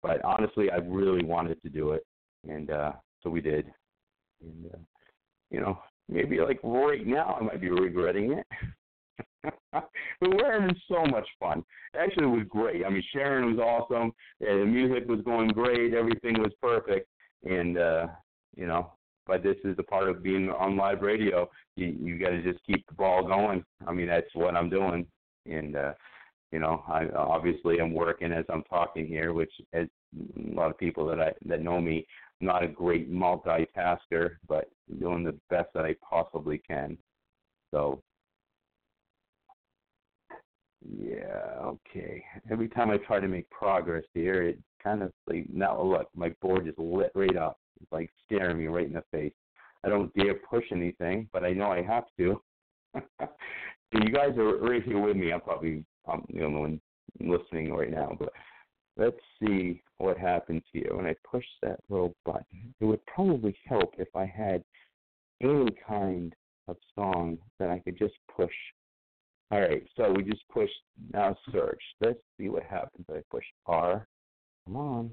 but 0.03 0.25
honestly, 0.25 0.71
I 0.71 0.77
really 0.77 1.25
wanted 1.25 1.61
to 1.63 1.69
do 1.69 1.93
it, 1.93 2.05
and 2.49 2.71
uh 2.71 2.93
so 3.23 3.31
we 3.31 3.41
did. 3.41 3.67
And 4.41 4.67
uh, 4.73 4.79
you 5.51 5.61
know, 5.61 5.79
maybe 6.09 6.39
like 6.39 6.61
right 6.63 7.07
now 7.07 7.37
I 7.41 7.45
might 7.45 7.61
be 7.61 7.71
regretting 7.71 8.33
it. 8.33 8.47
but 9.73 9.89
we're 10.21 10.61
having 10.61 10.77
so 10.89 11.05
much 11.07 11.27
fun. 11.41 11.65
Actually, 11.99 12.25
it 12.25 12.39
was 12.39 12.47
great. 12.49 12.85
I 12.85 12.91
mean, 12.91 13.03
Sharon 13.13 13.57
was 13.57 13.59
awesome. 13.59 14.13
And 14.41 14.63
the 14.63 14.67
music 14.67 15.09
was 15.09 15.21
going 15.25 15.49
great. 15.49 15.95
Everything 15.95 16.41
was 16.41 16.53
perfect. 16.61 17.09
and 17.45 17.79
uh, 17.79 18.07
you 18.57 18.67
know, 18.67 18.93
but 19.27 19.43
this 19.43 19.57
is 19.65 19.77
the 19.77 19.83
part 19.83 20.09
of 20.09 20.23
being 20.23 20.51
on 20.51 20.77
live 20.77 21.03
radio. 21.03 21.49
You 21.77 21.97
you 22.01 22.19
got 22.19 22.31
to 22.31 22.43
just 22.43 22.65
keep 22.65 22.87
the 22.87 22.95
ball 22.95 23.27
going. 23.27 23.65
I 23.87 23.93
mean, 23.93 24.07
that's 24.07 24.35
what 24.35 24.55
I'm 24.55 24.71
doing, 24.71 25.07
and 25.47 25.77
uh, 25.77 25.93
you 26.53 26.59
know, 26.61 26.85
I 26.89 27.09
obviously 27.17 27.79
I'm 27.79 27.93
working 27.93 28.33
as 28.33 28.45
I'm 28.49 28.63
talking 28.65 29.07
here, 29.07 29.33
which 29.33 29.53
as 29.73 29.89
a 30.17 30.55
lot 30.55 30.71
of 30.71 30.79
people 30.79 31.07
that 31.09 31.21
I 31.21 31.33
that 31.47 31.63
know 31.63 31.81
me, 31.81 32.07
I'm 32.41 32.47
not 32.47 32.63
a 32.63 32.69
great 32.69 33.13
multitasker, 33.13 34.37
but 34.49 34.71
doing 35.01 35.25
the 35.25 35.37
best 35.51 35.69
that 35.75 35.85
I 35.85 35.97
possibly 36.09 36.59
can. 36.59 36.97
So 37.73 38.01
yeah, 40.89 41.59
okay. 41.63 42.23
Every 42.51 42.69
time 42.69 42.91
I 42.91 42.99
try 42.99 43.19
to 43.19 43.29
make 43.29 43.51
progress 43.51 44.05
here, 44.15 44.43
it 44.45 44.59
kind 44.83 45.03
of 45.03 45.13
like 45.27 45.47
now 45.53 45.83
look, 45.83 46.09
my 46.15 46.31
board 46.41 46.67
just 46.67 46.79
lit 46.79 47.11
right 47.15 47.37
up. 47.37 47.59
It's 47.81 47.93
like 47.93 48.11
staring 48.25 48.59
me 48.59 48.67
right 48.67 48.87
in 48.87 48.93
the 48.93 49.03
face. 49.11 49.33
I 49.85 49.89
don't 49.89 50.15
dare 50.15 50.35
push 50.35 50.65
anything, 50.73 51.29
but 51.33 51.45
I 51.45 51.53
know 51.53 51.71
I 51.71 51.83
have 51.83 52.05
to. 52.19 52.41
you 52.95 54.11
guys 54.13 54.37
are 54.39 54.59
right 54.59 54.83
here 54.83 54.99
with 54.99 55.17
me. 55.17 55.33
I'm 55.33 55.41
probably 55.41 55.85
I'm 56.09 56.25
the 56.33 56.45
only 56.45 56.61
one 56.61 56.81
listening 57.21 57.73
right 57.73 57.91
now, 57.91 58.17
but 58.19 58.33
let's 58.97 59.17
see 59.41 59.83
what 59.99 60.19
happens 60.19 60.63
here 60.73 60.91
when 60.95 61.07
I 61.07 61.15
push 61.31 61.45
that 61.63 61.81
little 61.89 62.15
button. 62.25 62.75
It 62.81 62.85
would 62.85 63.05
probably 63.07 63.57
help 63.67 63.95
if 63.99 64.09
I 64.15 64.27
had 64.27 64.63
any 65.43 65.71
kind 65.87 66.35
of 66.69 66.77
song 66.95 67.39
that 67.59 67.71
I 67.71 67.79
could 67.79 67.99
just 67.99 68.15
push. 68.35 68.53
All 69.51 69.61
right, 69.61 69.85
so 69.97 70.13
we 70.13 70.25
just 70.25 70.43
push 70.53 70.71
now 71.13 71.37
search. 71.53 71.81
Let's 72.01 72.19
see 72.39 72.49
what 72.49 72.65
happens. 72.65 73.07
I 73.11 73.21
push 73.31 73.45
R. 73.67 74.07
Come 74.67 74.77
on. 74.77 75.11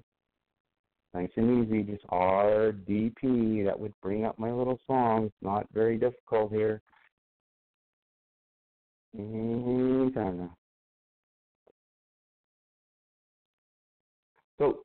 Nice 1.14 1.30
and 1.36 1.68
easy, 1.68 1.84
just 1.84 2.04
RDP. 2.08 3.64
That 3.66 3.80
would 3.80 3.94
bring 4.02 4.26
up 4.26 4.40
my 4.40 4.52
little 4.52 4.80
song. 4.88 5.26
It's 5.26 5.36
not 5.44 5.68
very 5.72 5.98
difficult 5.98 6.52
here. 6.52 6.82
So, 14.60 14.84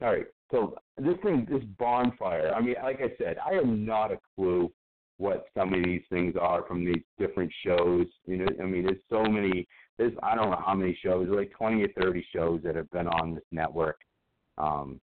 all 0.00 0.12
right. 0.12 0.26
So 0.50 0.76
this 0.96 1.16
thing, 1.22 1.46
this 1.50 1.62
bonfire. 1.78 2.52
I 2.54 2.60
mean, 2.60 2.76
like 2.82 3.00
I 3.00 3.12
said, 3.18 3.36
I 3.38 3.54
have 3.54 3.66
not 3.66 4.12
a 4.12 4.18
clue 4.34 4.72
what 5.18 5.46
some 5.56 5.74
of 5.74 5.84
these 5.84 6.02
things 6.10 6.34
are 6.40 6.64
from 6.66 6.84
these 6.84 7.02
different 7.18 7.52
shows. 7.64 8.06
You 8.26 8.38
know, 8.38 8.46
I 8.62 8.64
mean, 8.64 8.86
there's 8.86 9.02
so 9.10 9.24
many. 9.24 9.66
There's 9.98 10.12
I 10.22 10.34
don't 10.34 10.50
know 10.50 10.62
how 10.64 10.74
many 10.74 10.98
shows. 11.02 11.28
like 11.28 11.50
20 11.50 11.82
or 11.82 11.88
30 12.00 12.26
shows 12.34 12.60
that 12.64 12.76
have 12.76 12.90
been 12.90 13.08
on 13.08 13.34
this 13.34 13.44
network. 13.50 13.98
Um, 14.56 15.00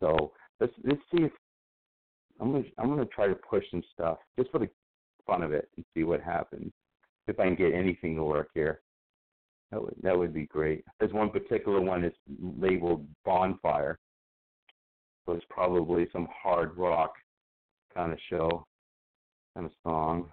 so 0.00 0.32
let's 0.60 0.72
let's 0.84 1.00
see 1.14 1.24
if 1.24 1.32
I'm 2.40 2.52
gonna 2.52 2.64
I'm 2.78 2.88
gonna 2.88 3.06
try 3.06 3.28
to 3.28 3.34
push 3.34 3.64
some 3.70 3.82
stuff 3.94 4.18
just 4.38 4.50
for 4.50 4.58
the 4.58 4.68
fun 5.26 5.42
of 5.42 5.52
it 5.52 5.68
and 5.76 5.84
see 5.94 6.04
what 6.04 6.20
happens. 6.20 6.72
If 7.28 7.38
I 7.38 7.44
can 7.44 7.56
get 7.56 7.74
anything 7.74 8.16
to 8.16 8.24
work 8.24 8.48
here. 8.54 8.80
That 9.70 9.82
would 9.82 9.94
that 10.02 10.16
would 10.16 10.32
be 10.32 10.46
great. 10.46 10.84
There's 10.98 11.12
one 11.12 11.30
particular 11.30 11.80
one 11.80 12.02
that's 12.02 12.16
labeled 12.40 13.06
Bonfire. 13.24 13.98
So 15.24 15.32
it's 15.32 15.44
probably 15.50 16.06
some 16.12 16.28
hard 16.42 16.76
rock 16.76 17.14
kind 17.92 18.12
of 18.12 18.18
show, 18.30 18.64
kind 19.54 19.66
of 19.66 19.72
song. 19.82 20.30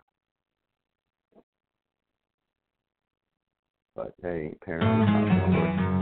But 3.95 4.13
hey, 4.21 4.53
apparently 4.61 5.92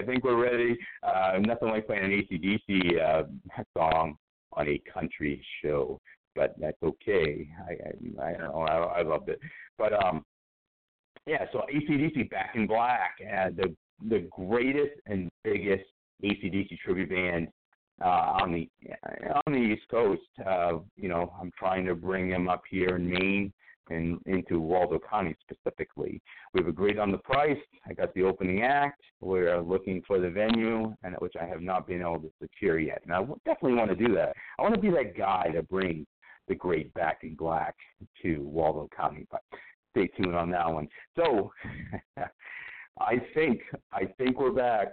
I 0.00 0.06
think 0.06 0.24
we're 0.24 0.42
ready. 0.42 0.78
Uh, 1.02 1.38
nothing 1.40 1.68
like 1.68 1.86
playing 1.86 2.04
an 2.04 2.10
ACDC 2.10 3.00
uh, 3.02 3.62
song 3.76 4.16
on 4.54 4.68
a 4.68 4.80
country 4.92 5.44
show, 5.62 6.00
but 6.34 6.54
that's 6.58 6.82
okay. 6.82 7.48
I 7.68 7.72
I, 8.22 8.28
I 8.28 8.32
don't 8.32 8.52
know. 8.52 8.62
I, 8.62 9.00
I 9.00 9.02
loved 9.02 9.28
it. 9.28 9.40
But 9.76 9.92
um, 9.92 10.24
yeah. 11.26 11.44
So 11.52 11.62
ACDC 11.72 12.30
Back 12.30 12.52
in 12.54 12.66
Black, 12.66 13.16
uh, 13.20 13.50
the 13.50 13.74
the 14.08 14.26
greatest 14.30 14.98
and 15.06 15.28
biggest 15.44 15.84
ACDC 16.24 16.78
tribute 16.78 17.10
band 17.10 17.48
uh, 18.02 18.38
on 18.40 18.52
the 18.52 18.68
on 19.46 19.52
the 19.52 19.58
East 19.58 19.82
Coast. 19.90 20.22
Uh, 20.46 20.78
you 20.96 21.08
know, 21.08 21.32
I'm 21.40 21.50
trying 21.58 21.84
to 21.86 21.94
bring 21.94 22.30
them 22.30 22.48
up 22.48 22.62
here 22.70 22.96
in 22.96 23.10
Maine 23.10 23.52
and 23.90 24.18
into 24.26 24.60
Waldo 24.60 24.98
County 24.98 25.36
specifically. 25.40 26.20
We 26.54 26.60
have 26.60 26.68
agreed 26.68 26.98
on 26.98 27.10
the 27.10 27.18
price. 27.18 27.58
I 27.90 27.92
got 27.92 28.14
the 28.14 28.22
opening 28.22 28.62
act. 28.62 29.02
We're 29.20 29.60
looking 29.60 30.02
for 30.06 30.20
the 30.20 30.30
venue, 30.30 30.94
and 31.02 31.16
which 31.18 31.34
I 31.40 31.44
have 31.44 31.60
not 31.60 31.88
been 31.88 32.02
able 32.02 32.20
to 32.20 32.30
secure 32.40 32.78
yet. 32.78 33.02
And 33.04 33.12
I 33.12 33.20
definitely 33.44 33.74
want 33.74 33.90
to 33.90 33.96
do 33.96 34.14
that. 34.14 34.34
I 34.58 34.62
want 34.62 34.74
to 34.74 34.80
be 34.80 34.90
that 34.90 35.16
guy 35.18 35.48
to 35.54 35.62
bring 35.62 36.06
the 36.46 36.54
great 36.54 36.94
Back 36.94 37.18
in 37.22 37.34
Black 37.34 37.74
to 38.22 38.42
Waldo 38.42 38.88
County. 38.96 39.26
But 39.30 39.42
stay 39.90 40.06
tuned 40.06 40.36
on 40.36 40.50
that 40.52 40.72
one. 40.72 40.88
So 41.16 41.50
I 43.00 43.14
think 43.34 43.60
I 43.92 44.04
think 44.18 44.38
we're 44.38 44.52
back. 44.52 44.92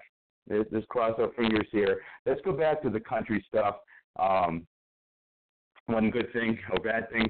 Let's, 0.50 0.86
cross 0.88 1.14
our 1.20 1.30
fingers 1.38 1.68
here. 1.72 2.02
Let's 2.26 2.40
go 2.46 2.54
back 2.54 2.82
to 2.82 2.90
the 2.90 3.02
country 3.02 3.44
stuff. 3.48 3.76
Um, 4.18 4.66
one 5.88 6.10
good 6.10 6.32
thing 6.32 6.58
or 6.72 6.80
bad 6.80 7.10
thing. 7.12 7.30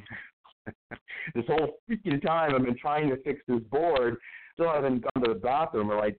this 1.35 1.45
whole 1.47 1.79
freaking 1.89 2.21
time 2.21 2.53
I've 2.53 2.63
been 2.63 2.77
trying 2.77 3.09
to 3.09 3.17
fix 3.23 3.41
this 3.47 3.61
board. 3.71 4.17
Still 4.57 4.73
haven't 4.73 5.03
gone 5.03 5.23
to 5.23 5.33
the 5.33 5.39
bathroom 5.39 5.91
or 5.91 5.97
like 5.97 6.17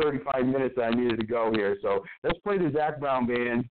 35 0.00 0.46
minutes 0.46 0.74
that 0.76 0.82
I 0.82 0.90
needed 0.90 1.20
to 1.20 1.26
go 1.26 1.52
here. 1.52 1.76
So 1.80 2.04
let's 2.24 2.38
play 2.40 2.58
the 2.58 2.72
Zac 2.74 2.98
Brown 2.98 3.26
band. 3.26 3.68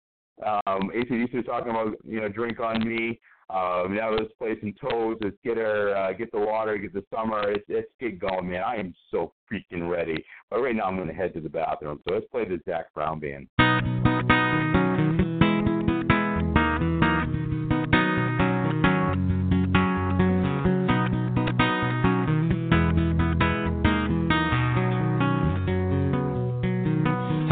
Um, 0.44 0.90
ACDC 0.92 1.46
talking 1.46 1.70
about 1.70 1.94
you 2.04 2.20
know 2.20 2.28
drink 2.28 2.58
on 2.58 2.86
me. 2.86 3.20
Um, 3.48 3.94
now 3.94 4.10
let's 4.10 4.32
play 4.38 4.56
some 4.60 4.74
toes. 4.80 5.18
Let's 5.20 5.36
get 5.44 5.56
her, 5.58 5.94
uh, 5.94 6.12
get 6.14 6.32
the 6.32 6.40
water, 6.40 6.78
get 6.78 6.94
the 6.94 7.04
summer. 7.14 7.50
It's, 7.50 7.64
let's 7.68 7.86
get 8.00 8.18
going, 8.18 8.50
man. 8.50 8.62
I 8.64 8.76
am 8.76 8.94
so 9.10 9.32
freaking 9.52 9.88
ready. 9.90 10.24
But 10.50 10.62
right 10.62 10.74
now 10.74 10.84
I'm 10.84 10.96
going 10.96 11.08
to 11.08 11.14
head 11.14 11.34
to 11.34 11.40
the 11.40 11.50
bathroom. 11.50 12.00
So 12.08 12.14
let's 12.14 12.26
play 12.32 12.44
the 12.46 12.60
Zac 12.66 12.92
Brown 12.94 13.20
band. 13.20 14.01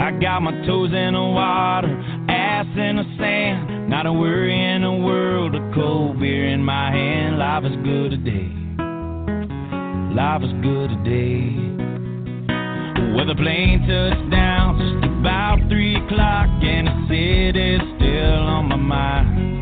I 0.01 0.13
got 0.13 0.41
my 0.41 0.53
toes 0.67 0.89
in 0.95 1.13
the 1.13 1.21
water, 1.21 1.93
ass 2.31 2.65
in 2.75 2.97
the 2.97 3.05
sand. 3.19 3.91
Not 3.91 4.07
a 4.07 4.13
worry 4.13 4.57
in 4.57 4.81
the 4.81 4.93
world, 4.93 5.55
a 5.55 5.61
cold 5.75 6.19
beer 6.19 6.49
in 6.49 6.65
my 6.65 6.91
hand. 6.91 7.39
Life 7.39 7.65
is 7.65 7.77
good 7.85 8.11
today. 8.13 8.49
Life 10.17 10.41
is 10.41 10.53
good 10.65 10.89
today. 10.89 11.53
Well, 13.13 13.27
the 13.29 13.37
plane 13.37 13.85
touched 13.85 14.31
down 14.31 14.81
just 14.81 15.05
about 15.05 15.59
three 15.69 15.95
o'clock, 15.97 16.49
and 16.49 16.89
the 16.89 16.97
city's 17.05 17.85
still 18.01 18.41
on 18.57 18.71
my 18.71 18.77
mind. 18.77 19.61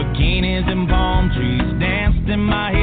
Bikinis 0.00 0.66
and 0.66 0.88
palm 0.88 1.28
trees 1.36 1.78
danced 1.78 2.26
in 2.26 2.40
my 2.40 2.70
head. 2.72 2.79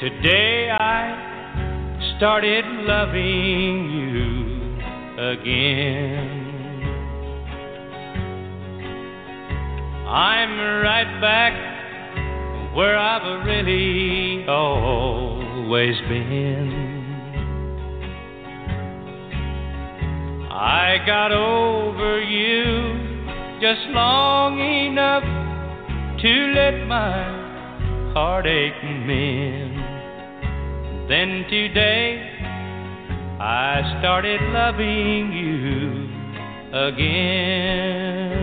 Today 0.00 0.70
I 0.70 2.14
started 2.16 2.64
loving 2.88 3.90
you 4.00 4.40
again. 5.20 6.40
I'm 10.08 10.58
right 10.82 11.20
back 11.20 11.52
where 12.74 12.96
I've 12.98 13.44
really 13.44 14.46
always 14.48 15.96
been. 16.08 16.70
I 20.50 20.96
got 21.04 21.30
over 21.30 22.22
you 22.22 23.60
just 23.60 23.82
long 23.90 24.58
enough 24.60 25.24
to 26.22 26.52
let 26.54 26.86
my 26.86 28.12
heartache 28.14 28.82
mend. 28.82 29.69
Then 31.10 31.44
today 31.50 32.22
I 33.40 33.98
started 33.98 34.40
loving 34.52 35.32
you 35.32 36.06
again. 36.72 38.36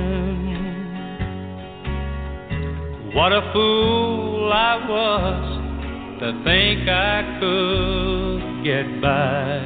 What 3.15 3.31
a 3.31 3.53
fool 3.53 4.51
I 4.51 4.85
was 4.85 6.19
to 6.19 6.43
think 6.43 6.89
I 6.89 7.37
could 7.39 8.65
get 8.65 8.99
by. 9.01 9.63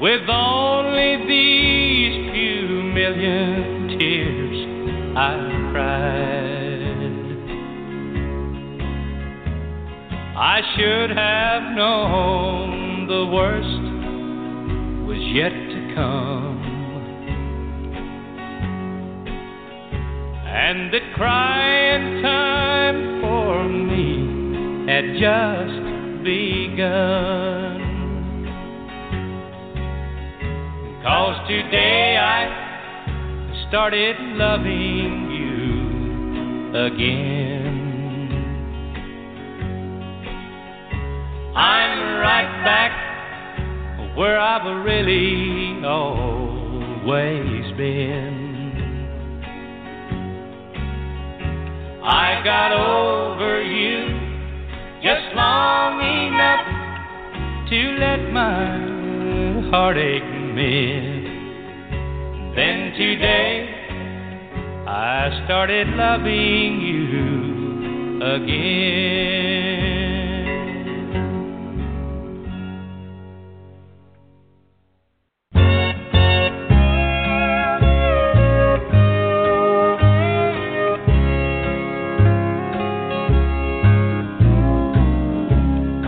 With 0.00 0.28
only 0.30 1.26
these 1.26 2.30
few 2.32 2.84
million 2.84 3.98
tears 3.98 4.58
I 5.16 5.72
cried. 5.72 6.59
I 10.40 10.62
should 10.74 11.10
have 11.10 11.76
known 11.76 13.06
the 13.06 13.26
worst 13.26 13.66
was 15.06 15.18
yet 15.34 15.52
to 15.52 15.94
come. 15.94 16.56
And 20.46 20.94
that 20.94 21.12
crying 21.14 22.22
time 22.22 23.20
for 23.20 23.68
me 23.68 24.86
had 24.90 25.04
just 25.20 26.24
begun. 26.24 27.80
Cause 31.02 31.36
today 31.48 32.16
I 32.16 33.66
started 33.68 34.16
loving 34.38 35.30
you 35.32 36.86
again. 36.86 37.69
I'm 41.54 42.20
right 42.20 42.64
back 42.64 44.16
where 44.16 44.38
I've 44.38 44.84
really 44.84 45.84
always 45.84 47.72
been. 47.76 48.50
I 52.04 52.40
got 52.44 52.72
over 52.72 53.62
you 53.62 54.20
just 55.02 55.34
long 55.34 56.00
enough 56.00 56.66
to 57.68 57.96
let 57.98 58.30
my 58.32 59.70
heartache 59.70 60.22
mend. 60.54 61.26
Then 62.56 62.92
today 62.96 63.68
I 64.86 65.42
started 65.46 65.88
loving 65.88 66.80
you 66.80 68.22
again. 68.22 69.89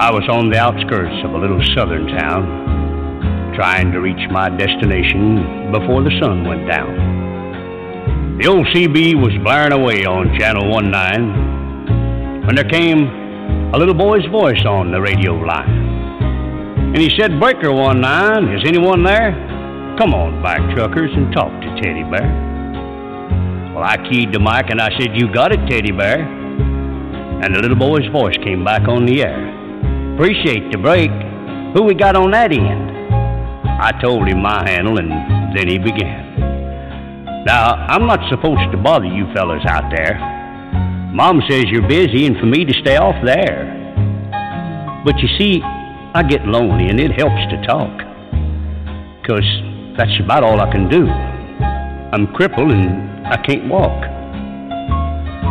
I 0.03 0.11
was 0.11 0.27
on 0.29 0.51
the 0.51 0.59
outskirts 0.59 1.15
of 1.23 1.31
a 1.31 1.39
little 1.39 1.63
southern 1.79 2.09
town, 2.19 3.55
trying 3.55 3.93
to 3.93 4.01
reach 4.01 4.29
my 4.33 4.51
destination 4.51 5.71
before 5.71 6.03
the 6.03 6.11
sun 6.19 6.43
went 6.43 6.67
down. 6.67 6.91
The 8.43 8.49
old 8.49 8.67
CB 8.75 9.15
was 9.15 9.31
blaring 9.47 9.71
away 9.71 10.03
on 10.03 10.37
Channel 10.41 10.67
19 10.67 12.43
when 12.43 12.57
there 12.57 12.67
came 12.67 13.07
a 13.73 13.79
little 13.79 13.95
boy's 13.95 14.27
voice 14.27 14.67
on 14.67 14.91
the 14.91 15.01
radio 15.01 15.35
line. 15.35 15.71
And 15.71 16.99
he 16.99 17.09
said, 17.17 17.39
Breaker 17.39 17.71
19, 17.71 18.59
is 18.59 18.67
anyone 18.67 19.05
there? 19.05 19.31
Come 20.03 20.15
on 20.19 20.43
back, 20.43 20.59
truckers, 20.75 21.13
and 21.15 21.33
talk 21.33 21.55
to 21.63 21.81
Teddy 21.81 22.03
Bear. 22.03 22.27
Well, 23.73 23.85
I 23.85 24.03
keyed 24.11 24.35
the 24.35 24.41
mic 24.41 24.67
and 24.69 24.81
I 24.81 24.91
said, 24.99 25.15
You 25.15 25.33
got 25.33 25.53
it, 25.53 25.65
Teddy 25.71 25.93
Bear. 25.93 26.27
And 26.27 27.55
the 27.55 27.61
little 27.61 27.79
boy's 27.79 28.09
voice 28.11 28.35
came 28.43 28.65
back 28.65 28.89
on 28.89 29.07
the 29.07 29.23
air. 29.23 29.62
Appreciate 30.15 30.71
the 30.71 30.79
break. 30.79 31.11
Who 31.75 31.85
we 31.85 31.95
got 31.95 32.17
on 32.17 32.31
that 32.33 32.53
end? 32.53 32.91
I 33.67 33.93
told 34.01 34.29
him 34.29 34.43
my 34.43 34.63
handle, 34.69 34.99
and 34.99 35.11
then 35.57 35.69
he 35.69 35.79
began. 35.79 37.45
Now, 37.47 37.75
I'm 37.89 38.07
not 38.07 38.21
supposed 38.29 38.71
to 38.73 38.79
bother 38.79 39.07
you 39.07 39.27
fellas 39.35 39.65
out 39.67 39.91
there. 39.91 40.21
Mom 41.13 41.43
says 41.49 41.65
you're 41.67 41.89
busy 41.89 42.27
and 42.27 42.37
for 42.39 42.47
me 42.47 42.65
to 42.65 42.73
stay 42.81 42.97
off 42.97 43.17
there. 43.25 43.73
But 45.05 45.19
you 45.19 45.29
see, 45.39 45.61
I 46.15 46.23
get 46.23 46.47
lonely 46.47 46.89
and 46.89 47.01
it 47.01 47.19
helps 47.19 47.43
to 47.51 47.67
talk. 47.67 47.91
'Cause 49.25 49.49
that's 49.97 50.19
about 50.21 50.45
all 50.45 50.61
I 50.61 50.71
can 50.71 50.89
do. 50.89 51.09
I'm 52.13 52.29
crippled 52.29 52.71
and 52.71 53.27
I 53.27 53.39
can't 53.39 53.69
walk. 53.69 54.05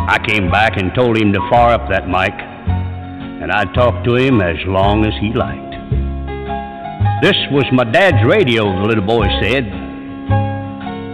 I 0.08 0.18
came 0.26 0.50
back 0.50 0.78
and 0.80 0.94
told 0.94 1.16
him 1.16 1.32
to 1.32 1.40
fire 1.50 1.74
up 1.74 1.88
that 1.90 2.08
mic 2.08 2.51
and 3.42 3.50
I'd 3.50 3.74
talk 3.74 4.04
to 4.04 4.14
him 4.14 4.40
as 4.40 4.56
long 4.66 5.04
as 5.04 5.12
he 5.20 5.32
liked. 5.32 5.74
This 7.22 7.36
was 7.50 7.64
my 7.72 7.82
dad's 7.82 8.24
radio, 8.24 8.62
the 8.80 8.86
little 8.86 9.04
boy 9.04 9.26
said. 9.42 9.68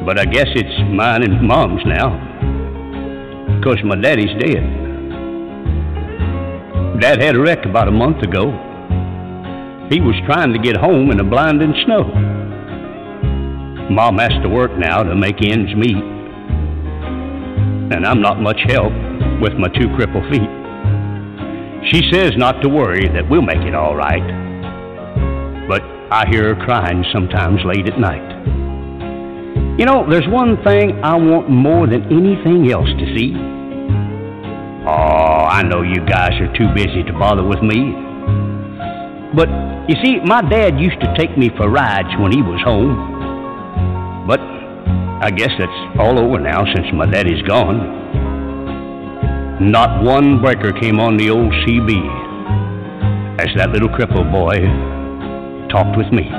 But 0.05 0.21
I 0.21 0.27
guess 0.27 0.49
it's 0.55 0.79
mine 0.93 1.23
and 1.23 1.41
mom's 1.41 1.83
now. 1.87 2.11
'Cause 3.63 3.83
my 3.83 3.97
daddy's 3.97 4.35
dead. 4.39 4.63
Dad 7.01 7.23
had 7.23 7.35
a 7.35 7.41
wreck 7.41 7.65
about 7.65 7.89
a 7.89 7.91
month 7.91 8.23
ago. 8.23 8.53
He 9.91 10.03
was 10.03 10.17
trying 10.27 10.53
to 10.53 10.59
get 10.59 10.77
home 10.77 11.11
in 11.11 11.17
the 11.17 11.25
blinding 11.25 11.75
snow. 11.87 12.05
Mom 13.91 14.19
has 14.19 14.35
to 14.43 14.51
work 14.51 14.77
now 14.77 15.03
to 15.03 15.15
make 15.15 15.43
ends 15.43 15.75
meet. 15.75 16.05
And 17.95 18.05
I'm 18.05 18.21
not 18.21 18.39
much 18.39 18.61
help 18.67 18.93
with 19.41 19.55
my 19.55 19.69
two 19.69 19.89
crippled 19.97 20.27
feet. 20.31 20.68
She 21.87 22.11
says 22.11 22.33
not 22.37 22.61
to 22.63 22.69
worry, 22.69 23.07
that 23.09 23.29
we'll 23.31 23.43
make 23.43 23.63
it 23.63 23.75
all 23.75 23.95
right. 23.95 24.23
But 25.69 25.83
I 26.11 26.27
hear 26.29 26.55
her 26.55 26.65
crying 26.65 27.05
sometimes 27.13 27.61
late 27.65 27.89
at 27.89 27.99
night. 27.99 28.27
You 29.79 29.85
know, 29.85 30.05
there's 30.11 30.27
one 30.27 30.63
thing 30.65 30.99
I 31.05 31.15
want 31.15 31.49
more 31.49 31.87
than 31.87 32.03
anything 32.11 32.73
else 32.73 32.89
to 32.89 33.17
see. 33.17 33.33
Oh, 34.87 35.47
I 35.47 35.63
know 35.63 35.83
you 35.83 36.05
guys 36.05 36.33
are 36.41 36.53
too 36.57 36.67
busy 36.75 37.05
to 37.05 37.13
bother 37.13 37.45
with 37.45 37.63
me. 37.63 37.95
But 39.37 39.49
you 39.89 39.95
see, 40.03 40.19
my 40.25 40.43
dad 40.43 40.81
used 40.81 41.01
to 41.01 41.15
take 41.17 41.39
me 41.39 41.51
for 41.57 41.71
rides 41.71 42.09
when 42.19 42.33
he 42.33 42.43
was 42.43 42.61
home. 42.65 44.27
But 44.27 44.41
I 44.41 45.31
guess 45.31 45.51
that's 45.59 45.99
all 45.99 46.19
over 46.19 46.41
now 46.41 46.65
since 46.75 46.89
my 46.93 47.07
daddy's 47.07 47.43
gone. 47.43 48.28
Not 49.61 50.05
one 50.05 50.41
breaker 50.41 50.73
came 50.73 51.01
on 51.01 51.17
the 51.17 51.31
old 51.31 51.51
CB 51.51 51.91
as 53.41 53.49
that 53.57 53.71
little 53.71 53.89
crippled 53.89 54.31
boy 54.31 54.55
talked 55.69 55.99
with 55.99 56.13
me. 56.13 56.31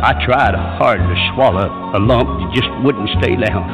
I 0.00 0.14
tried 0.24 0.54
hard 0.54 1.00
to 1.00 1.30
swallow 1.34 1.68
a 1.94 2.00
lump 2.00 2.40
that 2.40 2.54
just 2.54 2.70
wouldn't 2.82 3.10
stay 3.20 3.36
down 3.36 3.68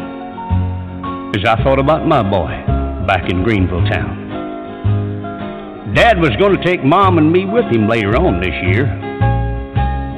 as 1.37 1.45
I 1.47 1.63
thought 1.63 1.79
about 1.79 2.05
my 2.05 2.21
boy 2.21 2.51
back 3.07 3.31
in 3.31 3.45
Greenville 3.45 3.87
town. 3.87 4.27
Dad 5.95 6.19
was 6.19 6.35
going 6.35 6.57
to 6.57 6.65
take 6.65 6.83
Mom 6.83 7.17
and 7.19 7.31
me 7.31 7.45
with 7.47 7.67
him 7.67 7.87
later 7.87 8.17
on 8.17 8.41
this 8.41 8.55
year, 8.67 8.87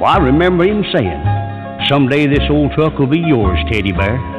Well, 0.01 0.05
I 0.05 0.17
remember 0.17 0.65
him 0.65 0.83
saying, 0.91 1.23
Someday 1.87 2.25
this 2.25 2.49
old 2.49 2.71
truck 2.71 2.97
will 2.97 3.05
be 3.05 3.19
yours, 3.19 3.59
Teddy 3.71 3.91
Bear. 3.91 4.30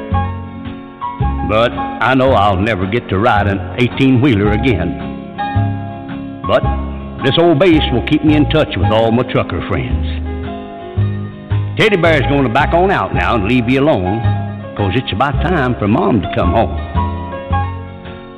But 1.48 1.72
I 1.72 2.14
know 2.14 2.30
I'll 2.32 2.56
never 2.56 2.86
get 2.86 3.08
to 3.08 3.18
ride 3.18 3.46
an 3.46 3.76
18 3.78 4.20
wheeler 4.20 4.52
again. 4.52 5.10
But 6.46 6.62
this 7.24 7.36
old 7.38 7.58
base 7.58 7.82
will 7.92 8.06
keep 8.06 8.24
me 8.24 8.36
in 8.36 8.48
touch 8.50 8.74
with 8.76 8.90
all 8.90 9.12
my 9.12 9.22
trucker 9.30 9.60
friends. 9.68 10.06
Teddy 11.78 11.96
Bear's 11.96 12.26
going 12.28 12.44
to 12.44 12.52
back 12.52 12.74
on 12.74 12.90
out 12.90 13.14
now 13.14 13.34
and 13.36 13.44
leave 13.44 13.68
you 13.68 13.80
alone, 13.80 14.20
'cause 14.76 14.92
it's 14.94 15.12
about 15.12 15.40
time 15.42 15.74
for 15.76 15.88
Mom 15.88 16.20
to 16.22 16.34
come 16.34 16.52
home. 16.52 16.76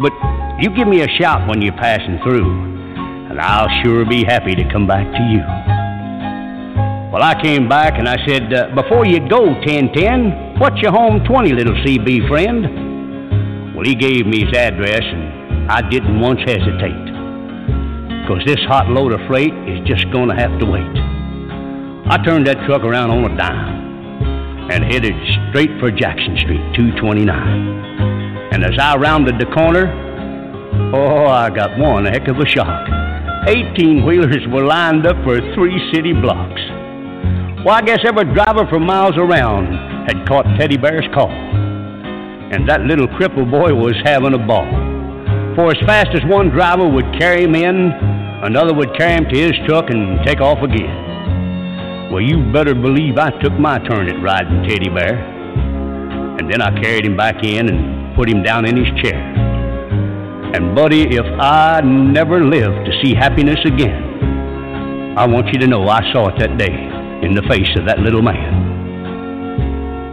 But 0.01 0.13
you 0.61 0.71
give 0.71 0.87
me 0.87 1.03
a 1.03 1.09
shout 1.09 1.47
when 1.49 1.63
you're 1.63 1.73
passing 1.73 2.19
through, 2.19 2.51
and 3.31 3.41
I'll 3.41 3.69
sure 3.83 4.05
be 4.05 4.25
happy 4.25 4.55
to 4.55 4.65
come 4.65 4.87
back 4.87 5.11
to 5.11 5.23
you. 5.23 5.43
Well, 7.13 7.23
I 7.23 7.35
came 7.41 7.69
back 7.69 7.99
and 7.99 8.09
I 8.09 8.17
said, 8.27 8.53
uh, 8.53 8.75
Before 8.75 9.07
you 9.07 9.21
go, 9.29 9.55
1010, 9.63 10.59
what's 10.59 10.81
your 10.83 10.91
home 10.91 11.23
20, 11.25 11.53
little 11.53 11.75
CB 11.85 12.27
friend? 12.29 12.94
Well, 13.75 13.85
he 13.85 13.95
gave 13.95 14.27
me 14.27 14.45
his 14.45 14.57
address, 14.57 15.03
and 15.03 15.71
I 15.71 15.83
didn't 15.89 16.21
once 16.21 16.41
hesitate. 16.41 17.13
'Cause 18.27 18.43
this 18.47 18.63
hot 18.67 18.89
load 18.89 19.13
of 19.13 19.21
freight 19.27 19.53
is 19.67 19.81
just 19.87 20.11
going 20.11 20.29
to 20.29 20.35
have 20.35 20.59
to 20.61 20.67
wait. 20.67 20.97
I 22.07 22.19
turned 22.19 22.47
that 22.47 22.65
truck 22.67 22.85
around 22.85 23.11
on 23.11 23.25
a 23.25 23.37
dime 23.37 24.71
and 24.71 24.85
headed 24.85 25.15
straight 25.51 25.71
for 25.81 25.91
Jackson 25.91 26.39
Street, 26.39 26.61
229. 26.75 28.49
And 28.53 28.65
as 28.65 28.79
I 28.79 28.97
rounded 28.97 29.39
the 29.39 29.47
corner, 29.47 29.91
oh, 30.93 31.27
I 31.27 31.51
got 31.51 31.77
one 31.77 32.07
heck 32.07 32.29
of 32.29 32.39
a 32.39 32.47
shock. 32.47 32.89
18 33.49 34.05
wheelers 34.05 34.47
were 34.49 34.65
lined 34.65 35.07
up 35.07 35.17
for 35.25 35.41
three 35.55 35.79
city 35.93 36.13
blocks. 36.13 36.63
Well, 37.65 37.75
I 37.75 37.83
guess 37.83 38.01
every 38.07 38.25
driver 38.33 38.67
for 38.67 38.79
miles 38.79 39.17
around 39.17 39.67
had 40.07 40.27
caught 40.27 40.47
Teddy 40.59 40.77
Bear's 40.77 41.09
call. 41.13 41.33
And 42.55 42.69
that 42.69 42.83
little 42.83 43.09
cripple 43.09 43.51
boy 43.51 43.75
was 43.75 43.97
having 44.05 44.33
a 44.33 44.39
ball. 44.39 44.71
For 45.57 45.75
as 45.75 45.87
fast 45.87 46.11
as 46.15 46.23
one 46.31 46.51
driver 46.51 46.89
would 46.89 47.19
carry 47.19 47.43
him 47.43 47.57
in, 47.57 47.91
another 48.47 48.73
would 48.73 48.97
carry 48.97 49.15
him 49.15 49.25
to 49.29 49.37
his 49.37 49.55
truck 49.67 49.91
and 49.91 50.25
take 50.25 50.41
off 50.41 50.63
again. 50.63 52.13
Well, 52.13 52.23
you 52.23 52.53
better 52.53 52.77
believe 52.77 53.19
I 53.19 53.31
took 53.43 53.55
my 53.55 53.81
turn 53.81 54.09
at 54.09 54.23
riding 54.23 54.63
Teddy 54.69 54.89
Bear. 54.89 55.19
And 56.39 56.49
then 56.49 56.63
I 56.63 56.71
carried 56.81 57.05
him 57.05 57.17
back 57.17 57.43
in 57.43 57.69
and 57.69 58.15
put 58.15 58.31
him 58.31 58.45
down 58.45 58.67
in 58.67 58.77
his 58.77 59.03
chair. 59.03 59.19
And, 60.55 60.77
buddy, 60.77 61.03
if 61.11 61.27
I 61.41 61.81
never 61.81 62.45
live 62.45 62.85
to 62.85 62.93
see 63.03 63.17
happiness 63.17 63.59
again, 63.65 65.17
I 65.19 65.27
want 65.27 65.49
you 65.49 65.59
to 65.59 65.67
know 65.67 65.89
I 65.89 66.03
saw 66.13 66.29
it 66.29 66.39
that 66.39 66.57
day 66.57 66.73
in 67.27 67.35
the 67.35 67.43
face 67.51 67.75
of 67.77 67.87
that 67.87 67.99
little 67.99 68.23
man. 68.23 68.74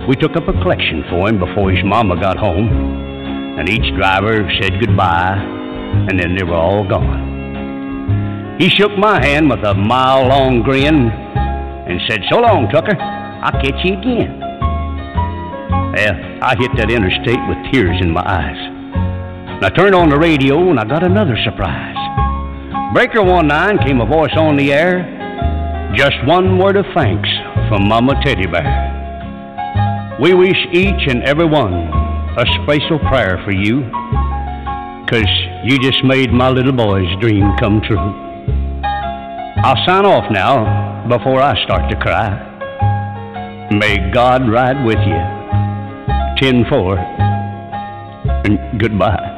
We 0.07 0.15
took 0.15 0.35
up 0.35 0.47
a 0.47 0.53
collection 0.53 1.03
for 1.09 1.29
him 1.29 1.39
before 1.39 1.71
his 1.71 1.83
mama 1.85 2.19
got 2.19 2.37
home, 2.37 2.69
and 3.59 3.69
each 3.69 3.93
driver 3.95 4.49
said 4.59 4.79
goodbye, 4.79 5.37
and 6.09 6.19
then 6.19 6.35
they 6.35 6.43
were 6.43 6.55
all 6.55 6.87
gone. 6.87 8.57
He 8.59 8.69
shook 8.69 8.97
my 8.97 9.23
hand 9.23 9.49
with 9.49 9.63
a 9.63 9.73
mile 9.73 10.27
long 10.27 10.61
grin 10.61 11.09
and 11.09 12.01
said, 12.09 12.21
So 12.29 12.39
long, 12.39 12.69
Tucker. 12.69 12.95
I'll 12.95 13.51
catch 13.53 13.83
you 13.83 13.97
again. 13.97 14.39
Well, 14.39 16.13
I 16.43 16.55
hit 16.59 16.69
that 16.77 16.91
interstate 16.91 17.41
with 17.49 17.73
tears 17.73 17.97
in 18.01 18.11
my 18.11 18.21
eyes. 18.21 18.57
And 19.57 19.65
I 19.65 19.69
turned 19.69 19.95
on 19.95 20.09
the 20.09 20.17
radio 20.17 20.69
and 20.69 20.79
I 20.79 20.85
got 20.85 21.03
another 21.03 21.35
surprise. 21.43 21.97
Breaker 22.93 23.23
19 23.23 23.85
came 23.85 23.99
a 23.99 24.05
voice 24.05 24.37
on 24.37 24.57
the 24.57 24.71
air. 24.71 25.01
Just 25.95 26.23
one 26.25 26.59
word 26.59 26.75
of 26.75 26.85
thanks 26.93 27.29
from 27.67 27.87
Mama 27.87 28.13
Teddy 28.23 28.45
Bear. 28.45 29.00
We 30.21 30.35
wish 30.35 30.67
each 30.71 31.07
and 31.07 31.23
every 31.23 31.47
one 31.47 31.73
a 31.73 32.45
special 32.61 32.99
prayer 33.09 33.41
for 33.43 33.51
you, 33.51 33.81
'cause 35.07 35.31
you 35.63 35.79
just 35.79 36.03
made 36.03 36.31
my 36.31 36.47
little 36.47 36.73
boy's 36.73 37.09
dream 37.19 37.51
come 37.57 37.81
true. 37.81 38.13
I'll 39.63 39.83
sign 39.87 40.05
off 40.05 40.29
now 40.29 41.05
before 41.07 41.41
I 41.41 41.55
start 41.63 41.89
to 41.89 41.95
cry. 41.95 42.37
May 43.71 43.97
God 44.11 44.47
ride 44.47 44.85
with 44.85 44.99
you. 45.07 45.21
10 46.37 46.65
4. 46.65 46.99
And 48.45 48.59
goodbye. 48.77 49.30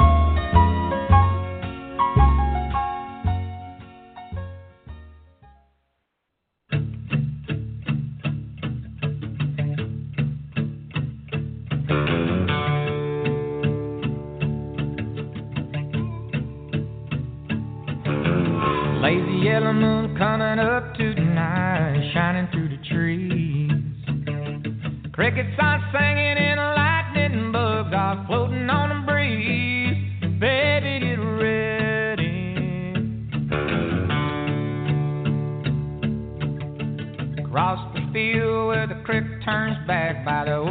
Turns 39.44 39.78
back 39.88 40.24
by 40.24 40.46
the 40.46 40.63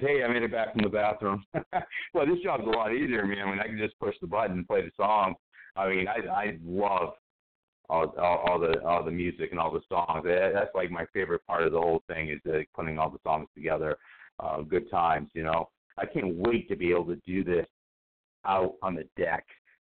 Hey, 0.00 0.22
I 0.22 0.28
made 0.32 0.42
it 0.42 0.52
back 0.52 0.72
from 0.72 0.82
the 0.82 0.88
bathroom. 0.88 1.44
well, 2.14 2.26
this 2.26 2.42
job's 2.42 2.64
a 2.66 2.70
lot 2.70 2.94
easier, 2.94 3.26
man. 3.26 3.48
When 3.48 3.60
I 3.60 3.66
can 3.66 3.78
just 3.78 3.98
push 3.98 4.14
the 4.20 4.26
button 4.26 4.58
and 4.58 4.66
play 4.66 4.82
the 4.82 4.90
song. 4.96 5.34
I 5.76 5.88
mean, 5.88 6.06
I 6.06 6.28
I 6.28 6.58
love 6.64 7.14
all 7.88 8.14
all, 8.18 8.44
all 8.46 8.58
the 8.58 8.82
all 8.84 9.04
the 9.04 9.10
music 9.10 9.50
and 9.50 9.60
all 9.60 9.72
the 9.72 9.80
songs. 9.88 10.24
That's 10.24 10.74
like 10.74 10.90
my 10.90 11.06
favorite 11.12 11.46
part 11.46 11.64
of 11.64 11.72
the 11.72 11.80
whole 11.80 12.02
thing 12.08 12.30
is 12.30 12.40
uh, 12.48 12.58
putting 12.74 12.98
all 12.98 13.10
the 13.10 13.18
songs 13.22 13.48
together. 13.54 13.96
Uh, 14.40 14.62
good 14.62 14.90
times, 14.90 15.30
you 15.34 15.42
know. 15.42 15.68
I 15.98 16.06
can't 16.06 16.34
wait 16.36 16.68
to 16.68 16.76
be 16.76 16.90
able 16.90 17.06
to 17.06 17.20
do 17.26 17.44
this 17.44 17.66
out 18.46 18.74
on 18.82 18.94
the 18.94 19.06
deck 19.16 19.44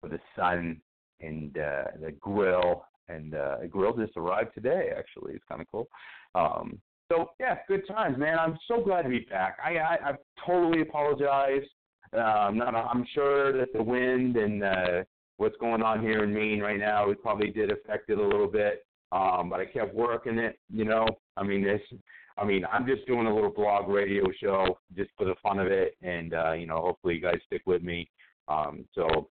with 0.01 0.11
the 0.11 0.19
sun 0.35 0.81
and 1.21 1.57
uh, 1.57 1.85
the 2.01 2.11
grill. 2.19 2.85
And 3.09 3.35
uh, 3.35 3.57
the 3.61 3.67
grill 3.67 3.95
just 3.95 4.17
arrived 4.17 4.53
today. 4.53 4.91
Actually, 4.97 5.33
it's 5.33 5.43
kind 5.47 5.61
of 5.61 5.67
cool. 5.71 5.87
Um, 6.35 6.79
so 7.13 7.31
yeah, 7.39 7.57
good 7.67 7.87
times, 7.87 8.17
man. 8.17 8.39
I'm 8.39 8.57
so 8.67 8.81
glad 8.81 9.03
to 9.03 9.09
be 9.09 9.25
back. 9.29 9.57
I 9.63 9.77
I, 9.77 9.97
I 10.09 10.13
totally 10.45 10.81
apologize. 10.81 11.63
Um, 12.13 12.57
not, 12.57 12.75
I'm 12.75 13.05
sure 13.13 13.51
that 13.57 13.73
the 13.73 13.81
wind 13.81 14.35
and 14.37 14.63
uh, 14.63 15.03
what's 15.37 15.57
going 15.57 15.81
on 15.81 16.01
here 16.01 16.23
in 16.23 16.33
Maine 16.33 16.59
right 16.59 16.79
now, 16.79 17.09
it 17.09 17.21
probably 17.21 17.49
did 17.49 17.71
affect 17.71 18.09
it 18.09 18.19
a 18.19 18.23
little 18.23 18.47
bit. 18.47 18.85
Um, 19.11 19.49
but 19.49 19.59
I 19.59 19.65
kept 19.65 19.93
working 19.93 20.37
it. 20.37 20.59
You 20.71 20.85
know, 20.85 21.07
I 21.37 21.43
mean 21.43 21.63
this. 21.63 21.81
I 22.37 22.45
mean, 22.45 22.65
I'm 22.71 22.87
just 22.87 23.05
doing 23.05 23.27
a 23.27 23.33
little 23.33 23.51
blog 23.51 23.87
radio 23.87 24.25
show 24.41 24.77
just 24.95 25.11
for 25.17 25.25
the 25.25 25.35
fun 25.43 25.59
of 25.59 25.67
it, 25.67 25.95
and 26.01 26.33
uh, 26.33 26.53
you 26.53 26.65
know, 26.65 26.77
hopefully 26.77 27.15
you 27.15 27.21
guys 27.21 27.39
stick 27.45 27.61
with 27.65 27.83
me. 27.83 28.09
Um, 28.47 28.85
so, 28.93 29.29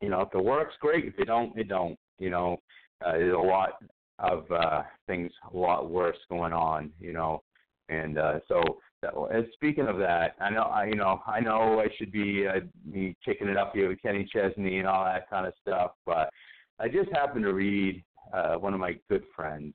you 0.00 0.08
know, 0.08 0.22
if 0.22 0.34
it 0.34 0.42
works, 0.42 0.74
great. 0.80 1.04
If 1.04 1.18
it 1.18 1.26
don't, 1.26 1.56
it 1.58 1.68
don't. 1.68 1.98
You 2.18 2.30
know, 2.30 2.56
uh, 3.04 3.12
there's 3.12 3.34
a 3.34 3.38
lot 3.38 3.82
of 4.20 4.50
uh, 4.50 4.82
things 5.06 5.32
a 5.52 5.56
lot 5.56 5.90
worse 5.90 6.16
going 6.28 6.52
on, 6.52 6.90
you 7.00 7.12
know. 7.12 7.42
And 7.88 8.18
uh, 8.18 8.40
so, 8.46 8.62
and 9.02 9.46
speaking 9.54 9.88
of 9.88 9.98
that, 9.98 10.36
I 10.40 10.50
know, 10.50 10.62
I, 10.62 10.86
you 10.86 10.94
know, 10.94 11.20
I 11.26 11.40
know 11.40 11.80
I 11.80 11.88
should 11.96 12.12
be 12.12 12.46
uh, 12.46 12.60
be 12.92 13.16
kicking 13.24 13.48
it 13.48 13.56
up 13.56 13.72
here 13.74 13.88
with 13.88 14.02
Kenny 14.02 14.28
Chesney 14.32 14.78
and 14.78 14.86
all 14.86 15.04
that 15.04 15.28
kind 15.28 15.46
of 15.46 15.54
stuff, 15.60 15.92
but 16.06 16.30
I 16.78 16.88
just 16.88 17.10
happened 17.12 17.44
to 17.44 17.52
read 17.52 18.04
uh, 18.32 18.54
one 18.54 18.74
of 18.74 18.80
my 18.80 18.98
good 19.08 19.24
friends, 19.34 19.74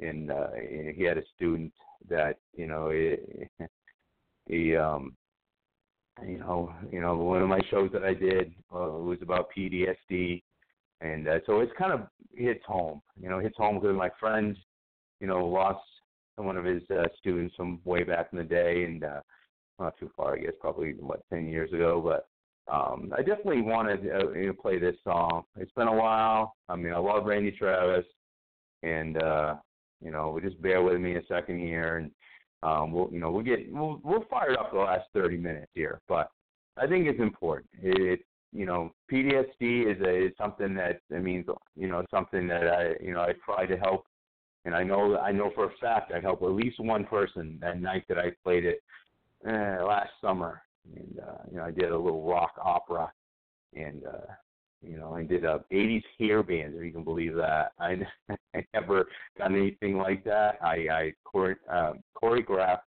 and 0.00 0.30
uh, 0.30 0.48
he 0.94 1.02
had 1.02 1.18
a 1.18 1.22
student 1.34 1.72
that 2.08 2.36
you 2.54 2.66
know 2.66 2.90
he, 2.90 3.16
he 4.46 4.76
um 4.76 5.16
you 6.26 6.38
know 6.38 6.72
you 6.92 7.00
know 7.00 7.16
one 7.16 7.42
of 7.42 7.48
my 7.48 7.60
shows 7.70 7.90
that 7.92 8.04
I 8.04 8.14
did 8.14 8.52
uh, 8.74 8.88
was 8.98 9.18
about 9.22 9.50
PTSD 9.56 10.42
and 11.00 11.28
uh, 11.28 11.38
so 11.46 11.60
it's 11.60 11.72
kind 11.78 11.92
of 11.92 12.02
hits 12.34 12.64
home. 12.66 13.00
You 13.20 13.28
know, 13.28 13.38
hits 13.38 13.56
home 13.56 13.80
because 13.80 13.96
my 13.96 14.10
friend, 14.18 14.56
you 15.20 15.26
know, 15.26 15.46
lost 15.46 15.80
one 16.36 16.56
of 16.56 16.64
his 16.64 16.82
uh, 16.90 17.04
students 17.18 17.54
from 17.56 17.80
way 17.84 18.02
back 18.02 18.28
in 18.32 18.38
the 18.38 18.44
day, 18.44 18.84
and 18.84 19.04
uh, 19.04 19.20
not 19.78 19.98
too 19.98 20.10
far, 20.16 20.34
I 20.34 20.38
guess, 20.38 20.52
probably 20.60 20.94
what 20.98 21.22
ten 21.30 21.46
years 21.46 21.72
ago. 21.72 22.00
But 22.00 22.26
um, 22.72 23.12
I 23.16 23.22
definitely 23.22 23.62
wanted 23.62 24.02
to 24.04 24.14
uh, 24.14 24.30
you 24.32 24.46
know, 24.48 24.52
play 24.52 24.78
this 24.78 24.96
song. 25.04 25.42
It's 25.58 25.72
been 25.72 25.88
a 25.88 25.94
while. 25.94 26.54
I 26.68 26.76
mean, 26.76 26.92
I 26.92 26.98
love 26.98 27.24
Randy 27.26 27.52
Travis, 27.52 28.06
and 28.82 29.22
uh, 29.22 29.56
you 30.02 30.10
know, 30.10 30.38
just 30.42 30.60
bear 30.62 30.82
with 30.82 31.00
me 31.00 31.16
a 31.16 31.22
second 31.28 31.58
here, 31.60 31.98
and 31.98 32.10
um, 32.62 32.92
we'll 32.92 33.10
you 33.12 33.20
know 33.20 33.30
we'll 33.30 33.44
get 33.44 33.72
we'll 33.72 34.00
we'll 34.04 34.24
fire 34.30 34.52
it 34.52 34.58
up 34.58 34.72
the 34.72 34.78
last 34.78 35.06
thirty 35.12 35.36
minutes 35.36 35.70
here, 35.74 36.00
but 36.08 36.30
I 36.76 36.86
think 36.86 37.06
it's 37.06 37.20
important. 37.20 37.68
It, 37.82 38.20
you 38.52 38.66
know, 38.66 38.92
PTSD 39.10 39.94
is 39.94 40.00
a 40.02 40.26
is 40.26 40.32
something 40.36 40.74
that 40.74 41.00
I 41.14 41.18
mean, 41.18 41.44
you 41.76 41.88
know, 41.88 42.04
something 42.10 42.48
that 42.48 42.66
I 42.66 43.02
you 43.02 43.12
know 43.12 43.20
I 43.20 43.32
try 43.44 43.66
to 43.66 43.76
help, 43.76 44.06
and 44.64 44.74
I 44.74 44.82
know 44.82 45.18
I 45.18 45.32
know 45.32 45.52
for 45.54 45.66
a 45.66 45.76
fact 45.80 46.12
I 46.12 46.20
helped 46.20 46.42
at 46.42 46.50
least 46.50 46.80
one 46.80 47.04
person 47.04 47.58
that 47.60 47.80
night 47.80 48.04
that 48.08 48.18
I 48.18 48.32
played 48.42 48.64
it 48.64 48.82
uh, 49.46 49.84
last 49.84 50.10
summer, 50.20 50.62
and 50.94 51.20
uh, 51.20 51.42
you 51.50 51.58
know 51.58 51.64
I 51.64 51.70
did 51.70 51.92
a 51.92 51.98
little 51.98 52.26
rock 52.28 52.52
opera, 52.62 53.12
and 53.74 54.02
uh, 54.04 54.32
you 54.82 54.98
know 54.98 55.14
I 55.14 55.22
did 55.22 55.44
a 55.44 55.64
80s 55.72 56.02
hair 56.18 56.42
band 56.42 56.74
if 56.74 56.84
you 56.84 56.92
can 56.92 57.04
believe 57.04 57.36
that. 57.36 57.72
I 57.78 57.98
I 58.54 58.64
never 58.74 59.06
done 59.38 59.54
anything 59.54 59.96
like 59.96 60.24
that. 60.24 60.58
I 60.60 60.88
I 60.90 61.12
chore, 61.30 61.56
uh, 61.70 61.92
choreographed 62.20 62.80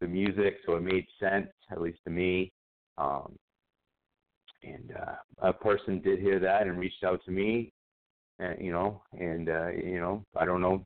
the 0.00 0.08
music 0.08 0.56
so 0.66 0.76
it 0.76 0.82
made 0.82 1.06
sense 1.20 1.48
at 1.70 1.80
least 1.80 1.98
to 2.04 2.10
me. 2.10 2.50
Um, 2.98 3.38
and 4.62 4.92
uh, 4.96 5.48
a 5.48 5.52
person 5.52 6.00
did 6.00 6.18
hear 6.20 6.38
that 6.38 6.62
and 6.62 6.78
reached 6.78 7.04
out 7.04 7.20
to 7.24 7.30
me, 7.30 7.72
and 8.38 8.60
you 8.60 8.72
know, 8.72 9.02
and 9.18 9.48
uh, 9.48 9.68
you 9.68 10.00
know, 10.00 10.24
I 10.36 10.44
don't 10.44 10.60
know 10.60 10.84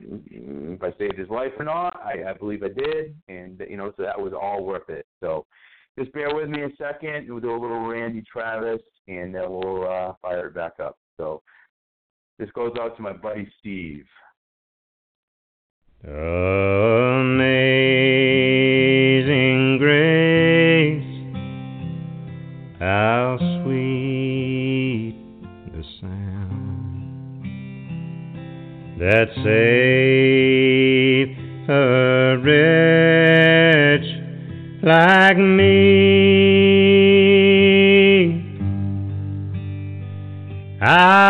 if 0.00 0.82
I 0.82 0.92
saved 0.98 1.18
his 1.18 1.28
life 1.28 1.52
or 1.58 1.64
not. 1.64 1.96
I, 1.96 2.30
I 2.30 2.32
believe 2.32 2.62
I 2.62 2.68
did, 2.68 3.16
and 3.28 3.60
you 3.68 3.76
know, 3.76 3.92
so 3.96 4.02
that 4.02 4.20
was 4.20 4.32
all 4.32 4.64
worth 4.64 4.88
it. 4.88 5.06
So 5.20 5.46
just 5.98 6.12
bear 6.12 6.34
with 6.34 6.48
me 6.48 6.62
a 6.62 6.70
second. 6.76 7.28
We'll 7.28 7.40
do 7.40 7.50
a 7.50 7.60
little 7.60 7.86
Randy 7.86 8.22
Travis, 8.30 8.82
and 9.08 9.34
then 9.34 9.44
we'll 9.48 9.88
uh, 9.88 10.12
fire 10.22 10.48
it 10.48 10.54
back 10.54 10.74
up. 10.82 10.96
So 11.16 11.42
this 12.38 12.50
goes 12.54 12.76
out 12.78 12.96
to 12.96 13.02
my 13.02 13.12
buddy 13.12 13.50
Steve. 13.60 14.04
Amazing 16.04 17.46
that 28.98 29.28
saved 29.44 29.66
a 31.68 32.38
wretch 32.42 34.06
like 34.82 35.36
me. 35.36 36.76
I 40.80 41.25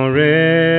already 0.00 0.69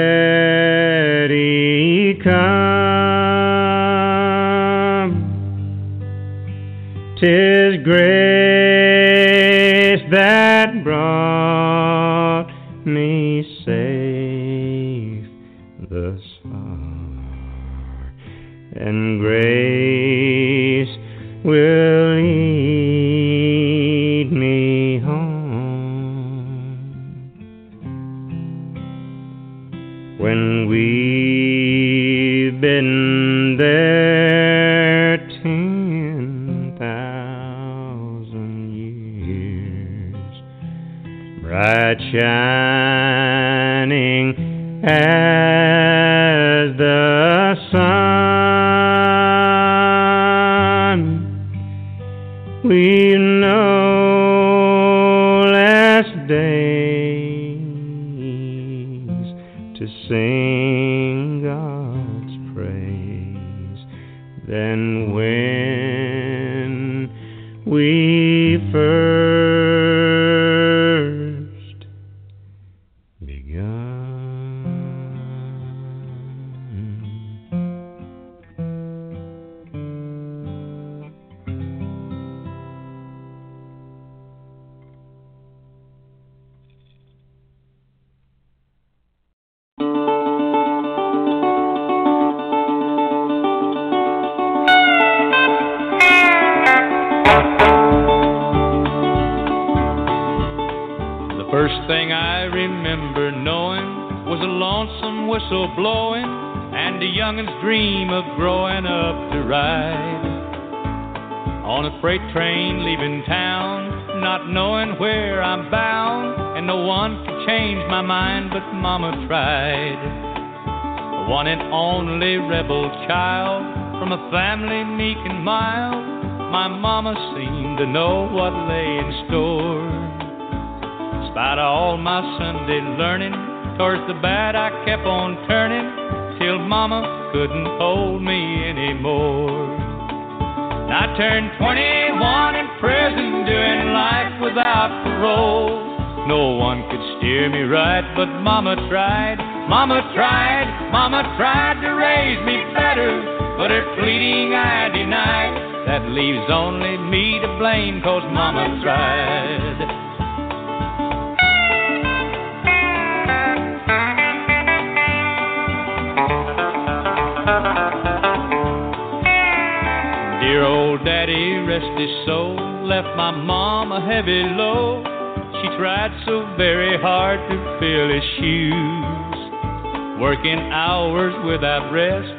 without 181.51 181.91
rest, 181.91 182.31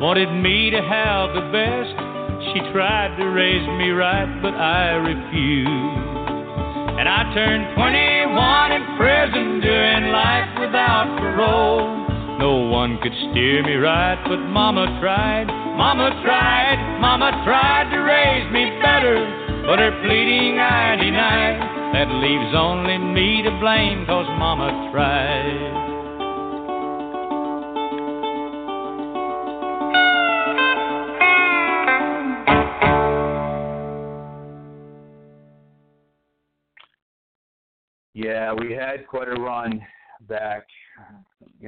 wanted 0.00 0.28
me 0.36 0.68
to 0.68 0.80
have 0.82 1.32
the 1.32 1.48
best. 1.48 1.96
She 2.52 2.60
tried 2.76 3.16
to 3.16 3.24
raise 3.32 3.66
me 3.80 3.88
right, 3.88 4.28
but 4.42 4.52
I 4.52 5.00
refused. 5.00 6.20
And 7.00 7.08
I 7.08 7.32
turned 7.32 7.72
21 7.74 8.72
in 8.76 8.84
prison, 9.00 9.60
doing 9.64 10.12
life 10.12 10.60
without 10.60 11.08
parole. 11.18 11.88
No 12.38 12.68
one 12.68 13.00
could 13.02 13.16
steer 13.32 13.64
me 13.64 13.74
right, 13.74 14.22
but 14.28 14.38
Mama 14.38 14.84
tried. 15.00 15.48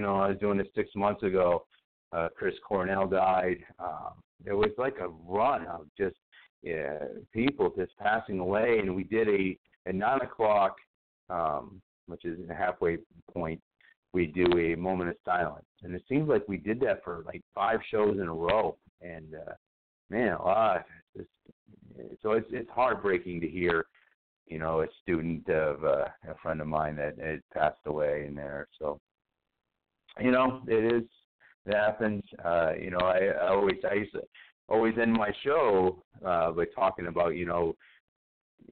Know, 0.03 0.17
I 0.17 0.29
was 0.29 0.39
doing 0.39 0.59
this 0.59 0.69
six 0.75 0.91
months 0.95 1.23
ago. 1.23 1.65
Uh, 2.13 2.29
Chris 2.37 2.55
Cornell 2.67 3.09
died. 3.09 3.59
Um, 3.79 4.13
it 4.45 4.53
was 4.53 4.71
like 4.77 4.97
a 5.01 5.09
run 5.09 5.67
of 5.67 5.87
just 5.97 6.17
yeah, 6.63 6.99
people 7.33 7.73
just 7.77 7.97
passing 7.99 8.39
away, 8.39 8.79
and 8.79 8.95
we 8.95 9.05
did 9.05 9.29
a 9.29 9.57
at 9.87 9.95
nine 9.95 10.21
o'clock, 10.21 10.77
um, 11.31 11.81
which 12.07 12.25
is 12.25 12.39
a 12.51 12.55
halfway 12.55 12.99
point. 13.33 13.61
We 14.13 14.27
do 14.27 14.47
a 14.59 14.77
moment 14.77 15.11
of 15.11 15.17
silence, 15.25 15.65
and 15.83 15.95
it 15.95 16.03
seems 16.09 16.29
like 16.29 16.47
we 16.47 16.59
did 16.59 16.81
that 16.81 17.03
for 17.03 17.25
like 17.27 17.41
five 17.55 17.81
shows 17.91 18.19
in 18.21 18.29
a 18.29 18.35
row. 18.35 18.77
And 19.01 19.35
uh, 19.35 19.55
man, 20.11 20.35
alive, 20.35 20.83
it's 21.15 21.29
just, 21.97 22.23
so 22.23 22.33
it's 22.33 22.47
it's 22.51 22.71
heartbreaking 22.71 23.41
to 23.41 23.49
hear 23.49 23.87
you 24.53 24.59
know, 24.59 24.83
a 24.83 24.87
student 25.03 25.49
of 25.49 25.83
uh, 25.85 26.05
a 26.29 26.35
friend 26.43 26.61
of 26.61 26.67
mine 26.67 26.97
that 26.97 27.19
had 27.19 27.41
passed 27.55 27.81
away 27.87 28.27
in 28.27 28.35
there. 28.35 28.69
So, 28.79 29.01
you 30.21 30.31
know, 30.31 30.63
it 30.67 30.93
is 30.93 31.09
it 31.67 31.75
happens. 31.75 32.25
Uh, 32.45 32.73
you 32.81 32.91
know, 32.91 32.99
I, 32.99 33.27
I 33.41 33.49
always 33.49 33.77
I 33.89 33.95
used 33.95 34.13
to 34.13 34.23
always 34.69 34.95
end 35.01 35.13
my 35.13 35.31
show 35.45 36.03
uh, 36.25 36.51
by 36.53 36.65
talking 36.75 37.07
about 37.07 37.37
you 37.37 37.47
know, 37.47 37.75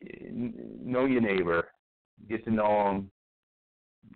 know 0.03 1.05
your 1.05 1.21
neighbor, 1.21 1.69
get 2.29 2.45
to 2.45 2.51
know 2.51 2.85
them, 2.85 3.11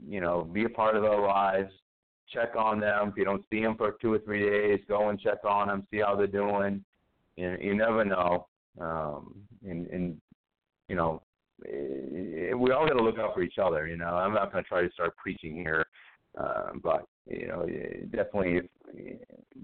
you 0.06 0.20
know, 0.20 0.42
be 0.42 0.64
a 0.64 0.68
part 0.68 0.96
of 0.96 1.02
their 1.02 1.20
lives. 1.20 1.72
Check 2.32 2.56
on 2.56 2.80
them. 2.80 3.10
If 3.10 3.16
you 3.16 3.24
don't 3.24 3.44
see 3.50 3.60
them 3.60 3.76
for 3.76 3.96
two 4.00 4.12
or 4.14 4.18
three 4.20 4.48
days, 4.48 4.80
go 4.88 5.10
and 5.10 5.20
check 5.20 5.44
on 5.44 5.68
them, 5.68 5.86
see 5.90 5.98
how 5.98 6.16
they're 6.16 6.26
doing. 6.26 6.82
You, 7.36 7.56
you 7.60 7.74
never 7.74 8.04
know. 8.04 8.46
Um, 8.80 9.34
and, 9.62 9.86
and 9.88 10.20
you 10.88 10.96
know, 10.96 11.22
eh, 11.66 12.54
we 12.54 12.72
all 12.72 12.86
got 12.88 12.94
to 12.94 13.04
look 13.04 13.18
out 13.18 13.34
for 13.34 13.42
each 13.42 13.58
other. 13.62 13.86
You 13.86 13.98
know, 13.98 14.06
I'm 14.06 14.34
not 14.34 14.52
going 14.52 14.64
to 14.64 14.68
try 14.68 14.82
to 14.82 14.92
start 14.92 15.16
preaching 15.16 15.54
here, 15.54 15.84
uh, 16.40 16.70
but 16.82 17.04
you 17.26 17.48
know, 17.48 17.66
definitely 18.10 18.56
if, 18.58 18.64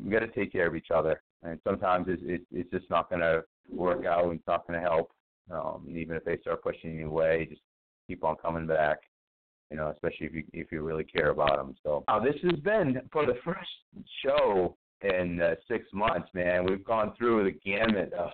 we 0.02 0.10
got 0.10 0.20
to 0.20 0.28
take 0.28 0.52
care 0.52 0.66
of 0.66 0.74
each 0.74 0.90
other. 0.94 1.20
And 1.42 1.58
sometimes 1.64 2.06
it's 2.08 2.44
it's, 2.50 2.70
just 2.70 2.90
not 2.90 3.08
going 3.08 3.22
to 3.22 3.42
work 3.70 4.04
out, 4.04 4.24
and 4.24 4.34
it's 4.34 4.46
not 4.46 4.66
going 4.66 4.80
to 4.80 4.86
help. 4.86 5.10
Um, 5.50 5.86
even 5.88 6.16
if 6.16 6.24
they 6.24 6.38
start 6.38 6.62
pushing 6.62 6.96
you 6.96 7.08
away, 7.08 7.46
just 7.48 7.62
keep 8.06 8.24
on 8.24 8.36
coming 8.36 8.66
back. 8.66 8.98
You 9.70 9.76
know, 9.76 9.88
especially 9.88 10.26
if 10.26 10.34
you 10.34 10.44
if 10.52 10.72
you 10.72 10.82
really 10.82 11.04
care 11.04 11.30
about 11.30 11.56
them. 11.56 11.76
So 11.82 12.04
uh, 12.08 12.20
this 12.20 12.34
has 12.42 12.58
been 12.60 13.00
for 13.12 13.24
the 13.24 13.38
first 13.44 13.70
show 14.24 14.76
in 15.02 15.40
uh, 15.40 15.54
six 15.68 15.86
months, 15.92 16.28
man. 16.34 16.64
We've 16.64 16.84
gone 16.84 17.14
through 17.16 17.44
the 17.44 17.58
gamut 17.64 18.12
of 18.12 18.30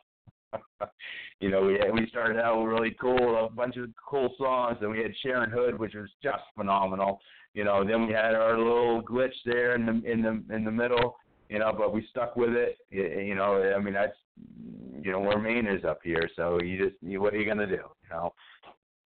you 1.40 1.50
know, 1.50 1.62
we 1.62 1.78
we 1.92 2.08
started 2.08 2.38
out 2.38 2.62
really 2.64 2.96
cool, 3.00 3.46
a 3.46 3.50
bunch 3.50 3.76
of 3.76 3.88
cool 4.08 4.34
songs, 4.38 4.78
and 4.80 4.90
we 4.90 4.98
had 4.98 5.12
Sharon 5.22 5.50
Hood, 5.50 5.78
which 5.78 5.94
was 5.94 6.08
just 6.22 6.42
phenomenal. 6.56 7.20
You 7.54 7.64
know, 7.64 7.84
then 7.84 8.06
we 8.06 8.12
had 8.12 8.34
our 8.34 8.56
little 8.56 9.02
glitch 9.02 9.34
there 9.44 9.74
in 9.74 9.86
the 9.86 10.10
in 10.10 10.22
the 10.22 10.54
in 10.54 10.64
the 10.64 10.70
middle. 10.70 11.16
You 11.48 11.60
know, 11.60 11.72
but 11.76 11.92
we 11.92 12.06
stuck 12.10 12.36
with 12.36 12.50
it. 12.50 12.78
You, 12.90 13.04
you 13.04 13.34
know, 13.34 13.72
I 13.76 13.80
mean 13.80 13.94
that's 13.94 14.16
you 15.00 15.12
know 15.12 15.20
we're 15.20 15.36
Mainers 15.36 15.84
up 15.84 16.00
here, 16.02 16.28
so 16.36 16.60
you 16.62 16.82
just 16.82 16.96
you, 17.02 17.20
what 17.20 17.34
are 17.34 17.38
you 17.38 17.46
gonna 17.46 17.66
do? 17.66 17.72
You 17.74 18.10
know, 18.10 18.34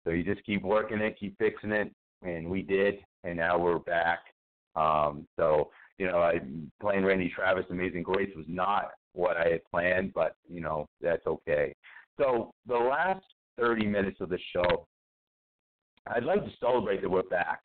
so 0.05 0.11
you 0.11 0.23
just 0.23 0.45
keep 0.45 0.63
working 0.63 1.01
it, 1.01 1.19
keep 1.19 1.37
fixing 1.39 1.73
it, 1.73 1.93
and 2.23 2.49
we 2.49 2.63
did, 2.63 2.97
and 3.25 3.37
now 3.37 3.59
we're 3.59 3.79
back. 3.79 4.21
Um, 4.77 5.27
so 5.37 5.71
you 6.01 6.07
know, 6.07 6.23
I 6.23 6.41
playing 6.81 7.05
Randy 7.05 7.29
Travis, 7.29 7.67
Amazing 7.69 8.05
Grace 8.05 8.31
was 8.35 8.47
not 8.49 8.93
what 9.13 9.37
I 9.37 9.49
had 9.51 9.61
planned, 9.71 10.15
but 10.15 10.35
you 10.49 10.63
know 10.63 10.89
that's 11.03 11.27
okay. 11.27 11.75
So 12.19 12.53
the 12.67 12.75
last 12.75 13.25
30 13.59 13.85
minutes 13.87 14.17
of 14.23 14.31
the 14.31 14.39
show, 14.55 14.87
I'd 16.07 16.25
like 16.25 16.43
to 16.43 16.51
celebrate 16.59 17.03
that 17.03 17.11
we're 17.11 17.23
back. 17.25 17.61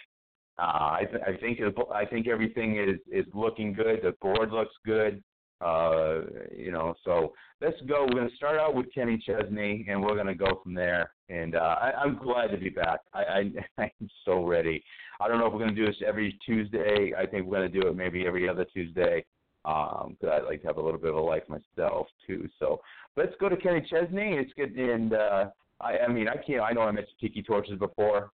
Uh, 0.60 0.98
I, 1.00 1.04
th- 1.10 1.24
I 1.26 1.38
think 1.40 1.60
I 1.94 2.06
think 2.06 2.28
everything 2.28 2.78
is 2.78 3.00
is 3.10 3.26
looking 3.34 3.72
good. 3.72 4.02
The 4.04 4.14
board 4.22 4.52
looks 4.52 4.76
good. 4.86 5.24
Uh, 5.62 6.22
you 6.56 6.72
know, 6.72 6.94
so 7.04 7.34
let's 7.62 7.80
go. 7.88 8.04
We're 8.04 8.20
going 8.20 8.30
to 8.30 8.36
start 8.36 8.60
out 8.60 8.76
with 8.76 8.94
Kenny 8.94 9.22
Chesney, 9.26 9.86
and 9.90 10.02
we're 10.02 10.16
going 10.16 10.28
to 10.28 10.36
go 10.36 10.60
from 10.62 10.74
there. 10.74 11.12
And 11.30 11.56
uh, 11.56 11.78
I, 11.82 11.92
I'm 11.92 12.18
glad 12.18 12.48
to 12.52 12.58
be 12.58 12.70
back. 12.70 13.00
I, 13.14 13.20
I 13.20 13.52
I'm 13.84 14.10
so 14.26 14.46
ready. 14.46 14.84
I 15.20 15.28
don't 15.28 15.40
know 15.40 15.48
if 15.48 15.54
we're 15.54 15.60
going 15.60 15.74
to 15.74 15.76
do 15.76 15.86
this 15.86 16.02
every 16.06 16.38
Tuesday. 16.46 17.14
I 17.18 17.26
think 17.26 17.46
we're 17.46 17.58
going 17.58 17.72
to 17.72 17.82
do 17.82 17.88
it 17.88 17.96
maybe 17.96 18.28
every 18.28 18.50
other 18.50 18.66
Tuesday. 18.66 19.26
Um, 19.64 20.16
because 20.20 20.42
I 20.42 20.46
like 20.46 20.62
to 20.62 20.68
have 20.68 20.78
a 20.78 20.82
little 20.82 21.00
bit 21.00 21.10
of 21.10 21.16
a 21.16 21.22
life 21.22 21.42
myself 21.48 22.08
too. 22.28 22.48
So 22.60 22.82
let's 23.18 23.34
go 23.40 23.50
to 23.50 23.58
Kenny 23.58 23.82
Chesney. 23.82 24.34
It's 24.34 24.52
good, 24.56 24.76
and 24.76 25.14
uh, 25.14 25.46
I, 25.82 25.98
I 26.00 26.08
mean, 26.08 26.28
I 26.28 26.36
can't. 26.36 26.62
I 26.62 26.72
know 26.72 26.82
I 26.82 26.92
mentioned 26.92 27.16
Tiki 27.20 27.42
Torches 27.42 27.80
before. 27.80 28.30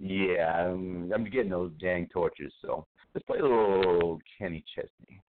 Yeah, 0.00 0.66
I'm, 0.66 1.12
I'm 1.14 1.24
getting 1.24 1.50
those 1.50 1.70
dang 1.80 2.08
torches. 2.08 2.52
So 2.62 2.86
let's 3.14 3.24
play 3.26 3.38
a 3.38 3.42
little 3.42 4.18
Kenny 4.38 4.64
Chesney. 4.74 5.22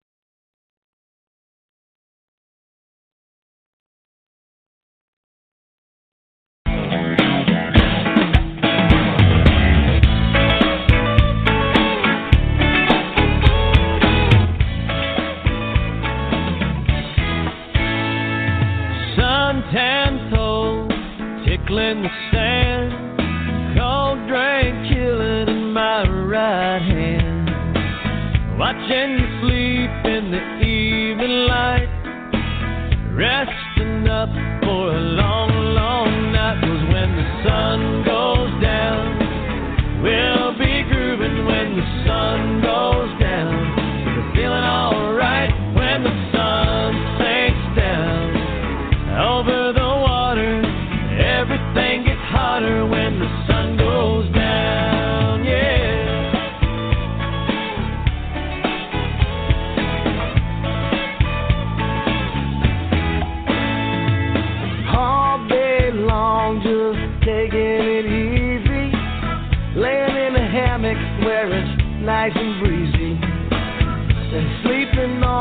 Tickling 21.73 22.03
the 22.03 22.09
sand, 22.31 22.52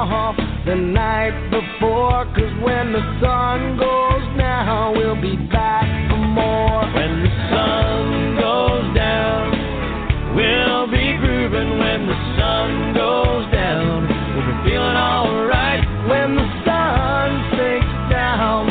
off 0.02 0.36
the 0.66 0.76
night 0.76 1.36
before, 1.52 2.26
cause 2.34 2.54
when 2.66 2.92
the 2.92 3.04
sun 3.22 3.78
goes 3.78 4.26
down, 4.38 4.98
we'll 4.98 5.22
be 5.22 5.38
back 5.54 5.86
for 6.10 6.18
more. 6.18 6.82
When 6.94 7.22
the 7.22 7.34
sun 7.54 8.36
goes 8.42 8.96
down, 8.96 10.36
we'll 10.36 10.88
be 10.90 11.18
grooving 11.22 11.78
when 11.78 12.08
the 12.08 12.20
sun 12.34 12.94
goes 12.94 13.46
down. 13.54 14.10
We'll 14.34 14.48
be 14.50 14.70
feeling 14.70 14.98
alright 14.98 15.86
When 16.10 16.36
the 16.36 16.48
sun 16.66 17.28
sinks 17.54 17.94
down 18.10 18.66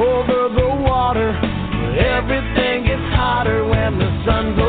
over 0.00 0.48
the 0.54 0.70
water, 0.88 1.36
everything 1.98 2.84
gets 2.88 3.08
hotter 3.12 3.66
when 3.68 3.98
the 3.98 4.08
sun 4.24 4.56
goes 4.56 4.67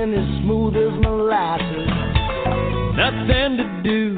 concoction 0.00 0.14
is 0.14 0.42
smooth 0.42 0.76
as 0.76 1.02
molasses. 1.02 1.88
Nothing 2.96 3.56
to 3.56 3.82
do 3.82 4.16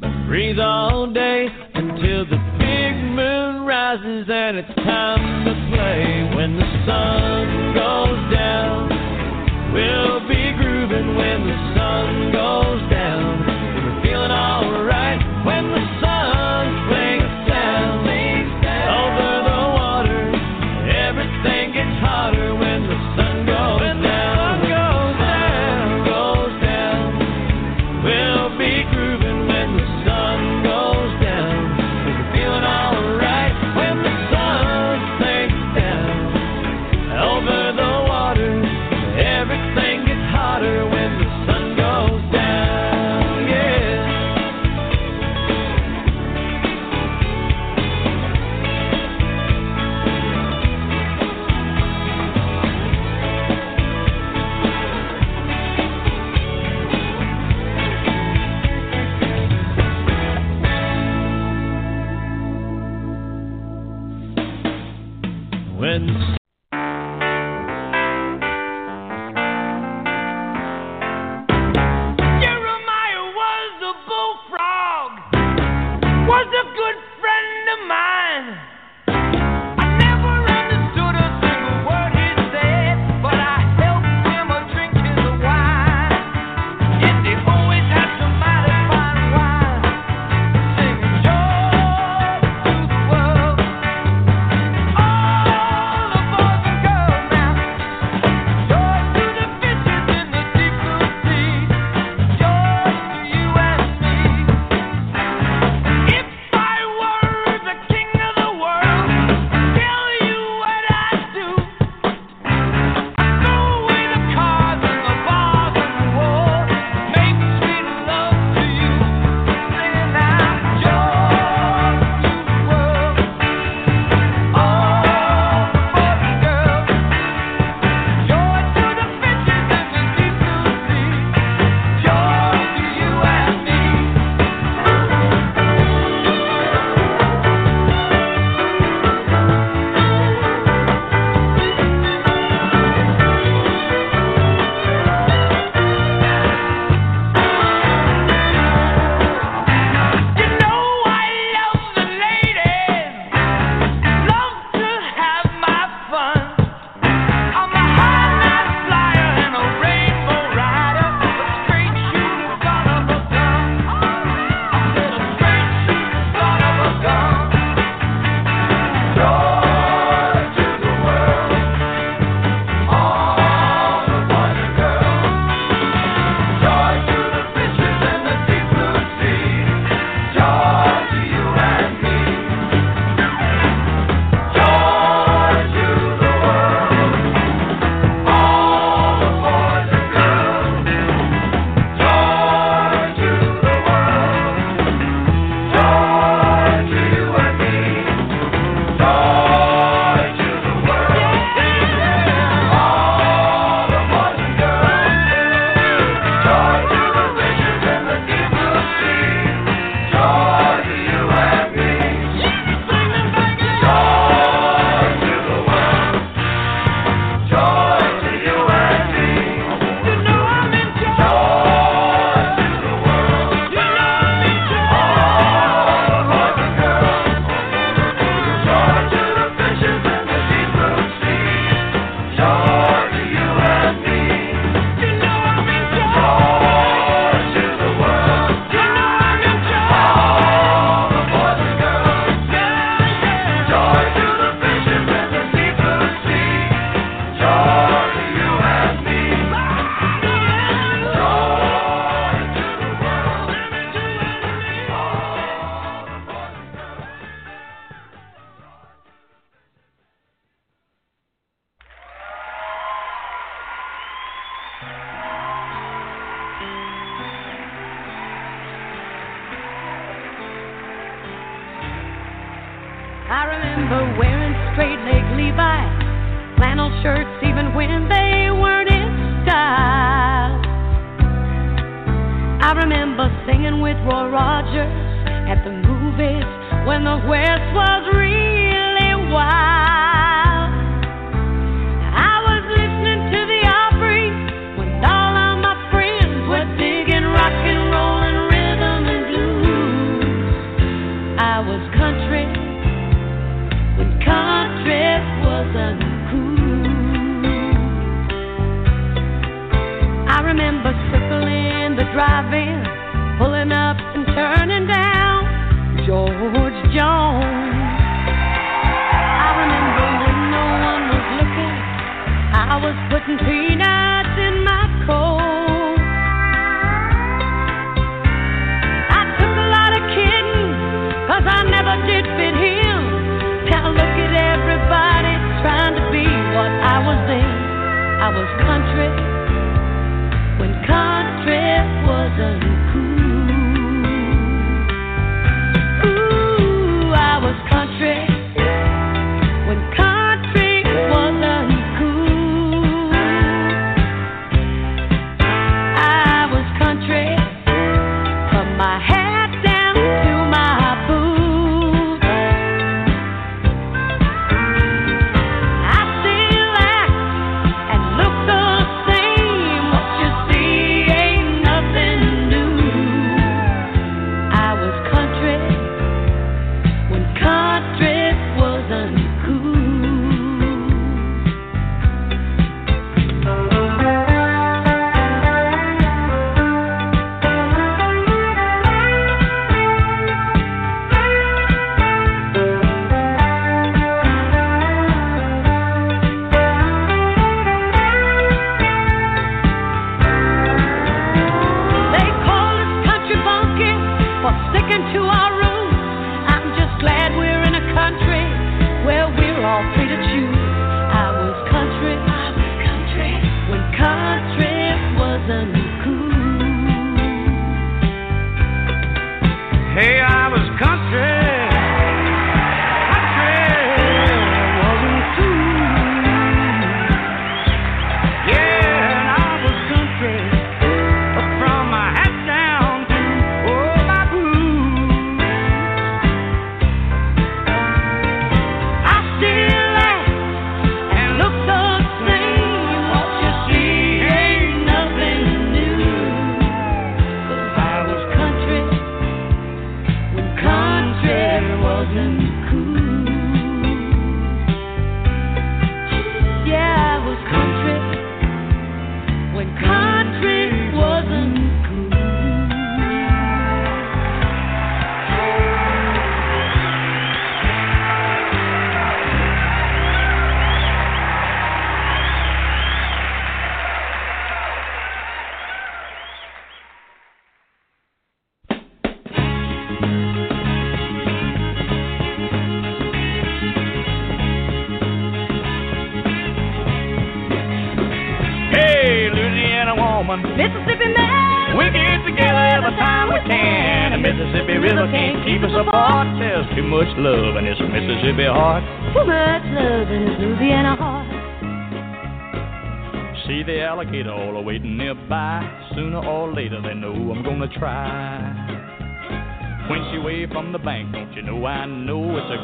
but 0.00 0.26
breathe 0.26 0.58
all 0.58 1.12
day 1.12 1.46
until 1.74 2.24
the 2.24 2.38
big 2.58 2.94
moon 3.14 3.64
rises 3.64 4.26
and 4.28 4.58
it's 4.58 4.74
time 4.76 5.44
to 5.44 5.52
play. 5.74 6.36
When 6.36 6.56
the 6.56 6.66
sun 6.86 7.74
goes 7.74 8.32
down, 8.32 9.72
we'll 9.72 10.19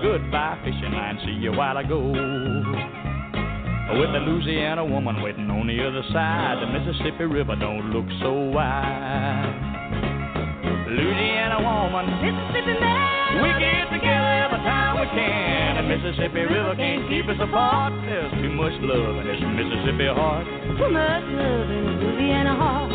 goodbye 0.06 0.56
fishing 0.62 0.94
line. 0.94 1.18
See 1.26 1.34
you 1.42 1.50
while 1.50 1.76
I 1.76 1.82
go. 1.82 1.98
With 3.98 4.10
the 4.14 4.22
Louisiana 4.22 4.84
woman 4.86 5.20
waiting 5.20 5.50
on 5.50 5.66
the 5.66 5.82
other 5.82 6.02
side, 6.14 6.62
the 6.62 6.70
Mississippi 6.70 7.24
River 7.24 7.56
don't 7.58 7.90
look 7.90 8.06
so 8.22 8.30
wide. 8.54 9.50
Louisiana 10.86 11.58
woman, 11.58 12.06
Mississippi 12.22 12.78
man, 12.78 13.42
we 13.42 13.50
get 13.58 13.90
together 13.90 14.46
every 14.46 14.62
time 14.62 14.94
we 15.02 15.06
can. 15.10 15.82
The 15.82 15.84
Mississippi 15.90 16.46
River 16.54 16.78
can't 16.78 17.10
keep 17.10 17.26
us 17.26 17.42
apart. 17.42 17.90
There's 18.06 18.30
too 18.38 18.54
much 18.54 18.78
love 18.86 19.18
in 19.18 19.26
this 19.26 19.42
Mississippi 19.42 20.06
heart. 20.06 20.46
too 20.78 20.86
much 20.86 21.26
love 21.34 21.66
in 21.66 21.82
Louisiana 21.98 22.54
heart. 22.54 22.94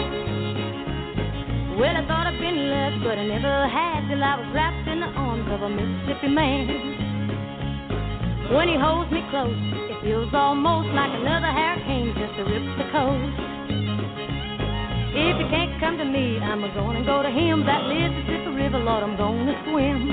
Well, 1.75 1.91
I 1.91 2.03
thought 2.07 2.27
I'd 2.31 2.39
been 2.39 2.71
left, 2.71 3.03
but 3.03 3.19
I 3.19 3.25
never 3.27 3.67
had 3.67 4.07
till 4.07 4.23
I 4.23 4.39
was 4.39 4.47
wrapped 4.55 4.87
in 4.87 4.99
the 5.03 5.11
arms 5.11 5.47
of 5.51 5.59
a 5.59 5.69
Mississippi 5.71 6.27
man. 6.31 7.00
When 8.51 8.67
he 8.67 8.75
holds 8.75 9.07
me 9.15 9.23
close, 9.31 9.55
it 9.87 10.03
feels 10.03 10.27
almost 10.35 10.91
like 10.91 11.07
another 11.15 11.47
hurricane 11.47 12.11
just 12.19 12.35
to 12.35 12.43
rip 12.43 12.59
the 12.75 12.87
coast. 12.91 13.39
If 15.15 15.39
he 15.39 15.45
can't 15.47 15.79
come 15.79 15.95
to 15.95 16.03
me, 16.03 16.35
I'm 16.35 16.59
gonna 16.59 16.99
go 17.07 17.23
to 17.23 17.31
him. 17.31 17.63
That 17.63 17.87
lives 17.87 18.11
the 18.11 18.27
Mississippi 18.27 18.51
River, 18.59 18.79
Lord, 18.83 19.07
I'm 19.07 19.15
gonna 19.15 19.55
swim. 19.71 20.03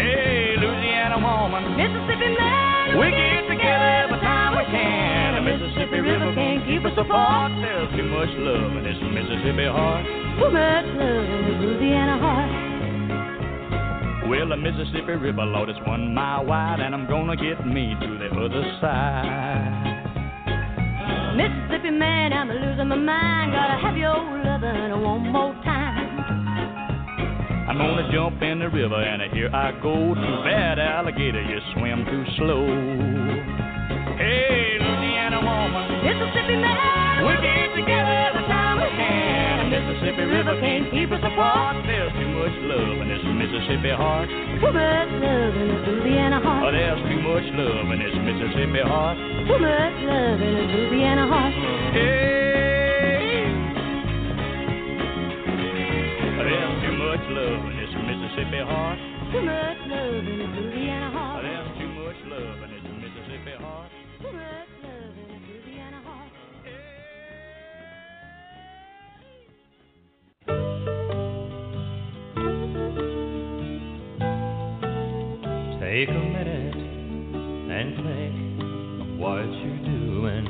Hey, 0.00 0.56
Louisiana 0.56 1.20
woman, 1.20 1.76
Mississippi 1.76 2.32
man, 2.32 2.96
we 2.96 3.12
get 3.12 3.44
together 3.52 4.08
every 4.08 4.20
time 4.24 4.56
we 4.56 4.64
can. 4.72 5.36
The 5.36 5.44
Mississippi 5.44 6.00
River 6.00 6.32
can't 6.32 6.64
keep 6.64 6.88
us 6.88 6.96
apart. 6.96 7.52
There's 7.60 7.92
too 8.00 8.08
much 8.08 8.32
love 8.40 8.80
in 8.80 8.82
this 8.88 8.96
Mississippi 8.96 9.68
heart. 9.68 10.08
Too 10.40 10.48
much 10.48 10.88
love 10.96 11.24
in 11.36 11.40
this 11.52 11.58
Louisiana 11.68 12.16
heart. 12.16 12.77
Well, 14.28 14.48
the 14.50 14.56
Mississippi 14.58 15.12
River, 15.12 15.42
Lord, 15.42 15.70
it's 15.70 15.80
one 15.86 16.12
mile 16.12 16.44
wide, 16.44 16.80
and 16.80 16.94
I'm 16.94 17.06
gonna 17.08 17.34
get 17.34 17.66
me 17.66 17.96
to 17.98 18.18
the 18.18 18.28
other 18.36 18.62
side. 18.78 20.04
Mississippi 21.34 21.90
man, 21.90 22.34
I'm 22.34 22.50
losing 22.50 22.88
my 22.88 22.96
mind. 22.96 23.52
Gotta 23.52 23.80
have 23.80 23.96
your 23.96 24.20
lovin' 24.44 25.00
one 25.00 25.32
more 25.32 25.54
time. 25.64 26.20
I'm 27.70 27.78
gonna 27.78 28.12
jump 28.12 28.42
in 28.42 28.58
the 28.58 28.68
river, 28.68 29.00
and 29.00 29.32
here 29.32 29.48
I 29.48 29.72
go. 29.80 30.14
Too 30.14 30.42
bad, 30.44 30.78
alligator, 30.78 31.40
you 31.40 31.60
swim 31.72 32.04
too 32.04 32.24
slow. 32.36 32.66
Hey, 34.20 34.76
Louisiana 34.76 35.40
woman, 35.40 36.04
Mississippi 36.04 36.56
man, 36.60 37.24
we 37.24 37.32
get 37.40 37.72
together 37.80 38.12
every 38.28 38.44
time 38.44 38.76
we 38.76 38.90
can. 38.92 39.70
The 39.70 39.80
Mississippi 39.80 40.24
River 40.24 40.60
can't 40.60 40.90
keep 40.90 41.12
us 41.12 41.24
apart. 41.24 41.76
There's 41.86 42.12
too 42.12 42.28
much 42.28 42.56
love 42.68 43.00
in 43.00 43.08
this 43.08 43.17
Mississippi 43.68 43.94
heart. 43.94 44.28
too 44.28 44.72
much 44.72 45.10
love 45.20 45.54
in 45.60 45.68
this 45.68 45.84
Louisiana 45.88 46.40
heart. 46.40 46.64
Oh, 46.64 46.72
there's 46.72 47.04
too 47.04 47.20
much 47.20 47.44
love 47.52 47.92
in 47.92 47.98
this 48.00 48.16
Mississippi 48.16 48.80
heart. 48.80 49.18
Too 49.44 49.60
much 49.60 49.96
love 50.08 50.40
in 50.40 50.52
this 50.56 50.72
Louisiana 50.72 51.28
heart. 51.28 51.52
Hey. 51.92 53.44
There's 56.48 56.80
too 56.80 56.96
much 56.96 57.24
love 57.28 57.60
in 57.68 57.76
this 57.76 57.92
Mississippi 57.92 58.60
heart. 58.64 58.98
Too 59.36 59.44
much 59.44 59.80
love 59.84 60.24
in 60.24 60.38
this 60.40 60.52
Louisiana 60.64 61.10
heart. 61.12 61.44
There's 61.44 61.68
too 61.76 61.92
much 61.92 62.16
love 62.24 62.67
Take 75.98 76.10
a 76.10 76.12
minute 76.12 76.76
and 76.76 77.96
think 77.96 78.62
of 79.02 79.08
what 79.18 79.46
you're 79.50 79.82
doing. 79.82 80.46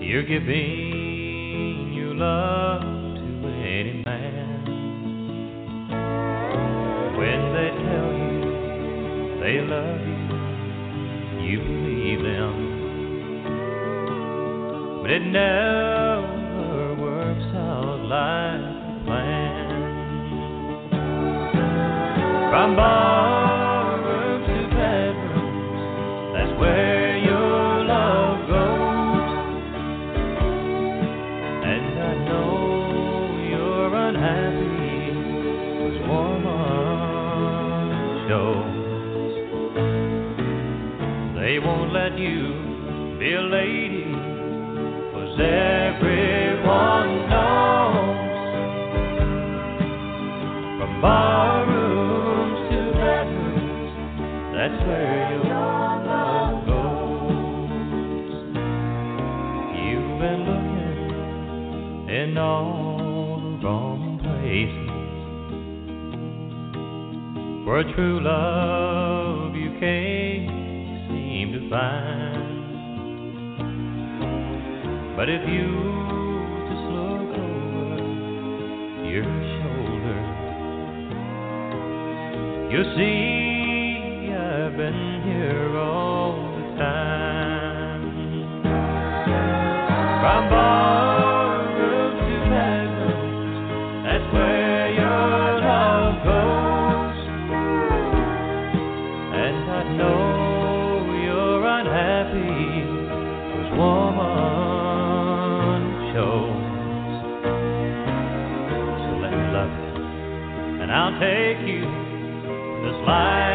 You're 0.00 0.22
giving 0.22 1.92
your 1.92 2.14
love 2.14 2.80
to 2.80 3.48
any 3.48 4.02
man. 4.06 4.64
When 7.18 7.40
they 7.52 7.70
tell 7.84 8.10
you 8.22 8.40
they 9.42 9.56
love 9.68 10.00
you, 10.08 10.20
you 11.44 11.58
believe 11.60 12.22
them. 12.22 12.54
But 15.02 15.10
it 15.10 15.24
never 15.26 16.94
works 16.98 17.54
out 17.54 18.00
like 18.08 18.51
From 22.52 22.76
to 24.46 24.58
bedrooms, 24.76 26.34
that's 26.34 26.52
where 26.60 27.16
your 27.16 27.84
love 27.84 28.38
goes. 28.46 29.30
And 31.64 31.86
I 31.98 32.14
know 32.28 33.48
you're. 33.50 33.82
They 41.40 41.58
won't 41.58 41.92
let 41.92 42.18
you 42.18 43.16
be 43.18 43.34
a 43.34 43.40
lady, 43.40 44.14
'cause 45.10 45.40
everyone 45.40 47.10
knows. 47.28 48.38
From 50.78 51.00
that's 54.72 54.86
where 54.86 55.30
your 55.44 56.04
love 56.06 56.66
goes. 56.66 58.30
You've 59.76 60.18
been 60.18 60.40
looking 60.48 62.08
in 62.08 62.38
all 62.38 63.40
the 63.42 63.52
wrong 63.64 64.18
places 64.22 64.90
for 67.64 67.82
true 67.94 68.20
love 68.22 69.54
you 69.54 69.70
can't 69.78 70.48
seem 71.08 71.52
to 71.52 71.60
find. 71.70 72.50
But 75.16 75.28
if 75.28 75.48
you 75.48 75.68
just 76.70 76.86
look 76.96 77.36
over 77.36 77.98
your 79.06 79.24
shoulder, 79.58 80.20
you'll 82.70 82.92
see 82.96 83.41
I've 84.72 84.78
been 84.78 85.22
here 85.24 85.76
all 85.76 86.32
the 86.32 86.64
time. 86.80 88.02
From 90.22 90.48
to 92.16 92.36
that's 94.02 94.26
where 94.32 94.88
your 94.94 95.60
love 95.60 96.14
goes. 96.24 97.18
And 99.36 99.60
I 99.70 99.82
know 99.92 100.22
you're 101.22 101.64
unhappy, 101.66 102.88
'cause 103.52 103.70
woman. 103.76 104.22
So 106.14 106.26
let 109.20 109.32
me 109.36 109.46
love 109.52 109.72
you, 109.84 109.92
and 110.80 110.88
I'll 110.90 111.16
take 111.20 111.60
you 111.60 111.84
this 112.84 112.98
life 113.06 113.51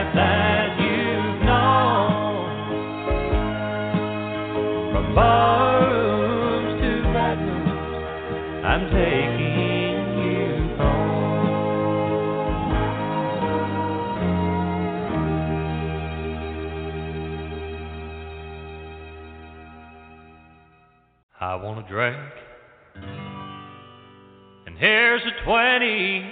barrooms 5.18 6.80
to 6.80 6.92
bedrooms, 7.12 8.64
I'm 8.64 8.84
taking 8.92 9.98
you 10.22 10.46
home. 10.78 11.18
I 21.40 21.56
want 21.56 21.80
a 21.84 21.88
drink, 21.90 22.18
and 24.68 24.78
here's 24.78 25.24
a 25.24 25.32
twenty, 25.44 26.32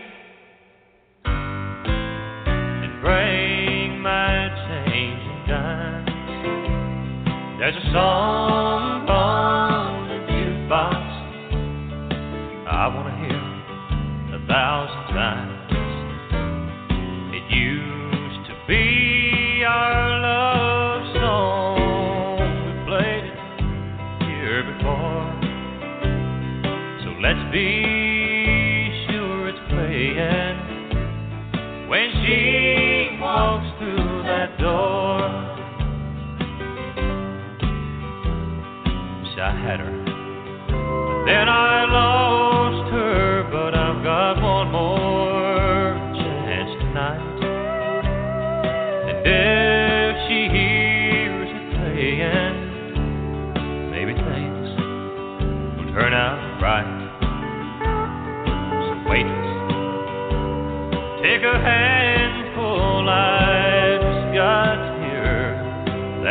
There's 7.65 7.77
a 7.77 7.91
song 7.93 9.09
on 9.09 10.07
the 10.07 10.17
jukebox. 10.31 11.01
I 12.69 12.85
want 12.93 13.09
to 13.09 13.15
hear 13.25 13.41
a 14.37 14.39
thousand 14.45 14.94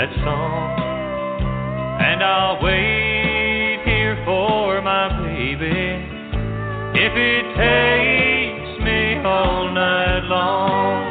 that 0.06 0.14
song. 0.22 0.80
And 2.00 2.22
I'll 2.22 2.62
wait 2.62 3.80
here 3.84 4.20
for 4.24 4.82
my 4.82 5.08
baby 5.22 5.70
if 6.94 7.12
it 7.16 7.44
takes 7.56 8.84
me 8.84 9.16
all 9.24 9.72
night 9.72 10.24
long. 10.24 11.04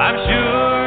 I'm 0.00 0.16
sure 0.28 0.81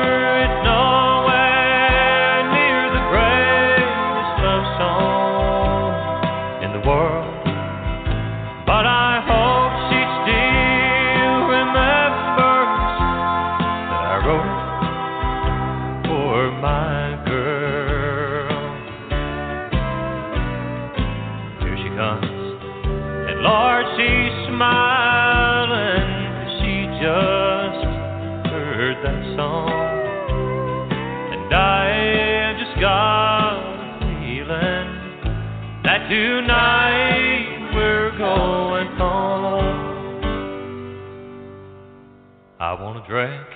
drink. 43.08 43.48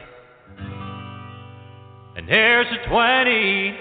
And 2.15 2.27
here's 2.27 2.67
a 2.67 2.89
twenty. 2.89 3.75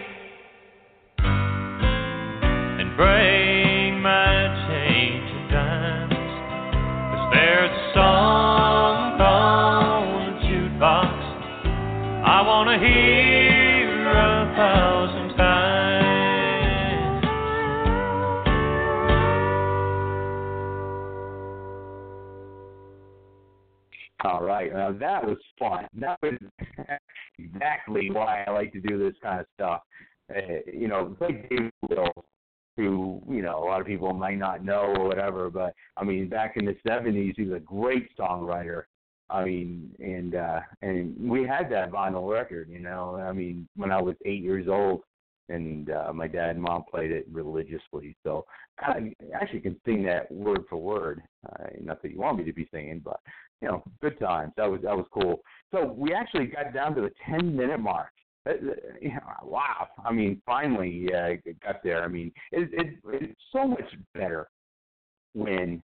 And 1.19 2.97
bring 2.97 4.01
my 4.01 4.67
change 4.69 5.31
and 5.31 5.51
dimes. 5.51 6.15
'Cause 7.13 7.33
there's 7.35 7.71
a 7.71 7.93
song 7.95 9.21
on 9.21 10.27
the 10.27 10.47
jukebox 10.47 11.15
I 12.25 12.43
wanna 12.43 12.79
hear 12.79 14.09
a 14.09 14.55
thousand 14.57 15.37
times. 15.37 15.59
All 24.25 24.43
right. 24.43 24.73
Now 24.73 24.93
that 24.93 25.25
was 25.25 25.39
fun. 25.69 25.87
That 25.95 26.19
was 26.23 26.35
exactly 27.39 28.11
why 28.11 28.45
I 28.47 28.51
like 28.51 28.73
to 28.73 28.81
do 28.81 28.99
this 28.99 29.15
kind 29.23 29.41
of 29.41 29.47
stuff. 29.55 29.83
Uh, 30.35 30.61
you 30.73 30.89
know, 30.89 31.17
like 31.21 31.49
David 31.49 31.73
Wills, 31.89 32.25
who 32.77 33.23
you 33.29 33.43
know 33.43 33.59
a 33.59 33.65
lot 33.65 33.81
of 33.81 33.87
people 33.87 34.13
might 34.13 34.39
not 34.39 34.65
know 34.65 34.95
or 34.97 35.07
whatever, 35.07 35.51
but 35.51 35.75
I 35.97 36.05
mean, 36.05 36.29
back 36.29 36.57
in 36.57 36.65
the 36.65 36.77
'70s, 36.87 37.35
he 37.37 37.45
was 37.45 37.57
a 37.57 37.61
great 37.61 38.17
songwriter. 38.17 38.85
I 39.31 39.45
mean, 39.45 39.95
and 39.99 40.35
uh, 40.35 40.61
and 40.83 41.17
we 41.19 41.47
had 41.47 41.71
that 41.73 41.91
vinyl 41.91 42.31
record. 42.31 42.69
You 42.71 42.81
know, 42.81 43.17
I 43.17 43.33
mean, 43.33 43.69
when 43.77 43.91
I 43.91 44.01
was 44.01 44.17
eight 44.25 44.43
years 44.43 44.69
old, 44.69 45.03
and 45.49 45.91
uh, 45.91 46.13
my 46.13 46.29
dad 46.29 46.51
and 46.51 46.63
mom 46.63 46.85
played 46.91 47.11
it 47.11 47.27
religiously. 47.31 48.17
So 48.23 48.45
I 48.81 49.13
actually 49.35 49.61
can 49.61 49.81
sing 49.85 50.03
that 50.05 50.31
word 50.31 50.65
for 50.69 50.77
word. 50.77 51.23
Uh, 51.49 51.69
not 51.81 52.03
that 52.03 52.13
you 52.13 52.19
want 52.19 52.39
me 52.39 52.45
to 52.45 52.53
be 52.53 52.69
singing, 52.73 53.01
but 53.05 53.21
you 53.61 53.69
know, 53.69 53.83
good 54.01 54.19
times. 54.19 54.53
That 54.57 54.71
was 54.71 54.81
that 54.83 54.97
was 54.97 55.07
cool. 55.13 55.41
So 55.73 55.93
we 55.97 56.13
actually 56.15 56.47
got 56.47 56.73
down 56.73 56.95
to 56.95 57.03
the 57.03 57.11
ten 57.29 57.57
minute 57.57 57.81
mark. 57.81 58.11
Uh, 58.47 58.53
uh, 58.53 59.45
wow! 59.45 59.89
I 60.05 60.13
mean, 60.13 60.41
finally 60.47 61.09
uh, 61.13 61.35
got 61.63 61.83
there. 61.83 62.03
I 62.03 62.09
mean, 62.09 62.33
it, 62.53 62.71
it, 62.73 62.95
it's 63.13 63.41
so 63.53 63.67
much 63.67 63.85
better 64.15 64.49
when 65.35 65.83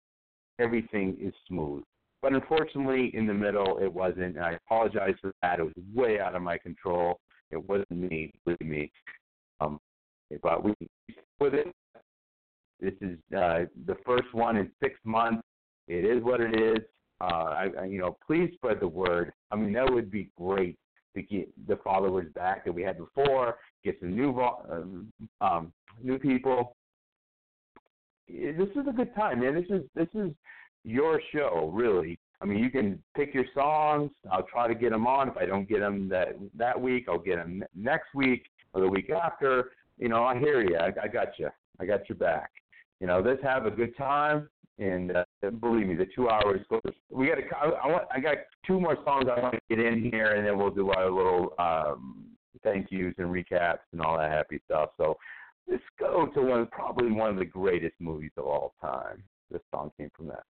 everything 0.59 1.17
is 1.21 1.33
smooth. 1.49 1.83
But 2.21 2.35
unfortunately, 2.35 3.11
in 3.15 3.27
the 3.27 3.35
middle, 3.35 3.79
it 3.83 3.93
wasn't, 3.93 4.37
and 4.37 4.45
I 4.45 4.53
apologize 4.53 5.15
for 5.21 5.33
that. 5.43 5.59
It 5.59 5.65
was 5.65 5.73
way 5.93 6.21
out 6.21 6.37
of 6.37 6.43
my 6.43 6.57
control. 6.57 7.19
It 7.51 7.69
wasn't 7.69 7.91
me, 7.91 8.33
believe 8.45 8.61
me. 8.61 8.93
Um, 9.61 9.81
but 10.43 10.63
we 10.63 10.73
with 11.41 11.55
it. 11.55 11.73
This 12.81 12.95
is 13.01 13.19
uh, 13.37 13.67
the 13.87 13.97
first 14.07 14.33
one 14.33 14.57
in 14.57 14.71
six 14.81 14.99
months. 15.05 15.43
It 15.89 16.05
is 16.05 16.23
what 16.23 16.41
it 16.41 16.55
is. 16.55 16.79
Uh, 17.23 17.25
I, 17.25 17.69
I, 17.81 17.85
you 17.85 18.01
know, 18.01 18.17
please 18.27 18.51
spread 18.55 18.81
the 18.81 18.89
word. 18.89 19.33
I 19.53 19.57
mean, 19.57 19.73
that 19.75 19.89
would 19.93 20.11
be 20.11 20.31
great 20.37 20.77
to 21.15 21.23
get 21.23 21.49
the 21.69 21.77
followers 21.85 22.27
back 22.35 22.65
that 22.65 22.73
we 22.73 22.83
had 22.83 22.99
before, 22.99 23.59
get 23.85 23.97
some 24.01 24.17
new 24.17 24.37
um, 24.41 25.13
um, 25.41 25.73
new 26.03 26.19
people. 26.19 26.77
This 28.29 28.69
is 28.75 28.89
a 28.89 28.93
good 28.93 29.15
time, 29.15 29.41
man. 29.41 29.55
This 29.55 29.71
is 29.71 29.83
this 29.95 30.09
is 30.15 30.33
your 30.85 31.21
show, 31.33 31.71
really. 31.73 32.19
I 32.41 32.45
mean, 32.45 32.59
you 32.59 32.71
can 32.71 33.01
pick 33.17 33.35
your 33.35 33.45
songs. 33.55 34.11
I'll 34.31 34.43
try 34.43 34.67
to 34.67 34.75
get 34.75 34.91
them 34.91 35.07
on. 35.07 35.29
If 35.29 35.37
I 35.37 35.47
don't 35.47 35.69
get 35.69 35.79
them 35.79 36.09
that 36.09 36.31
that 36.57 36.81
week, 36.81 37.07
I'll 37.09 37.19
get 37.19 37.37
them 37.37 37.63
next 37.75 38.15
week 38.17 38.47
or 38.75 38.81
the 38.81 38.89
week 38.89 39.11
after. 39.11 39.71
You 39.97 40.09
know, 40.09 40.25
I 40.25 40.39
hear 40.41 40.61
you. 40.61 40.77
I, 40.77 40.93
I 41.01 41.07
got 41.07 41.39
you. 41.39 41.51
I 41.79 41.87
got 41.87 42.09
your 42.09 42.17
back. 42.17 42.51
You 42.99 43.07
know, 43.07 43.21
let's 43.21 43.43
have 43.45 43.67
a 43.67 43.71
good 43.71 43.97
time. 43.97 44.49
And 44.79 45.15
uh, 45.15 45.25
believe 45.61 45.87
me, 45.87 45.95
the 45.95 46.09
two 46.15 46.29
hours. 46.29 46.61
goes. 46.69 46.81
We 47.11 47.29
got. 47.29 47.39
I, 47.61 47.69
I 47.69 47.87
want. 47.89 48.05
I 48.13 48.21
got 48.21 48.37
two 48.67 48.81
more 48.81 48.97
songs 49.05 49.27
I 49.35 49.41
want 49.41 49.55
to 49.55 49.61
get 49.69 49.85
in 49.85 50.03
here, 50.03 50.35
and 50.35 50.47
then 50.47 50.59
we'll 50.59 50.71
do 50.71 50.91
our 50.91 51.11
little 51.11 51.55
um, 51.59 52.25
thank 52.63 52.91
yous 52.91 53.15
and 53.19 53.29
recaps 53.29 53.79
and 53.93 54.01
all 54.01 54.19
that 54.19 54.31
happy 54.31 54.61
stuff. 54.65 54.91
So 54.97 55.17
let's 55.69 55.83
go 55.99 56.27
to 56.27 56.43
one, 56.43 56.67
probably 56.67 57.11
one 57.11 57.31
of 57.31 57.37
the 57.37 57.45
greatest 57.45 57.95
movies 57.99 58.33
of 58.37 58.45
all 58.45 58.75
time. 58.81 59.23
This 59.51 59.61
song 59.71 59.91
came 59.99 60.11
from 60.17 60.29
that. 60.29 60.45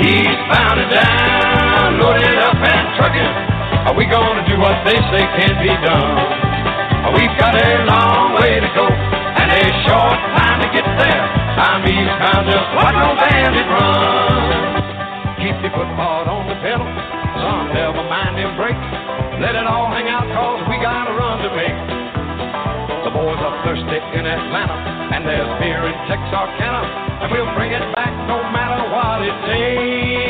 Eastbound 0.00 0.80
and 0.80 0.94
down, 0.94 2.00
loaded 2.00 2.38
up 2.38 2.54
and 2.54 2.96
trucking. 2.96 3.57
Are 3.88 3.96
we 3.96 4.04
gonna 4.04 4.44
do 4.44 4.60
what 4.60 4.76
they 4.84 5.00
say 5.08 5.24
can't 5.40 5.56
be 5.64 5.72
done? 5.80 6.12
We've 7.16 7.32
got 7.40 7.56
a 7.56 7.88
long 7.88 8.36
way 8.36 8.60
to 8.60 8.68
go 8.76 8.84
and 8.84 9.48
a 9.48 9.64
short 9.88 10.18
time 10.36 10.60
to 10.60 10.68
get 10.76 10.84
there. 10.84 11.24
I'm 11.56 11.80
eastbound, 11.88 12.52
just 12.52 12.68
watch 12.76 12.92
no 13.00 13.16
bandit 13.16 13.64
run. 13.64 15.40
Keep 15.40 15.56
your 15.64 15.72
foot 15.72 15.88
hard 15.96 16.28
on 16.28 16.52
the 16.52 16.60
pedal, 16.60 16.84
son, 17.40 17.72
never 17.72 18.04
mind 18.12 18.36
them 18.36 18.60
brakes. 18.60 18.76
Let 19.40 19.56
it 19.56 19.64
all 19.64 19.88
hang 19.88 20.12
out, 20.12 20.28
cause 20.36 20.60
we 20.68 20.76
got 20.84 21.08
a 21.08 21.16
run 21.16 21.40
to 21.48 21.50
make. 21.56 21.80
The 23.08 23.12
boys 23.16 23.40
are 23.40 23.56
thirsty 23.64 24.04
in 24.04 24.28
Atlanta, 24.28 25.16
and 25.16 25.24
there's 25.24 25.48
beer 25.64 25.88
in 25.88 25.96
Texarkana, 26.12 27.24
and 27.24 27.32
we'll 27.32 27.48
bring 27.56 27.72
it 27.72 27.88
back 27.96 28.12
no 28.28 28.36
matter 28.52 28.84
what 28.92 29.24
it 29.24 29.36
takes. 29.48 30.27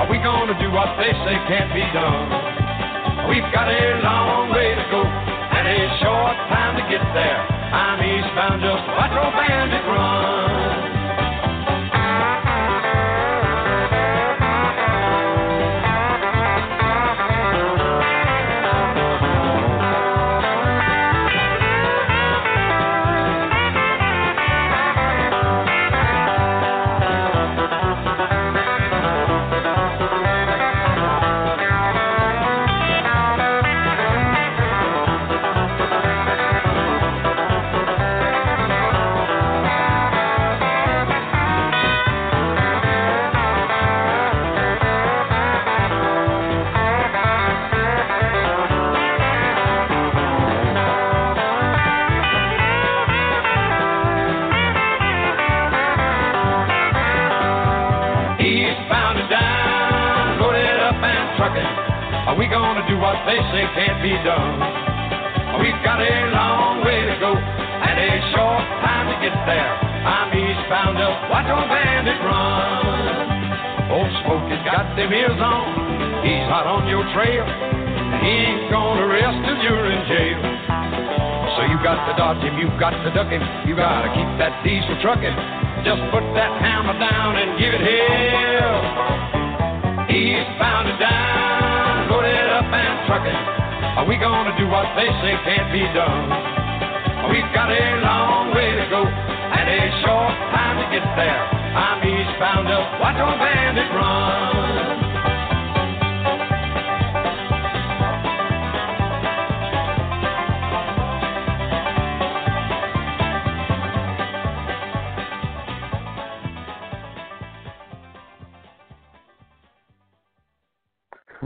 Are 0.00 0.08
we 0.08 0.16
gonna 0.16 0.56
do 0.58 0.72
what 0.72 0.96
they 0.96 1.12
say 1.12 1.36
can't 1.44 1.68
be 1.76 1.84
done? 1.92 3.28
We've 3.28 3.44
got 3.52 3.68
a 3.68 4.00
long 4.00 4.48
way 4.48 4.74
to 4.74 4.84
go 4.90 5.04
and 5.04 5.68
a 5.68 5.80
short 6.00 6.36
time 6.48 6.80
to 6.80 6.82
get 6.88 7.04
there. 7.12 7.36
I'm 7.36 8.00
eastbound, 8.00 8.62
just 8.62 8.80
old 8.80 9.34
bandit 9.36 9.84
run. 9.84 10.49
Can't 63.74 64.02
be 64.02 64.14
done? 64.26 64.58
We've 65.60 65.82
got 65.84 66.00
a 66.00 66.14
long 66.32 66.82
way 66.82 67.04
to 67.06 67.14
go 67.20 67.36
and 67.36 67.96
a 67.98 68.12
short 68.34 68.64
time 68.80 69.06
to 69.12 69.16
get 69.22 69.36
there. 69.46 69.74
I'm 70.06 70.32
eastbound, 70.32 70.96
just 70.96 71.20
watch 71.28 71.48
old 71.52 71.68
bandit 71.68 72.20
run. 72.24 73.92
Old 73.92 74.10
Smokey's 74.24 74.62
got 74.64 74.96
them 74.96 75.12
ears 75.12 75.36
on, 75.36 76.24
he's 76.24 76.46
hot 76.48 76.66
on 76.66 76.88
your 76.88 77.04
trail. 77.12 77.44
He 78.24 78.32
ain't 78.48 78.70
gonna 78.70 79.06
rest 79.06 79.38
till 79.44 79.58
you're 79.60 79.86
in 79.90 80.00
jail. 80.08 80.40
So 81.58 81.66
you 81.68 81.76
got 81.82 82.00
to 82.08 82.14
dodge 82.16 82.40
him, 82.40 82.56
you 82.58 82.72
got 82.78 82.96
to 82.96 83.10
duck 83.12 83.28
him, 83.28 83.42
you 83.68 83.76
gotta 83.76 84.08
keep 84.14 84.30
that 84.40 84.64
diesel 84.64 84.96
trucking. 85.02 85.36
Just 85.84 86.00
put 86.08 86.24
that 86.38 86.52
hammer 86.62 86.96
down 86.98 87.36
and 87.36 87.58
give 87.58 87.74
it 87.74 87.82
hell. 87.84 88.80
Eastbound 90.08 90.88
and 90.88 90.98
down, 90.98 92.10
loaded 92.10 92.48
up 92.50 92.64
and 92.64 93.06
trucking. 93.06 93.59
Are 94.00 94.06
we 94.08 94.16
gonna 94.16 94.56
do 94.56 94.66
what 94.66 94.96
they 94.96 95.08
say 95.20 95.36
can't 95.44 95.70
be 95.70 95.84
done? 95.92 96.24
We've 97.28 97.52
got 97.52 97.68
a 97.68 98.00
long 98.00 98.48
way 98.54 98.72
to 98.72 98.88
go 98.88 99.04
and 99.04 99.68
a 99.68 99.82
short 100.00 100.32
time 100.56 100.80
to 100.80 100.88
get 100.88 101.04
there. 101.20 101.44
I'm 101.76 102.00
eastbound, 102.00 102.66
just 102.66 102.96
watch 102.98 103.20
old 103.20 103.38
bandit 103.38 103.92
run. 103.92 105.00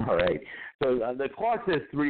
All 0.08 0.16
right. 0.16 0.40
So 0.82 1.00
uh, 1.00 1.14
the 1.14 1.28
clock 1.34 1.62
says 1.66 1.80
three 1.90 2.03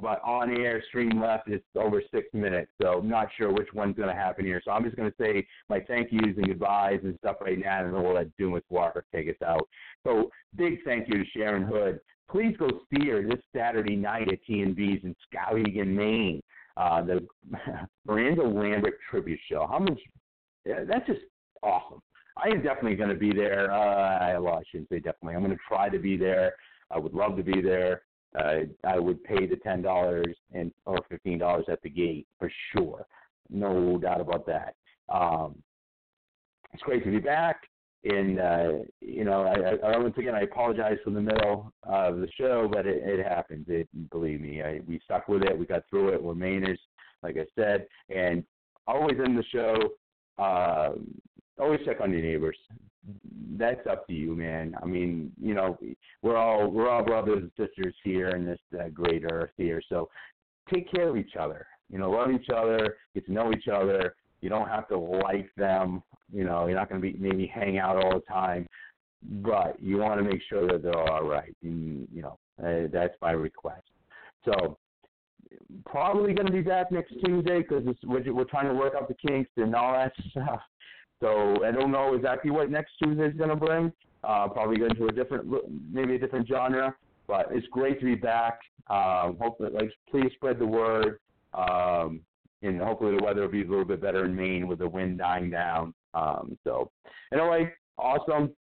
but 0.00 0.20
on 0.24 0.50
air, 0.50 0.82
stream 0.88 1.20
left, 1.20 1.50
is 1.50 1.60
over 1.76 2.02
six 2.12 2.28
minutes. 2.32 2.70
So 2.80 2.98
I'm 2.98 3.08
not 3.08 3.28
sure 3.36 3.52
which 3.52 3.68
one's 3.74 3.96
going 3.96 4.08
to 4.08 4.14
happen 4.14 4.44
here. 4.44 4.60
So 4.64 4.70
I'm 4.70 4.84
just 4.84 4.96
going 4.96 5.10
to 5.10 5.16
say 5.18 5.46
my 5.68 5.80
thank 5.80 6.12
yous 6.12 6.36
and 6.36 6.46
goodbyes 6.46 7.00
and 7.04 7.16
stuff 7.18 7.36
right 7.40 7.58
now, 7.58 7.84
and 7.84 7.94
then 7.94 8.02
we'll 8.02 8.14
let 8.14 8.34
Dumas 8.36 8.62
Walker 8.70 9.04
take 9.14 9.28
us 9.28 9.46
out. 9.46 9.68
So 10.04 10.30
big 10.56 10.78
thank 10.84 11.08
you 11.08 11.18
to 11.18 11.30
Sharon 11.30 11.62
Hood. 11.62 12.00
Please 12.30 12.56
go 12.58 12.68
see 12.90 13.08
her 13.08 13.22
this 13.22 13.40
Saturday 13.54 13.96
night 13.96 14.32
at 14.32 14.42
T&B's 14.46 15.00
in 15.04 15.14
Skowhegan, 15.32 15.88
Maine. 15.88 16.42
Uh, 16.76 17.02
the 17.02 17.26
Miranda 18.06 18.42
Lambert 18.42 18.94
tribute 19.10 19.38
show. 19.48 19.66
How 19.70 19.78
much? 19.78 20.00
Yeah, 20.64 20.84
that's 20.88 21.06
just 21.06 21.20
awesome. 21.62 22.00
I 22.36 22.48
am 22.48 22.62
definitely 22.62 22.96
going 22.96 23.10
to 23.10 23.14
be 23.14 23.32
there. 23.32 23.72
Uh, 23.72 24.40
well, 24.40 24.54
I 24.54 24.62
shouldn't 24.70 24.88
say 24.88 24.96
definitely. 24.96 25.34
I'm 25.34 25.44
going 25.44 25.56
to 25.56 25.62
try 25.68 25.88
to 25.88 25.98
be 25.98 26.16
there. 26.16 26.54
I 26.90 26.98
would 26.98 27.14
love 27.14 27.36
to 27.36 27.42
be 27.42 27.60
there. 27.60 28.02
Uh, 28.38 28.60
I 28.84 28.98
would 28.98 29.22
pay 29.24 29.46
the 29.46 29.56
ten 29.56 29.82
dollars 29.82 30.36
and 30.52 30.72
or 30.86 30.98
fifteen 31.08 31.38
dollars 31.38 31.66
at 31.68 31.82
the 31.82 31.90
gate 31.90 32.26
for 32.38 32.50
sure. 32.72 33.06
No 33.50 33.98
doubt 33.98 34.20
about 34.20 34.46
that. 34.46 34.74
Um, 35.08 35.56
it's 36.72 36.82
great 36.82 37.04
to 37.04 37.10
be 37.10 37.20
back. 37.20 37.68
And 38.04 38.38
uh, 38.38 38.68
you 39.00 39.24
know, 39.24 39.44
I, 39.44 39.86
I, 39.86 39.98
once 39.98 40.14
again 40.18 40.34
I 40.34 40.42
apologize 40.42 40.98
for 41.02 41.10
the 41.10 41.22
middle 41.22 41.72
of 41.84 42.18
the 42.18 42.28
show, 42.36 42.68
but 42.70 42.86
it, 42.86 43.02
it 43.02 43.26
happens. 43.26 43.64
It, 43.68 43.88
believe 44.10 44.42
me, 44.42 44.62
I, 44.62 44.80
we 44.86 45.00
stuck 45.04 45.26
with 45.26 45.42
it. 45.42 45.58
We 45.58 45.64
got 45.64 45.84
through 45.88 46.08
it. 46.08 46.22
We're 46.22 46.34
Mainers, 46.34 46.78
like 47.22 47.36
I 47.38 47.46
said, 47.54 47.86
and 48.14 48.44
always 48.86 49.16
in 49.24 49.34
the 49.34 49.44
show. 49.44 49.78
Uh, 50.38 50.92
always 51.58 51.80
check 51.86 52.00
on 52.02 52.12
your 52.12 52.20
neighbors. 52.20 52.58
That's 53.56 53.86
up 53.86 54.06
to 54.06 54.12
you, 54.12 54.34
man. 54.34 54.74
I 54.82 54.86
mean, 54.86 55.32
you 55.40 55.54
know, 55.54 55.78
we're 56.22 56.36
all 56.36 56.70
we're 56.70 56.88
all 56.88 57.04
brothers 57.04 57.42
and 57.42 57.50
sisters 57.56 57.94
here 58.02 58.30
in 58.30 58.46
this 58.46 58.58
uh, 58.78 58.88
great 58.88 59.24
earth 59.30 59.50
here. 59.56 59.82
So 59.88 60.08
take 60.72 60.90
care 60.90 61.08
of 61.08 61.16
each 61.16 61.36
other. 61.38 61.66
You 61.90 61.98
know, 61.98 62.10
love 62.10 62.30
each 62.30 62.48
other, 62.54 62.96
get 63.14 63.26
to 63.26 63.32
know 63.32 63.52
each 63.52 63.68
other. 63.68 64.14
You 64.40 64.48
don't 64.48 64.68
have 64.68 64.88
to 64.88 64.98
like 64.98 65.50
them. 65.56 66.02
You 66.32 66.44
know, 66.44 66.66
you're 66.66 66.76
not 66.76 66.88
going 66.88 67.00
to 67.00 67.12
be 67.12 67.16
maybe 67.18 67.46
hang 67.46 67.78
out 67.78 67.96
all 67.96 68.14
the 68.14 68.32
time, 68.32 68.66
but 69.22 69.80
you 69.80 69.98
want 69.98 70.18
to 70.18 70.24
make 70.24 70.40
sure 70.48 70.66
that 70.66 70.82
they're 70.82 70.98
all 70.98 71.24
right. 71.24 71.54
And, 71.62 72.08
you 72.12 72.22
know, 72.22 72.38
uh, 72.62 72.88
that's 72.92 73.14
my 73.20 73.32
request. 73.32 73.84
So 74.44 74.78
probably 75.86 76.34
going 76.34 76.46
to 76.46 76.52
be 76.52 76.62
back 76.62 76.90
next 76.90 77.14
Tuesday 77.24 77.62
because 77.62 77.84
we're, 78.04 78.32
we're 78.32 78.44
trying 78.44 78.68
to 78.68 78.74
work 78.74 78.94
out 78.94 79.08
the 79.08 79.14
kinks 79.14 79.50
and 79.56 79.74
all 79.74 79.92
that 79.92 80.12
stuff. 80.30 80.60
So 81.20 81.64
I 81.64 81.70
don't 81.70 81.90
know 81.90 82.14
exactly 82.14 82.50
what 82.50 82.70
next 82.70 82.92
Tuesday 83.02 83.28
is 83.28 83.36
going 83.36 83.50
to 83.50 83.56
bring. 83.56 83.92
Uh, 84.22 84.48
probably 84.48 84.78
go 84.78 84.86
into 84.86 85.06
a 85.06 85.12
different, 85.12 85.46
maybe 85.92 86.16
a 86.16 86.18
different 86.18 86.48
genre. 86.48 86.94
But 87.26 87.48
it's 87.50 87.66
great 87.68 87.98
to 88.00 88.04
be 88.04 88.14
back. 88.14 88.60
Um, 88.88 89.36
hopefully, 89.40 89.70
like, 89.72 89.90
please 90.10 90.30
spread 90.34 90.58
the 90.58 90.66
word. 90.66 91.18
Um, 91.54 92.20
and 92.62 92.80
hopefully 92.80 93.16
the 93.16 93.24
weather 93.24 93.42
will 93.42 93.48
be 93.48 93.62
a 93.62 93.68
little 93.68 93.84
bit 93.84 94.00
better 94.00 94.24
in 94.24 94.34
Maine 94.34 94.66
with 94.66 94.78
the 94.78 94.88
wind 94.88 95.18
dying 95.18 95.50
down. 95.50 95.94
Um, 96.14 96.58
so, 96.64 96.90
anyway, 97.32 97.72
awesome. 97.98 98.52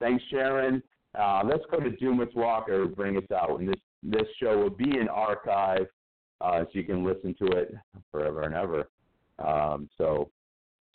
Thanks, 0.00 0.22
Sharon. 0.30 0.82
Uh, 1.18 1.42
let's 1.44 1.64
go 1.70 1.80
to 1.80 1.90
Dumas 1.90 2.28
Walker 2.34 2.86
bring 2.86 3.16
us 3.16 3.24
out. 3.34 3.58
And 3.60 3.68
this 3.68 3.80
this 4.02 4.26
show 4.40 4.56
will 4.56 4.70
be 4.70 4.98
in 4.98 5.08
archive, 5.08 5.86
uh, 6.40 6.60
so 6.60 6.68
you 6.72 6.84
can 6.84 7.04
listen 7.04 7.34
to 7.40 7.46
it 7.58 7.74
forever 8.12 8.42
and 8.42 8.54
ever. 8.54 8.88
Um, 9.44 9.88
so, 9.98 10.30